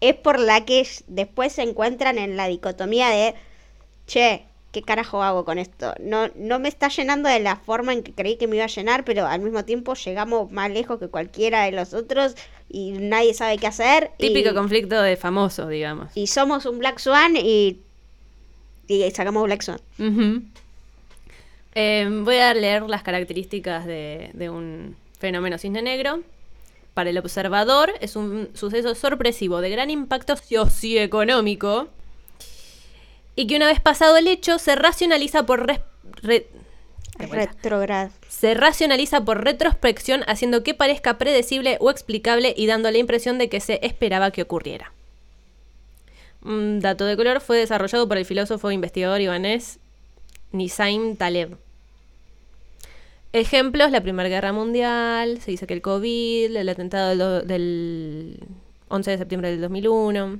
es 0.00 0.14
por 0.14 0.38
la 0.38 0.64
que 0.64 0.86
después 1.06 1.52
se 1.52 1.62
encuentran 1.62 2.18
en 2.18 2.36
la 2.36 2.48
dicotomía 2.48 3.08
de, 3.08 3.34
che, 4.06 4.44
¿qué 4.72 4.82
carajo 4.82 5.22
hago 5.22 5.44
con 5.44 5.58
esto? 5.58 5.94
No, 6.00 6.28
no 6.34 6.58
me 6.58 6.68
está 6.68 6.88
llenando 6.88 7.28
de 7.28 7.40
la 7.40 7.56
forma 7.56 7.92
en 7.92 8.02
que 8.02 8.12
creí 8.12 8.36
que 8.36 8.48
me 8.48 8.56
iba 8.56 8.64
a 8.64 8.68
llenar, 8.68 9.04
pero 9.04 9.26
al 9.26 9.40
mismo 9.40 9.64
tiempo 9.64 9.94
llegamos 9.94 10.50
más 10.50 10.70
lejos 10.70 10.98
que 10.98 11.08
cualquiera 11.08 11.62
de 11.62 11.72
los 11.72 11.94
otros 11.94 12.34
y 12.68 12.90
nadie 12.90 13.32
sabe 13.34 13.56
qué 13.56 13.68
hacer. 13.68 14.10
Típico 14.18 14.50
y, 14.50 14.54
conflicto 14.54 15.00
de 15.00 15.16
famosos, 15.16 15.68
digamos. 15.68 16.10
y 16.14 16.26
somos 16.26 16.66
un 16.66 16.78
Black 16.78 16.98
Swan 16.98 17.36
y 17.36 17.80
Y 18.88 19.10
sacamos 19.12 19.44
Black 19.44 19.62
Swan. 19.62 19.80
Eh, 21.74 22.08
voy 22.22 22.36
a 22.36 22.54
leer 22.54 22.82
las 22.84 23.02
características 23.02 23.84
de, 23.86 24.30
de 24.32 24.50
un 24.50 24.96
fenómeno 25.18 25.58
cisne 25.58 25.82
negro. 25.82 26.20
Para 26.94 27.10
el 27.10 27.18
observador 27.18 27.92
es 28.00 28.14
un 28.14 28.50
suceso 28.54 28.94
sorpresivo 28.94 29.60
de 29.60 29.70
gran 29.70 29.90
impacto 29.90 30.36
socioeconómico 30.36 31.88
y 33.34 33.48
que 33.48 33.56
una 33.56 33.66
vez 33.66 33.80
pasado 33.80 34.16
el 34.16 34.28
hecho 34.28 34.60
se 34.60 34.76
racionaliza 34.76 35.44
por 35.44 35.66
res- 35.66 35.80
re- 36.22 36.46
de 37.18 37.26
vuelta. 37.26 37.52
Retrograd. 37.52 38.10
se 38.28 38.54
racionaliza 38.54 39.24
por 39.24 39.42
retrospección 39.42 40.22
haciendo 40.28 40.62
que 40.62 40.74
parezca 40.74 41.18
predecible 41.18 41.78
o 41.80 41.90
explicable 41.90 42.54
y 42.56 42.66
dando 42.68 42.90
la 42.92 42.98
impresión 42.98 43.38
de 43.38 43.48
que 43.48 43.58
se 43.58 43.84
esperaba 43.84 44.30
que 44.30 44.42
ocurriera. 44.42 44.92
Un 46.42 46.78
dato 46.78 47.06
de 47.06 47.16
color 47.16 47.40
fue 47.40 47.56
desarrollado 47.58 48.06
por 48.06 48.18
el 48.18 48.24
filósofo 48.24 48.70
e 48.70 48.74
investigador 48.74 49.20
ibanés 49.20 49.78
Nisaim 50.52 51.16
Taleb. 51.16 51.56
Ejemplos, 53.34 53.90
la 53.90 54.00
Primera 54.00 54.28
Guerra 54.28 54.52
Mundial, 54.52 55.40
se 55.42 55.50
dice 55.50 55.66
que 55.66 55.74
el 55.74 55.82
COVID, 55.82 56.56
el 56.56 56.68
atentado 56.68 57.08
del, 57.10 57.18
do- 57.18 57.42
del 57.42 58.38
11 58.88 59.10
de 59.10 59.18
septiembre 59.18 59.50
del 59.50 59.60
2001, 59.60 60.38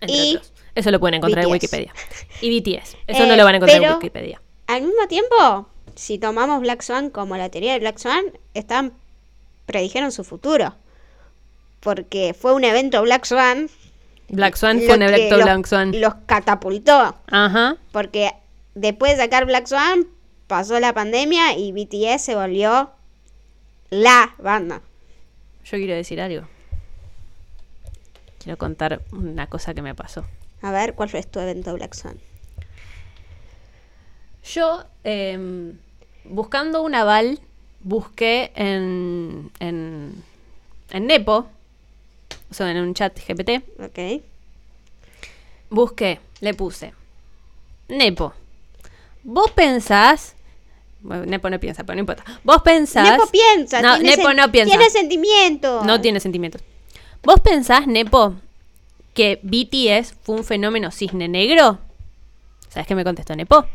entre 0.00 0.16
Y 0.16 0.36
otros. 0.36 0.52
Eso 0.74 0.90
lo 0.90 0.98
pueden 1.00 1.14
encontrar 1.16 1.44
en. 1.44 1.50
Wikipedia. 1.52 1.92
Y 2.40 2.60
BTS. 2.60 2.96
Eso 3.06 3.24
Eh, 3.24 3.26
no 3.26 3.36
lo 3.36 3.44
van 3.44 3.54
a 3.54 3.56
encontrar 3.58 3.82
en 3.82 3.92
Wikipedia. 3.92 4.40
Al 4.68 4.82
mismo 4.82 5.06
tiempo, 5.06 5.68
si 5.94 6.18
tomamos 6.18 6.60
Black 6.62 6.80
Swan 6.82 7.10
como 7.10 7.36
la 7.36 7.50
teoría 7.50 7.74
de 7.74 7.80
Black 7.80 7.98
Swan, 7.98 8.24
están 8.54 8.94
predijeron 9.66 10.10
su 10.12 10.24
futuro. 10.24 10.74
Porque 11.80 12.34
fue 12.38 12.54
un 12.54 12.64
evento 12.64 13.02
Black 13.02 13.24
Swan. 13.26 13.68
Black 14.28 14.56
Swan 14.56 14.80
fue 14.80 14.94
un 14.94 15.02
evento 15.02 15.36
Black 15.36 15.66
Swan. 15.66 16.00
Los 16.00 16.14
catapultó. 16.26 17.16
Ajá. 17.26 17.76
Porque 17.92 18.30
después 18.74 19.16
de 19.16 19.22
sacar 19.24 19.44
Black 19.44 19.66
Swan, 19.66 20.06
pasó 20.46 20.78
la 20.80 20.92
pandemia 20.94 21.56
y 21.56 21.72
BTS 21.72 22.22
se 22.22 22.34
volvió 22.34 22.90
la 23.90 24.34
banda. 24.38 24.82
Yo 25.64 25.78
quiero 25.78 25.94
decir 25.94 26.20
algo. 26.20 26.46
Quiero 28.42 28.58
contar 28.58 29.02
una 29.12 29.46
cosa 29.46 29.72
que 29.74 29.82
me 29.82 29.94
pasó. 29.94 30.24
A 30.62 30.72
ver, 30.72 30.94
¿cuál 30.94 31.08
fue 31.08 31.22
tu 31.22 31.38
evento 31.40 31.72
Black 31.74 31.94
Swan? 31.94 32.18
Yo, 34.44 34.84
em, 35.04 35.78
buscando 36.24 36.82
un 36.82 36.94
aval, 36.94 37.38
busqué 37.80 38.50
en, 38.56 39.50
en, 39.60 40.22
en 40.90 41.06
Nepo, 41.06 41.46
o 42.50 42.54
sea, 42.54 42.70
en 42.70 42.78
un 42.78 42.94
chat 42.94 43.16
GPT, 43.16 43.62
Ok. 43.80 44.22
busqué, 45.70 46.18
le 46.40 46.54
puse, 46.54 46.92
Nepo, 47.88 48.34
vos 49.24 49.50
pensás, 49.52 50.34
bueno, 51.00 51.26
Nepo 51.26 51.50
no 51.50 51.58
piensa, 51.60 51.84
pero 51.84 51.94
no 51.96 52.00
importa, 52.00 52.24
vos 52.44 52.62
pensás... 52.62 53.10
Nepo 53.10 53.26
piensa. 53.30 53.82
No, 53.82 53.98
tiene 53.98 54.16
Nepo 54.16 54.32
no 54.32 54.50
piensa. 54.52 54.70
Tiene 54.76 54.90
sentimientos. 54.90 55.84
No 55.84 56.00
tiene 56.00 56.20
sentimientos. 56.20 56.62
¿Vos 57.22 57.40
pensás, 57.40 57.86
Nepo, 57.86 58.34
que 59.14 59.40
BTS 59.42 60.14
fue 60.22 60.36
un 60.36 60.44
fenómeno 60.44 60.90
cisne 60.90 61.28
negro? 61.28 61.78
¿Sabes 62.68 62.86
qué 62.86 62.94
me 62.94 63.04
contestó 63.04 63.34
Nepo? 63.36 63.66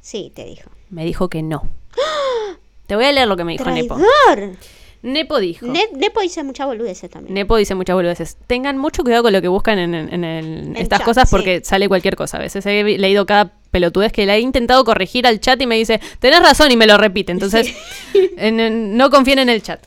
Sí, 0.00 0.32
te 0.34 0.44
dijo. 0.44 0.70
Me 0.90 1.04
dijo 1.04 1.28
que 1.28 1.42
no. 1.42 1.68
Te 2.86 2.96
voy 2.96 3.04
a 3.04 3.12
leer 3.12 3.28
lo 3.28 3.36
que 3.36 3.44
me 3.44 3.52
dijo 3.52 3.70
Nepo. 3.70 3.96
Traidor. 4.26 4.56
Nepo 5.02 5.38
dijo. 5.38 5.66
Ne- 5.66 5.88
Nepo 5.94 6.20
dice 6.20 6.42
muchas 6.42 6.66
boludeces 6.66 7.08
también. 7.08 7.32
Nepo 7.32 7.56
dice 7.56 7.74
muchas 7.74 7.94
boludeces. 7.94 8.36
Tengan 8.46 8.76
mucho 8.76 9.02
cuidado 9.02 9.22
con 9.22 9.32
lo 9.32 9.40
que 9.40 9.48
buscan 9.48 9.78
en, 9.78 9.94
en- 9.94 10.12
en 10.12 10.24
el- 10.24 10.44
En 10.66 10.76
estas 10.76 10.98
chat, 10.98 11.06
cosas 11.06 11.28
sí. 11.28 11.34
porque 11.34 11.62
sale 11.64 11.88
cualquier 11.88 12.16
cosa. 12.16 12.36
A 12.36 12.40
veces 12.40 12.66
he 12.66 12.82
leído 12.82 13.24
cada 13.24 13.52
pelotudez 13.70 14.12
que 14.12 14.26
le 14.26 14.34
he 14.34 14.40
intentado 14.40 14.84
corregir 14.84 15.26
al 15.26 15.40
chat 15.40 15.60
y 15.62 15.66
me 15.66 15.76
dice, 15.76 16.00
tenés 16.18 16.40
razón 16.42 16.70
y 16.70 16.76
me 16.76 16.86
lo 16.86 16.96
repite. 16.98 17.32
Entonces, 17.32 17.74
en- 18.36 18.60
en- 18.60 18.96
no 18.96 19.10
confíen 19.10 19.38
en 19.38 19.48
el 19.48 19.62
chat. 19.62 19.80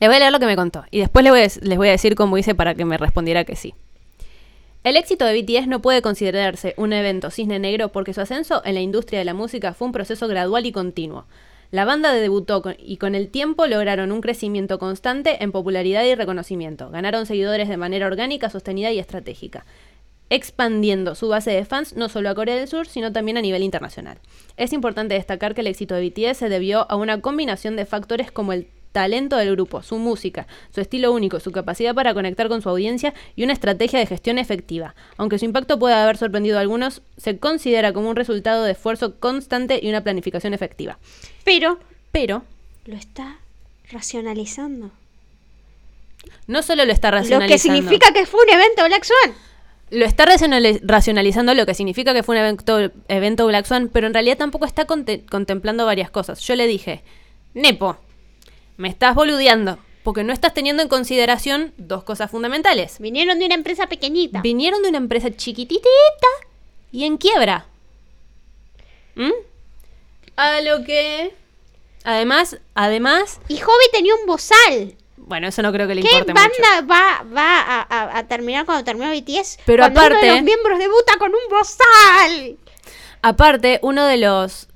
Les 0.00 0.08
voy 0.08 0.16
a 0.16 0.18
leer 0.18 0.32
lo 0.32 0.40
que 0.40 0.46
me 0.46 0.56
contó 0.56 0.84
y 0.90 0.98
después 1.00 1.22
les 1.22 1.30
voy, 1.32 1.40
a, 1.42 1.66
les 1.66 1.78
voy 1.78 1.88
a 1.88 1.92
decir 1.92 2.14
cómo 2.16 2.36
hice 2.36 2.54
para 2.54 2.74
que 2.74 2.84
me 2.84 2.98
respondiera 2.98 3.44
que 3.44 3.54
sí. 3.54 3.72
El 4.84 4.96
éxito 4.96 5.24
de 5.24 5.40
BTS 5.40 5.68
no 5.68 5.80
puede 5.80 6.02
considerarse 6.02 6.74
un 6.76 6.92
evento 6.92 7.30
cisne 7.30 7.60
negro 7.60 7.90
porque 7.90 8.12
su 8.12 8.20
ascenso 8.20 8.62
en 8.64 8.74
la 8.74 8.80
industria 8.80 9.20
de 9.20 9.24
la 9.24 9.32
música 9.34 9.74
fue 9.74 9.86
un 9.86 9.92
proceso 9.92 10.26
gradual 10.26 10.66
y 10.66 10.72
continuo. 10.72 11.24
La 11.70 11.84
banda 11.84 12.12
debutó 12.12 12.62
con- 12.62 12.74
y 12.78 12.96
con 12.96 13.14
el 13.14 13.28
tiempo 13.28 13.66
lograron 13.68 14.10
un 14.10 14.20
crecimiento 14.20 14.80
constante 14.80 15.42
en 15.44 15.52
popularidad 15.52 16.02
y 16.04 16.16
reconocimiento. 16.16 16.90
Ganaron 16.90 17.24
seguidores 17.26 17.68
de 17.68 17.76
manera 17.76 18.06
orgánica, 18.08 18.50
sostenida 18.50 18.90
y 18.90 18.98
estratégica, 18.98 19.64
expandiendo 20.34 21.14
su 21.14 21.28
base 21.28 21.50
de 21.50 21.64
fans 21.66 21.94
no 21.94 22.08
solo 22.08 22.30
a 22.30 22.34
Corea 22.34 22.56
del 22.56 22.66
Sur, 22.66 22.86
sino 22.86 23.12
también 23.12 23.36
a 23.36 23.42
nivel 23.42 23.62
internacional. 23.62 24.18
Es 24.56 24.72
importante 24.72 25.14
destacar 25.14 25.54
que 25.54 25.60
el 25.60 25.66
éxito 25.66 25.94
de 25.94 26.08
BTS 26.08 26.38
se 26.38 26.48
debió 26.48 26.90
a 26.90 26.96
una 26.96 27.20
combinación 27.20 27.76
de 27.76 27.84
factores 27.84 28.32
como 28.32 28.52
el 28.54 28.66
talento 28.92 29.36
del 29.36 29.52
grupo, 29.52 29.82
su 29.82 29.96
música, 29.98 30.46
su 30.74 30.80
estilo 30.80 31.12
único, 31.12 31.38
su 31.40 31.52
capacidad 31.52 31.94
para 31.94 32.14
conectar 32.14 32.48
con 32.48 32.62
su 32.62 32.68
audiencia 32.68 33.12
y 33.36 33.44
una 33.44 33.52
estrategia 33.52 33.98
de 33.98 34.06
gestión 34.06 34.38
efectiva. 34.38 34.94
Aunque 35.18 35.38
su 35.38 35.44
impacto 35.44 35.78
puede 35.78 35.94
haber 35.94 36.16
sorprendido 36.16 36.58
a 36.58 36.60
algunos, 36.62 37.02
se 37.16 37.38
considera 37.38 37.92
como 37.92 38.08
un 38.10 38.16
resultado 38.16 38.64
de 38.64 38.72
esfuerzo 38.72 39.18
constante 39.18 39.80
y 39.82 39.88
una 39.90 40.02
planificación 40.02 40.54
efectiva. 40.54 40.98
Pero 41.44 41.78
Pero 42.10 42.42
lo 42.86 42.94
está 42.96 43.38
racionalizando. 43.90 44.90
no 46.46 46.62
solo 46.62 46.84
lo 46.84 46.92
está 46.92 47.10
Lo 47.10 47.18
racionalizando. 47.18 47.52
que 47.54 47.58
significa 47.58 48.12
que 48.12 48.26
fue 48.26 48.40
un 48.44 48.50
evento 48.50 48.84
Black 48.86 49.04
Swan. 49.04 49.34
Lo 49.92 50.06
está 50.06 50.24
racionali- 50.24 50.80
racionalizando 50.82 51.52
lo 51.54 51.66
que 51.66 51.74
significa 51.74 52.14
que 52.14 52.22
fue 52.22 52.34
un 52.36 52.40
evento, 52.40 52.90
evento 53.08 53.46
Black 53.46 53.66
Swan, 53.66 53.90
pero 53.92 54.06
en 54.06 54.14
realidad 54.14 54.38
tampoco 54.38 54.64
está 54.64 54.86
conte- 54.86 55.24
contemplando 55.30 55.84
varias 55.84 56.10
cosas. 56.10 56.40
Yo 56.40 56.56
le 56.56 56.66
dije, 56.66 57.02
Nepo, 57.52 57.98
me 58.78 58.88
estás 58.88 59.14
boludeando, 59.14 59.78
porque 60.02 60.24
no 60.24 60.32
estás 60.32 60.54
teniendo 60.54 60.82
en 60.82 60.88
consideración 60.88 61.74
dos 61.76 62.04
cosas 62.04 62.30
fundamentales. 62.30 62.98
Vinieron 63.00 63.38
de 63.38 63.44
una 63.44 63.54
empresa 63.54 63.86
pequeñita. 63.86 64.40
Vinieron 64.40 64.82
de 64.82 64.88
una 64.88 64.98
empresa 64.98 65.30
chiquitita 65.30 65.86
y 66.90 67.04
en 67.04 67.18
quiebra. 67.18 67.66
¿Mm? 69.14 69.30
A 70.36 70.60
lo 70.62 70.84
que... 70.84 71.34
Además, 72.04 72.58
además... 72.74 73.40
y 73.48 73.58
Hobby 73.58 73.84
tenía 73.92 74.14
un 74.14 74.26
bozal. 74.26 74.96
Bueno, 75.24 75.46
eso 75.48 75.62
no 75.62 75.72
creo 75.72 75.86
que 75.88 75.94
le 75.94 76.02
¿Qué 76.02 76.08
importe 76.18 76.32
mucho. 76.34 76.44
banda 76.62 76.94
va, 76.94 77.24
va 77.34 77.60
a, 77.60 77.80
a- 77.88 78.18
a 78.18 78.26
terminar 78.26 78.66
cuando 78.66 78.84
terminó 78.84 79.10
BTS? 79.10 79.58
Pero 79.64 79.82
Cuando 79.84 80.00
uno 80.00 80.06
aparte- 80.08 80.26
de 80.26 80.32
los 80.34 80.42
miembros 80.42 80.78
debuta 80.78 81.16
con 81.18 81.30
un 81.30 81.40
bozal. 81.50 82.56
Aparte, 83.22 83.78
uno 83.82 84.04
de 84.06 84.16
los 84.18 84.68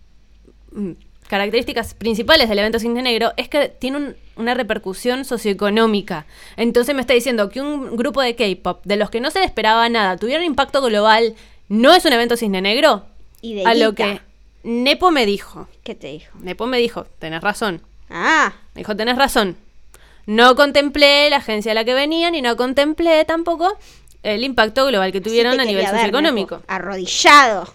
mm, 0.72 0.92
características 1.28 1.94
principales 1.94 2.48
del 2.48 2.58
evento 2.60 2.78
Cine 2.78 3.02
Negro 3.02 3.32
es 3.36 3.48
que 3.48 3.68
tiene 3.68 3.96
un- 3.96 4.16
una 4.36 4.54
repercusión 4.54 5.24
socioeconómica. 5.24 6.26
Entonces 6.56 6.94
me 6.94 7.00
está 7.00 7.14
diciendo 7.14 7.48
que 7.48 7.60
un 7.60 7.96
grupo 7.96 8.20
de 8.22 8.36
K-pop, 8.36 8.80
de 8.84 8.96
los 8.96 9.10
que 9.10 9.20
no 9.20 9.30
se 9.30 9.40
le 9.40 9.46
esperaba 9.46 9.88
nada, 9.88 10.16
tuviera 10.16 10.40
un 10.40 10.46
impacto 10.46 10.80
global, 10.82 11.34
¿no 11.68 11.92
es 11.94 12.04
un 12.04 12.12
evento 12.12 12.36
Cisne 12.36 12.60
Negro? 12.62 13.04
Y 13.40 13.54
de 13.54 13.64
A 13.64 13.74
lo 13.74 13.94
que 13.94 14.20
Nepo 14.62 15.10
me 15.10 15.26
dijo. 15.26 15.68
¿Qué 15.82 15.94
te 15.94 16.08
dijo? 16.08 16.30
Nepo 16.40 16.66
me 16.66 16.78
dijo, 16.78 17.04
tenés 17.18 17.40
razón. 17.40 17.82
Ah, 18.10 18.52
Me 18.74 18.80
dijo, 18.80 18.94
tenés 18.94 19.16
razón. 19.16 19.56
No 20.26 20.56
contemplé 20.56 21.30
la 21.30 21.36
agencia 21.36 21.72
a 21.72 21.74
la 21.74 21.84
que 21.84 21.94
venían 21.94 22.34
y 22.34 22.42
no 22.42 22.56
contemplé 22.56 23.24
tampoco 23.24 23.78
el 24.22 24.42
impacto 24.42 24.86
global 24.86 25.12
que 25.12 25.20
tuvieron 25.20 25.58
a 25.60 25.64
nivel 25.64 25.86
socioeconómico. 25.86 26.62
Arrodillado. 26.66 27.72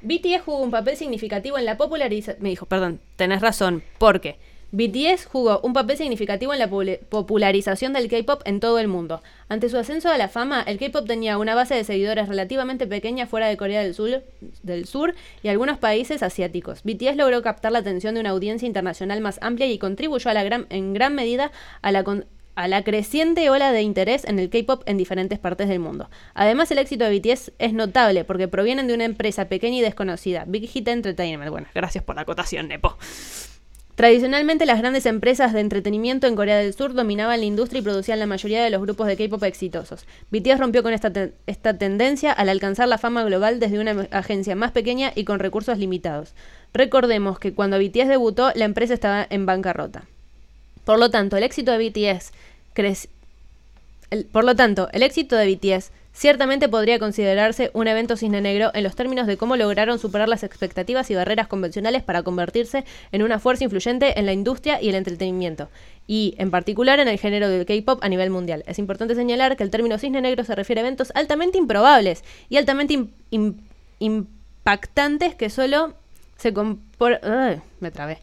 BTS 0.00 0.42
jugó 0.44 0.62
un 0.62 0.70
papel 0.70 0.96
significativo 0.96 1.58
en 1.58 1.64
la 1.64 1.76
popularización. 1.76 2.42
Me 2.42 2.50
dijo, 2.50 2.66
perdón, 2.66 3.00
tenés 3.16 3.40
razón. 3.42 3.82
porque 3.98 4.38
BTS 4.70 5.26
jugó 5.26 5.60
un 5.62 5.72
papel 5.72 5.96
significativo 5.96 6.52
en 6.52 6.58
la 6.58 6.68
popul- 6.68 6.98
popularización 7.08 7.92
del 7.92 8.08
K-pop 8.08 8.42
en 8.44 8.60
todo 8.60 8.78
el 8.78 8.88
mundo. 8.88 9.22
Ante 9.48 9.68
su 9.70 9.78
ascenso 9.78 10.10
a 10.10 10.18
la 10.18 10.28
fama, 10.28 10.62
el 10.62 10.78
K-pop 10.78 11.06
tenía 11.06 11.38
una 11.38 11.54
base 11.54 11.74
de 11.74 11.84
seguidores 11.84 12.28
relativamente 12.28 12.86
pequeña 12.86 13.26
fuera 13.26 13.48
de 13.48 13.56
Corea 13.56 13.82
del 13.82 13.94
Sur, 13.94 14.22
del 14.62 14.86
Sur 14.86 15.14
y 15.42 15.48
algunos 15.48 15.78
países 15.78 16.22
asiáticos. 16.22 16.82
BTS 16.84 17.16
logró 17.16 17.40
captar 17.42 17.72
la 17.72 17.78
atención 17.78 18.14
de 18.14 18.20
una 18.20 18.30
audiencia 18.30 18.66
internacional 18.66 19.20
más 19.20 19.38
amplia 19.42 19.66
y 19.66 19.78
contribuyó 19.78 20.30
en 20.70 20.92
gran 20.94 21.14
medida 21.14 21.50
a 21.82 21.92
la 21.92 22.04
a 22.54 22.66
la 22.66 22.82
creciente 22.82 23.48
ola 23.50 23.70
de 23.70 23.82
interés 23.82 24.24
en 24.24 24.40
el 24.40 24.50
K-pop 24.50 24.82
en 24.86 24.96
diferentes 24.96 25.38
partes 25.38 25.68
del 25.68 25.78
mundo. 25.78 26.10
Además, 26.34 26.68
el 26.72 26.78
éxito 26.78 27.04
de 27.04 27.16
BTS 27.16 27.52
es 27.60 27.72
notable 27.72 28.24
porque 28.24 28.48
provienen 28.48 28.88
de 28.88 28.94
una 28.94 29.04
empresa 29.04 29.44
pequeña 29.44 29.76
y 29.76 29.80
desconocida, 29.80 30.44
Big 30.44 30.68
Hit 30.68 30.88
Entertainment. 30.88 31.52
Bueno, 31.52 31.68
gracias 31.72 32.02
por 32.02 32.16
la 32.16 32.22
acotación, 32.22 32.66
Nepo. 32.66 32.96
Tradicionalmente, 33.98 34.64
las 34.64 34.78
grandes 34.78 35.06
empresas 35.06 35.52
de 35.52 35.58
entretenimiento 35.58 36.28
en 36.28 36.36
Corea 36.36 36.58
del 36.58 36.72
Sur 36.72 36.94
dominaban 36.94 37.40
la 37.40 37.46
industria 37.46 37.80
y 37.80 37.82
producían 37.82 38.20
la 38.20 38.26
mayoría 38.26 38.62
de 38.62 38.70
los 38.70 38.80
grupos 38.80 39.08
de 39.08 39.16
K-pop 39.16 39.42
exitosos. 39.42 40.06
BTS 40.30 40.60
rompió 40.60 40.84
con 40.84 40.92
esta, 40.92 41.10
esta 41.48 41.76
tendencia 41.76 42.30
al 42.30 42.48
alcanzar 42.48 42.86
la 42.86 42.98
fama 42.98 43.24
global 43.24 43.58
desde 43.58 43.80
una 43.80 44.06
agencia 44.12 44.54
más 44.54 44.70
pequeña 44.70 45.10
y 45.16 45.24
con 45.24 45.40
recursos 45.40 45.78
limitados. 45.78 46.32
Recordemos 46.72 47.40
que 47.40 47.54
cuando 47.54 47.76
BTS 47.80 48.06
debutó, 48.06 48.52
la 48.54 48.66
empresa 48.66 48.94
estaba 48.94 49.26
en 49.28 49.46
bancarrota. 49.46 50.04
Por 50.84 51.00
lo 51.00 51.10
tanto, 51.10 51.36
el 51.36 51.42
éxito 51.42 51.72
de 51.72 51.78
BTS 51.78 52.30
el- 54.10 54.26
por 54.26 54.44
lo 54.44 54.54
tanto, 54.54 54.88
el 54.92 55.02
éxito 55.02 55.34
de 55.34 55.46
BTS 55.46 55.90
ciertamente 56.18 56.68
podría 56.68 56.98
considerarse 56.98 57.70
un 57.74 57.86
evento 57.86 58.16
cisne 58.16 58.40
negro 58.40 58.72
en 58.74 58.82
los 58.82 58.96
términos 58.96 59.28
de 59.28 59.36
cómo 59.36 59.56
lograron 59.56 60.00
superar 60.00 60.28
las 60.28 60.42
expectativas 60.42 61.08
y 61.12 61.14
barreras 61.14 61.46
convencionales 61.46 62.02
para 62.02 62.24
convertirse 62.24 62.84
en 63.12 63.22
una 63.22 63.38
fuerza 63.38 63.62
influyente 63.62 64.18
en 64.18 64.26
la 64.26 64.32
industria 64.32 64.82
y 64.82 64.88
el 64.88 64.96
entretenimiento, 64.96 65.68
y 66.08 66.34
en 66.38 66.50
particular 66.50 66.98
en 66.98 67.06
el 67.06 67.20
género 67.20 67.48
del 67.48 67.64
K-pop 67.66 68.02
a 68.02 68.08
nivel 68.08 68.30
mundial. 68.30 68.64
Es 68.66 68.80
importante 68.80 69.14
señalar 69.14 69.56
que 69.56 69.62
el 69.62 69.70
término 69.70 69.96
cisne 69.96 70.20
negro 70.20 70.42
se 70.42 70.56
refiere 70.56 70.80
a 70.80 70.84
eventos 70.84 71.12
altamente 71.14 71.56
improbables 71.56 72.24
y 72.48 72.56
altamente 72.56 72.94
im- 72.94 73.10
im- 73.30 73.54
impactantes 74.00 75.36
que 75.36 75.50
solo 75.50 75.94
se 76.36 76.52
Ay, 77.22 77.60
me 77.78 77.90
trabé. 77.92 78.18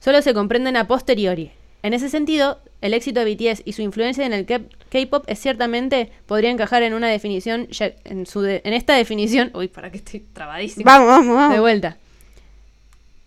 Solo 0.00 0.22
se 0.22 0.32
comprenden 0.32 0.78
a 0.78 0.86
posteriori. 0.86 1.50
En 1.82 1.92
ese 1.92 2.08
sentido, 2.08 2.60
el 2.80 2.94
éxito 2.94 3.22
de 3.22 3.34
BTS 3.34 3.62
y 3.64 3.74
su 3.74 3.82
influencia 3.82 4.24
en 4.24 4.32
el 4.32 4.46
K-pop 4.90 5.24
es 5.26 5.38
ciertamente 5.40 6.10
podría 6.26 6.50
encajar 6.50 6.82
en 6.82 6.94
una 6.94 7.08
definición 7.08 7.68
ya- 7.68 7.92
en, 8.04 8.26
su 8.26 8.40
de- 8.40 8.62
en 8.64 8.72
esta 8.72 8.94
definición, 8.94 9.50
uy, 9.54 9.68
para 9.68 9.90
que 9.90 9.98
estoy 9.98 10.20
trabadísima. 10.32 10.84
Vamos, 10.90 11.08
vamos, 11.08 11.34
vamos. 11.36 11.54
De 11.54 11.60
vuelta. 11.60 11.96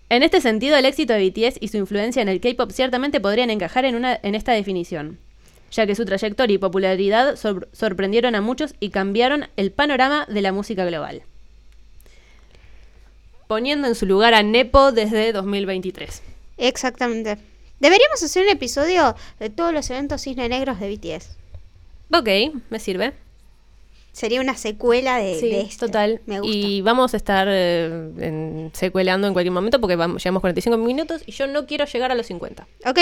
En 0.09 0.23
este 0.23 0.41
sentido, 0.41 0.75
el 0.77 0.85
éxito 0.85 1.13
de 1.13 1.29
BTS 1.29 1.57
y 1.61 1.67
su 1.67 1.77
influencia 1.77 2.21
en 2.21 2.29
el 2.29 2.41
K-pop 2.41 2.71
ciertamente 2.71 3.19
podrían 3.19 3.49
encajar 3.51 3.85
en, 3.85 3.95
una, 3.95 4.17
en 4.23 4.33
esta 4.35 4.53
definición, 4.53 5.19
ya 5.71 5.85
que 5.85 5.93
su 5.95 6.03
trayectoria 6.05 6.55
y 6.55 6.57
popularidad 6.57 7.35
sor- 7.35 7.67
sorprendieron 7.73 8.33
a 8.35 8.41
muchos 8.41 8.73
y 8.79 8.89
cambiaron 8.89 9.47
el 9.55 9.71
panorama 9.71 10.25
de 10.27 10.41
la 10.41 10.51
música 10.51 10.83
global. 10.85 11.21
Poniendo 13.47 13.87
en 13.87 13.95
su 13.95 14.05
lugar 14.05 14.33
a 14.33 14.43
Nepo 14.43 14.91
desde 14.91 15.31
2023. 15.33 16.21
Exactamente. 16.57 17.37
Deberíamos 17.79 18.21
hacer 18.21 18.43
un 18.43 18.49
episodio 18.49 19.15
de 19.39 19.49
todos 19.49 19.73
los 19.73 19.89
eventos 19.89 20.21
cisne 20.21 20.49
negros 20.49 20.79
de 20.79 20.89
BTS. 20.95 21.37
Ok, 22.11 22.27
me 22.69 22.79
sirve. 22.79 23.13
Sería 24.11 24.41
una 24.41 24.55
secuela 24.55 25.17
de, 25.17 25.39
Sí, 25.39 25.49
de 25.49 25.61
este. 25.61 25.85
total. 25.85 26.21
Me 26.25 26.39
gusta. 26.39 26.55
Y 26.57 26.81
vamos 26.81 27.13
a 27.13 27.17
estar 27.17 27.47
eh, 27.49 27.85
en- 28.17 28.71
secueleando 28.73 29.27
en 29.27 29.33
cualquier 29.33 29.53
momento 29.53 29.79
porque 29.79 29.95
vamos, 29.95 30.23
llevamos 30.23 30.41
45 30.41 30.77
minutos 30.77 31.21
y 31.25 31.31
yo 31.31 31.47
no 31.47 31.65
quiero 31.67 31.85
llegar 31.85 32.11
a 32.11 32.15
los 32.15 32.25
50. 32.25 32.67
Ok. 32.85 32.99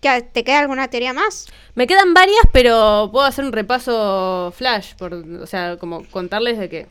¿Qué- 0.00 0.22
¿Te 0.32 0.44
queda 0.44 0.60
alguna 0.60 0.88
teoría 0.88 1.12
más? 1.12 1.46
Me 1.74 1.86
quedan 1.86 2.14
varias, 2.14 2.42
pero 2.52 3.08
puedo 3.12 3.26
hacer 3.26 3.44
un 3.44 3.52
repaso 3.52 4.52
flash, 4.56 4.94
por, 4.94 5.14
o 5.14 5.46
sea, 5.46 5.76
como 5.78 6.04
contarles 6.10 6.58
de 6.58 6.68
que... 6.68 6.86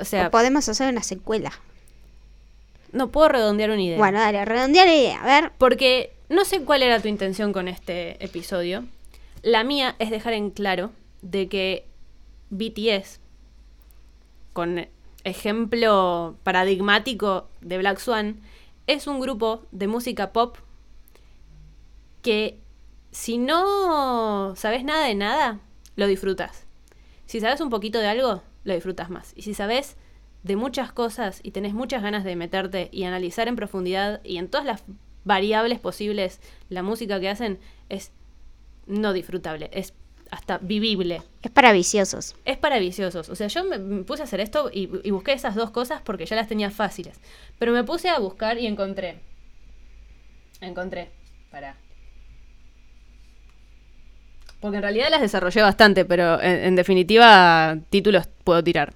O 0.00 0.04
sea, 0.04 0.28
O 0.28 0.30
podemos 0.30 0.68
hacer 0.68 0.88
una 0.90 1.02
secuela. 1.02 1.52
No 2.94 3.10
puedo 3.10 3.28
redondear 3.28 3.70
una 3.70 3.82
idea. 3.82 3.98
Bueno, 3.98 4.18
dale, 4.18 4.44
redondear 4.44 4.86
la 4.86 4.94
idea. 4.94 5.22
A 5.22 5.26
ver. 5.26 5.52
Porque 5.58 6.14
no 6.28 6.44
sé 6.44 6.62
cuál 6.62 6.82
era 6.82 7.00
tu 7.00 7.08
intención 7.08 7.52
con 7.52 7.68
este 7.68 8.24
episodio. 8.24 8.84
La 9.42 9.64
mía 9.64 9.96
es 9.98 10.10
dejar 10.10 10.32
en 10.32 10.50
claro 10.50 10.92
de 11.20 11.48
que 11.48 11.86
BTS, 12.50 13.20
con 14.52 14.86
ejemplo 15.24 16.36
paradigmático 16.42 17.48
de 17.60 17.78
Black 17.78 17.98
Swan, 17.98 18.40
es 18.86 19.06
un 19.06 19.20
grupo 19.20 19.62
de 19.72 19.88
música 19.88 20.32
pop 20.32 20.56
que 22.22 22.58
si 23.10 23.38
no 23.38 24.54
sabes 24.56 24.84
nada 24.84 25.06
de 25.06 25.14
nada, 25.14 25.60
lo 25.96 26.06
disfrutas. 26.06 26.64
Si 27.26 27.40
sabes 27.40 27.60
un 27.60 27.70
poquito 27.70 27.98
de 27.98 28.08
algo, 28.08 28.42
lo 28.64 28.74
disfrutas 28.74 29.10
más. 29.10 29.32
Y 29.36 29.42
si 29.42 29.54
sabes 29.54 29.96
de 30.44 30.56
muchas 30.56 30.92
cosas 30.92 31.40
y 31.42 31.50
tenés 31.50 31.74
muchas 31.74 32.02
ganas 32.02 32.22
de 32.22 32.36
meterte 32.36 32.90
y 32.92 33.04
analizar 33.04 33.48
en 33.48 33.56
profundidad 33.56 34.20
y 34.22 34.36
en 34.36 34.48
todas 34.48 34.66
las 34.66 34.84
variables 35.24 35.80
posibles 35.80 36.38
la 36.68 36.82
música 36.82 37.18
que 37.18 37.30
hacen, 37.30 37.58
es 37.88 38.12
no 38.86 39.14
disfrutable, 39.14 39.70
es 39.72 39.94
hasta 40.30 40.58
vivible. 40.58 41.22
Es 41.42 41.50
para 41.50 41.72
viciosos. 41.72 42.36
Es 42.44 42.58
para 42.58 42.78
viciosos. 42.78 43.30
O 43.30 43.34
sea, 43.34 43.46
yo 43.46 43.64
me, 43.64 43.78
puse 44.04 44.22
a 44.22 44.24
hacer 44.24 44.40
esto 44.40 44.70
y, 44.72 44.90
y 45.02 45.10
busqué 45.12 45.32
esas 45.32 45.54
dos 45.54 45.70
cosas 45.70 46.02
porque 46.02 46.26
ya 46.26 46.36
las 46.36 46.48
tenía 46.48 46.70
fáciles. 46.70 47.18
Pero 47.58 47.72
me 47.72 47.84
puse 47.84 48.10
a 48.10 48.18
buscar 48.18 48.58
y 48.58 48.66
encontré. 48.66 49.20
Encontré. 50.60 51.10
Para. 51.50 51.76
Porque 54.60 54.76
en 54.76 54.82
realidad 54.82 55.08
las 55.10 55.20
desarrollé 55.20 55.62
bastante, 55.62 56.04
pero 56.04 56.40
en, 56.42 56.64
en 56.64 56.76
definitiva 56.76 57.78
títulos 57.88 58.28
puedo 58.44 58.62
tirar. 58.62 58.92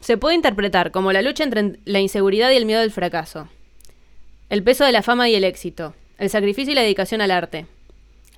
Se 0.00 0.16
puede 0.16 0.36
interpretar 0.36 0.90
como 0.90 1.12
la 1.12 1.22
lucha 1.22 1.44
entre 1.44 1.78
la 1.84 2.00
inseguridad 2.00 2.50
y 2.50 2.56
el 2.56 2.66
miedo 2.66 2.80
del 2.80 2.90
fracaso. 2.90 3.48
El 4.48 4.62
peso 4.62 4.84
de 4.84 4.92
la 4.92 5.02
fama 5.02 5.28
y 5.28 5.34
el 5.34 5.44
éxito. 5.44 5.94
El 6.18 6.30
sacrificio 6.30 6.72
y 6.72 6.74
la 6.74 6.82
dedicación 6.82 7.20
al 7.20 7.30
arte. 7.30 7.66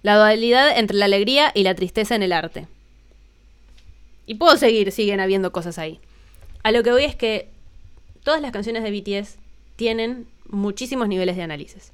La 0.02 0.16
dualidad 0.16 0.78
entre 0.78 0.96
la 0.96 1.04
alegría 1.04 1.52
y 1.54 1.62
la 1.62 1.74
tristeza 1.74 2.14
en 2.14 2.22
el 2.22 2.32
arte. 2.32 2.66
Y 4.26 4.34
puedo 4.34 4.56
seguir, 4.56 4.92
siguen 4.92 5.20
habiendo 5.20 5.52
cosas 5.52 5.78
ahí. 5.78 6.00
A 6.62 6.72
lo 6.72 6.82
que 6.82 6.92
voy 6.92 7.04
es 7.04 7.16
que 7.16 7.48
todas 8.22 8.40
las 8.40 8.52
canciones 8.52 8.82
de 8.82 8.90
BTS 8.90 9.36
tienen 9.76 10.26
muchísimos 10.48 11.08
niveles 11.08 11.36
de 11.36 11.42
análisis. 11.42 11.92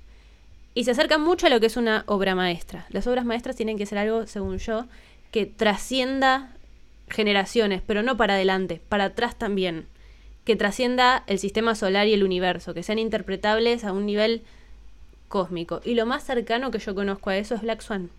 Y 0.75 0.85
se 0.85 0.91
acercan 0.91 1.23
mucho 1.23 1.47
a 1.47 1.51
lo 1.51 1.61
que 1.61 1.67
es 1.67 1.77
una 1.77 2.05
obra 2.07 2.35
maestra. 2.35 2.87
Las 2.91 3.07
obras 3.07 3.25
maestras 3.25 3.57
tienen 3.57 3.79
que 3.79 3.87
ser 3.87 3.99
algo, 3.99 4.27
según 4.27 4.59
yo, 4.59 4.87
que 5.31 5.47
trascienda 5.47 6.56
generaciones, 7.09 7.83
pero 7.87 8.03
no 8.03 8.17
para 8.17 8.35
adelante, 8.35 8.81
para 8.89 9.05
atrás 9.05 9.37
también. 9.37 9.87
Que 10.45 10.57
trascienda 10.57 11.25
el 11.27 11.39
sistema 11.39 11.75
solar 11.75 12.07
y 12.07 12.13
el 12.13 12.23
universo, 12.23 12.75
que 12.75 12.83
sean 12.83 12.99
interpretables 12.99 13.85
a 13.85 13.93
un 13.93 14.07
nivel 14.07 14.43
cósmico. 15.29 15.81
Y 15.85 15.95
lo 15.95 16.07
más 16.07 16.25
cercano 16.25 16.71
que 16.71 16.79
yo 16.79 16.95
conozco 16.95 17.31
a 17.31 17.37
eso 17.37 17.55
es 17.55 17.63
Black 17.63 17.81
Swan. 17.81 18.11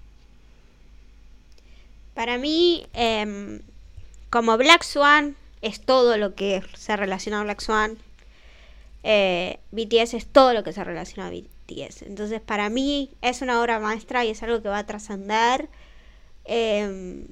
Para 2.13 2.38
mí, 2.38 2.85
em, 2.93 3.61
como 4.29 4.57
Black 4.57 4.83
Swan 4.83 5.35
es 5.61 5.81
todo 5.81 6.17
lo 6.17 6.35
que 6.35 6.63
se 6.75 6.95
relaciona 6.97 7.41
a 7.41 7.43
Black 7.43 7.61
Swan, 7.61 7.97
eh, 9.03 9.59
BTS 9.71 10.15
es 10.15 10.25
todo 10.25 10.53
lo 10.53 10.63
que 10.63 10.73
se 10.73 10.83
relaciona 10.83 11.27
a 11.27 11.31
BTS. 11.31 12.05
Entonces, 12.07 12.41
para 12.41 12.69
mí 12.69 13.11
es 13.21 13.41
una 13.41 13.61
obra 13.61 13.79
maestra 13.79 14.25
y 14.25 14.29
es 14.29 14.43
algo 14.43 14.61
que 14.61 14.69
va 14.69 14.79
a 14.79 14.85
trascender 14.85 15.69
em, 16.45 17.27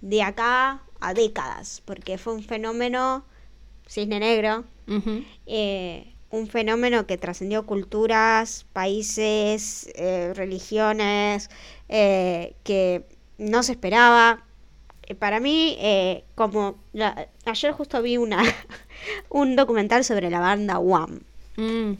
de 0.00 0.22
acá 0.22 0.82
a 1.00 1.14
décadas, 1.14 1.82
porque 1.84 2.18
fue 2.18 2.34
un 2.34 2.42
fenómeno 2.42 3.24
cisne 3.86 4.20
negro, 4.20 4.64
eh, 5.46 6.12
un 6.30 6.46
fenómeno 6.46 7.06
que 7.06 7.16
trascendió 7.16 7.64
culturas, 7.66 8.66
países, 8.72 9.90
eh, 9.94 10.32
religiones, 10.34 11.48
eh, 11.88 12.54
que 12.64 13.04
no 13.38 13.62
se 13.62 13.72
esperaba. 13.72 14.42
Para 15.18 15.40
mí, 15.40 15.78
como 16.34 16.76
la- 16.92 17.28
ayer 17.46 17.72
justo 17.72 18.02
vi 18.02 18.18
una 18.18 18.42
un 19.30 19.56
documental 19.56 20.04
sobre 20.04 20.28
la 20.28 20.40
banda 20.40 20.78
Wham. 20.78 21.20
Mm. 21.56 21.92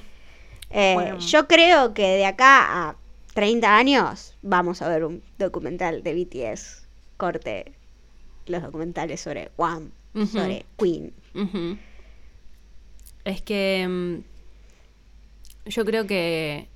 Wham. 0.70 1.18
Yo 1.20 1.48
creo 1.48 1.94
que 1.94 2.02
de 2.02 2.26
acá 2.26 2.90
a 2.90 2.96
30 3.32 3.76
años 3.76 4.34
vamos 4.42 4.82
a 4.82 4.88
ver 4.88 5.04
un 5.04 5.22
documental 5.38 6.02
de 6.02 6.12
BTS. 6.12 6.82
Corte 7.16 7.72
los 8.50 8.62
documentales 8.62 9.20
sobre 9.20 9.50
Ujú. 9.58 10.26
sobre 10.26 10.66
Queen. 10.78 11.12
Es 13.24 13.42
que 13.42 13.86
mm, 13.88 15.68
yo 15.68 15.84
creo 15.84 16.06
que 16.06 16.68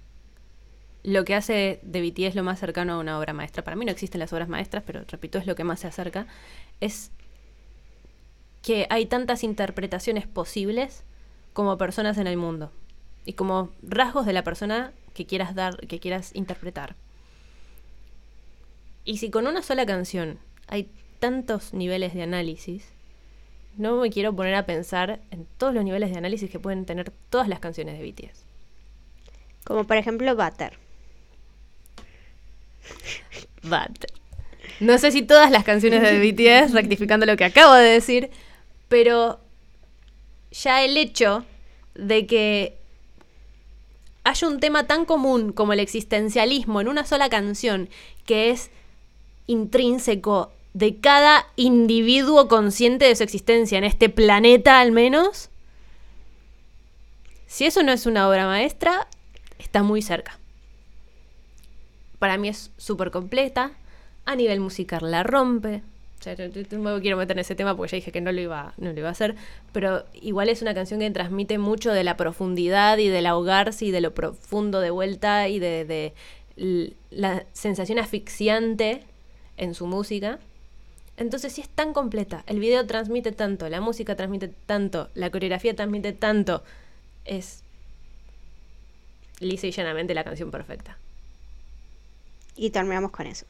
lo 1.04 1.24
que 1.24 1.34
hace 1.34 1.80
de 1.82 2.00
BTS 2.00 2.34
lo 2.34 2.44
más 2.44 2.60
cercano 2.60 2.94
a 2.94 2.98
una 2.98 3.18
obra 3.18 3.32
maestra, 3.32 3.64
para 3.64 3.76
mí 3.76 3.84
no 3.84 3.90
existen 3.90 4.20
las 4.20 4.32
obras 4.32 4.48
maestras, 4.48 4.84
pero 4.86 5.02
repito, 5.08 5.38
es 5.38 5.46
lo 5.46 5.54
que 5.54 5.64
más 5.64 5.80
se 5.80 5.88
acerca, 5.88 6.26
es 6.80 7.10
que 8.62 8.86
hay 8.90 9.06
tantas 9.06 9.42
interpretaciones 9.42 10.26
posibles 10.26 11.02
como 11.52 11.76
personas 11.78 12.18
en 12.18 12.26
el 12.28 12.36
mundo 12.36 12.70
y 13.24 13.32
como 13.32 13.70
rasgos 13.82 14.26
de 14.26 14.32
la 14.32 14.44
persona 14.44 14.92
que 15.14 15.26
quieras 15.26 15.54
dar, 15.54 15.76
que 15.86 15.98
quieras 15.98 16.30
interpretar. 16.34 16.94
Y 19.04 19.18
si 19.18 19.30
con 19.30 19.46
una 19.46 19.62
sola 19.62 19.84
canción 19.84 20.38
hay 20.68 20.88
tantos 21.22 21.72
niveles 21.72 22.14
de 22.14 22.22
análisis, 22.24 22.82
no 23.76 23.94
me 23.94 24.10
quiero 24.10 24.34
poner 24.34 24.56
a 24.56 24.66
pensar 24.66 25.20
en 25.30 25.46
todos 25.56 25.72
los 25.72 25.84
niveles 25.84 26.10
de 26.10 26.18
análisis 26.18 26.50
que 26.50 26.58
pueden 26.58 26.84
tener 26.84 27.12
todas 27.30 27.46
las 27.46 27.60
canciones 27.60 27.96
de 27.96 28.10
BTS. 28.10 28.44
Como 29.62 29.84
por 29.84 29.96
ejemplo 29.96 30.34
Butter. 30.34 30.76
But. 33.62 34.10
No 34.80 34.98
sé 34.98 35.12
si 35.12 35.22
todas 35.22 35.52
las 35.52 35.62
canciones 35.62 36.02
de 36.02 36.18
BTS, 36.18 36.72
rectificando 36.74 37.24
lo 37.24 37.36
que 37.36 37.44
acabo 37.44 37.74
de 37.74 37.84
decir, 37.84 38.30
pero 38.88 39.38
ya 40.50 40.82
el 40.82 40.96
hecho 40.96 41.44
de 41.94 42.26
que 42.26 42.78
haya 44.24 44.48
un 44.48 44.58
tema 44.58 44.88
tan 44.88 45.04
común 45.04 45.52
como 45.52 45.72
el 45.72 45.78
existencialismo 45.78 46.80
en 46.80 46.88
una 46.88 47.04
sola 47.04 47.28
canción, 47.28 47.88
que 48.26 48.50
es 48.50 48.72
intrínseco 49.46 50.50
de 50.74 50.96
cada 50.96 51.46
individuo 51.56 52.48
consciente 52.48 53.04
de 53.04 53.14
su 53.16 53.22
existencia 53.22 53.78
en 53.78 53.84
este 53.84 54.08
planeta 54.08 54.80
al 54.80 54.92
menos, 54.92 55.50
si 57.46 57.66
eso 57.66 57.82
no 57.82 57.92
es 57.92 58.06
una 58.06 58.28
obra 58.28 58.46
maestra, 58.46 59.06
está 59.58 59.82
muy 59.82 60.00
cerca. 60.02 60.38
Para 62.18 62.36
mí 62.38 62.48
es 62.48 62.70
súper 62.76 63.10
completa, 63.10 63.72
A 64.24 64.36
nivel 64.36 64.60
musical 64.60 65.10
la 65.10 65.24
rompe. 65.24 65.82
O 66.20 66.22
sea, 66.22 66.34
yo- 66.34 66.46
no 66.70 66.94
me 66.94 67.00
quiero 67.00 67.16
meter 67.16 67.36
en 67.36 67.40
ese 67.40 67.56
tema 67.56 67.76
porque 67.76 67.90
ya 67.90 67.96
dije 67.96 68.12
que 68.12 68.20
no 68.20 68.30
lo 68.30 68.40
iba, 68.40 68.72
no 68.76 68.92
lo 68.92 68.96
iba 69.00 69.08
a 69.08 69.10
hacer. 69.10 69.34
Pero 69.72 70.04
igual 70.14 70.48
es 70.48 70.62
una 70.62 70.74
canción 70.74 71.00
que 71.00 71.10
transmite 71.10 71.58
mucho 71.58 71.90
de 71.90 72.04
la 72.04 72.16
profundidad 72.16 72.98
y 72.98 73.08
del 73.08 73.26
ahogarse 73.26 73.86
y 73.86 73.90
de 73.90 74.00
lo 74.00 74.14
profundo 74.14 74.78
de 74.78 74.90
vuelta 74.90 75.48
y 75.48 75.58
de, 75.58 75.84
de 75.84 76.94
la 77.10 77.44
sensación 77.52 77.98
asfixiante 77.98 79.02
en 79.56 79.74
su 79.74 79.86
música. 79.88 80.38
Entonces, 81.16 81.52
si 81.52 81.60
es 81.60 81.68
tan 81.68 81.92
completa, 81.92 82.42
el 82.46 82.58
video 82.58 82.86
transmite 82.86 83.32
tanto, 83.32 83.68
la 83.68 83.80
música 83.80 84.16
transmite 84.16 84.48
tanto, 84.48 85.10
la 85.14 85.30
coreografía 85.30 85.76
transmite 85.76 86.12
tanto, 86.12 86.62
es 87.24 87.62
lisa 89.40 89.66
y 89.66 89.72
llanamente 89.72 90.14
la 90.14 90.24
canción 90.24 90.50
perfecta. 90.50 90.96
Y 92.56 92.70
terminamos 92.70 93.10
con 93.10 93.26
eso. 93.26 93.46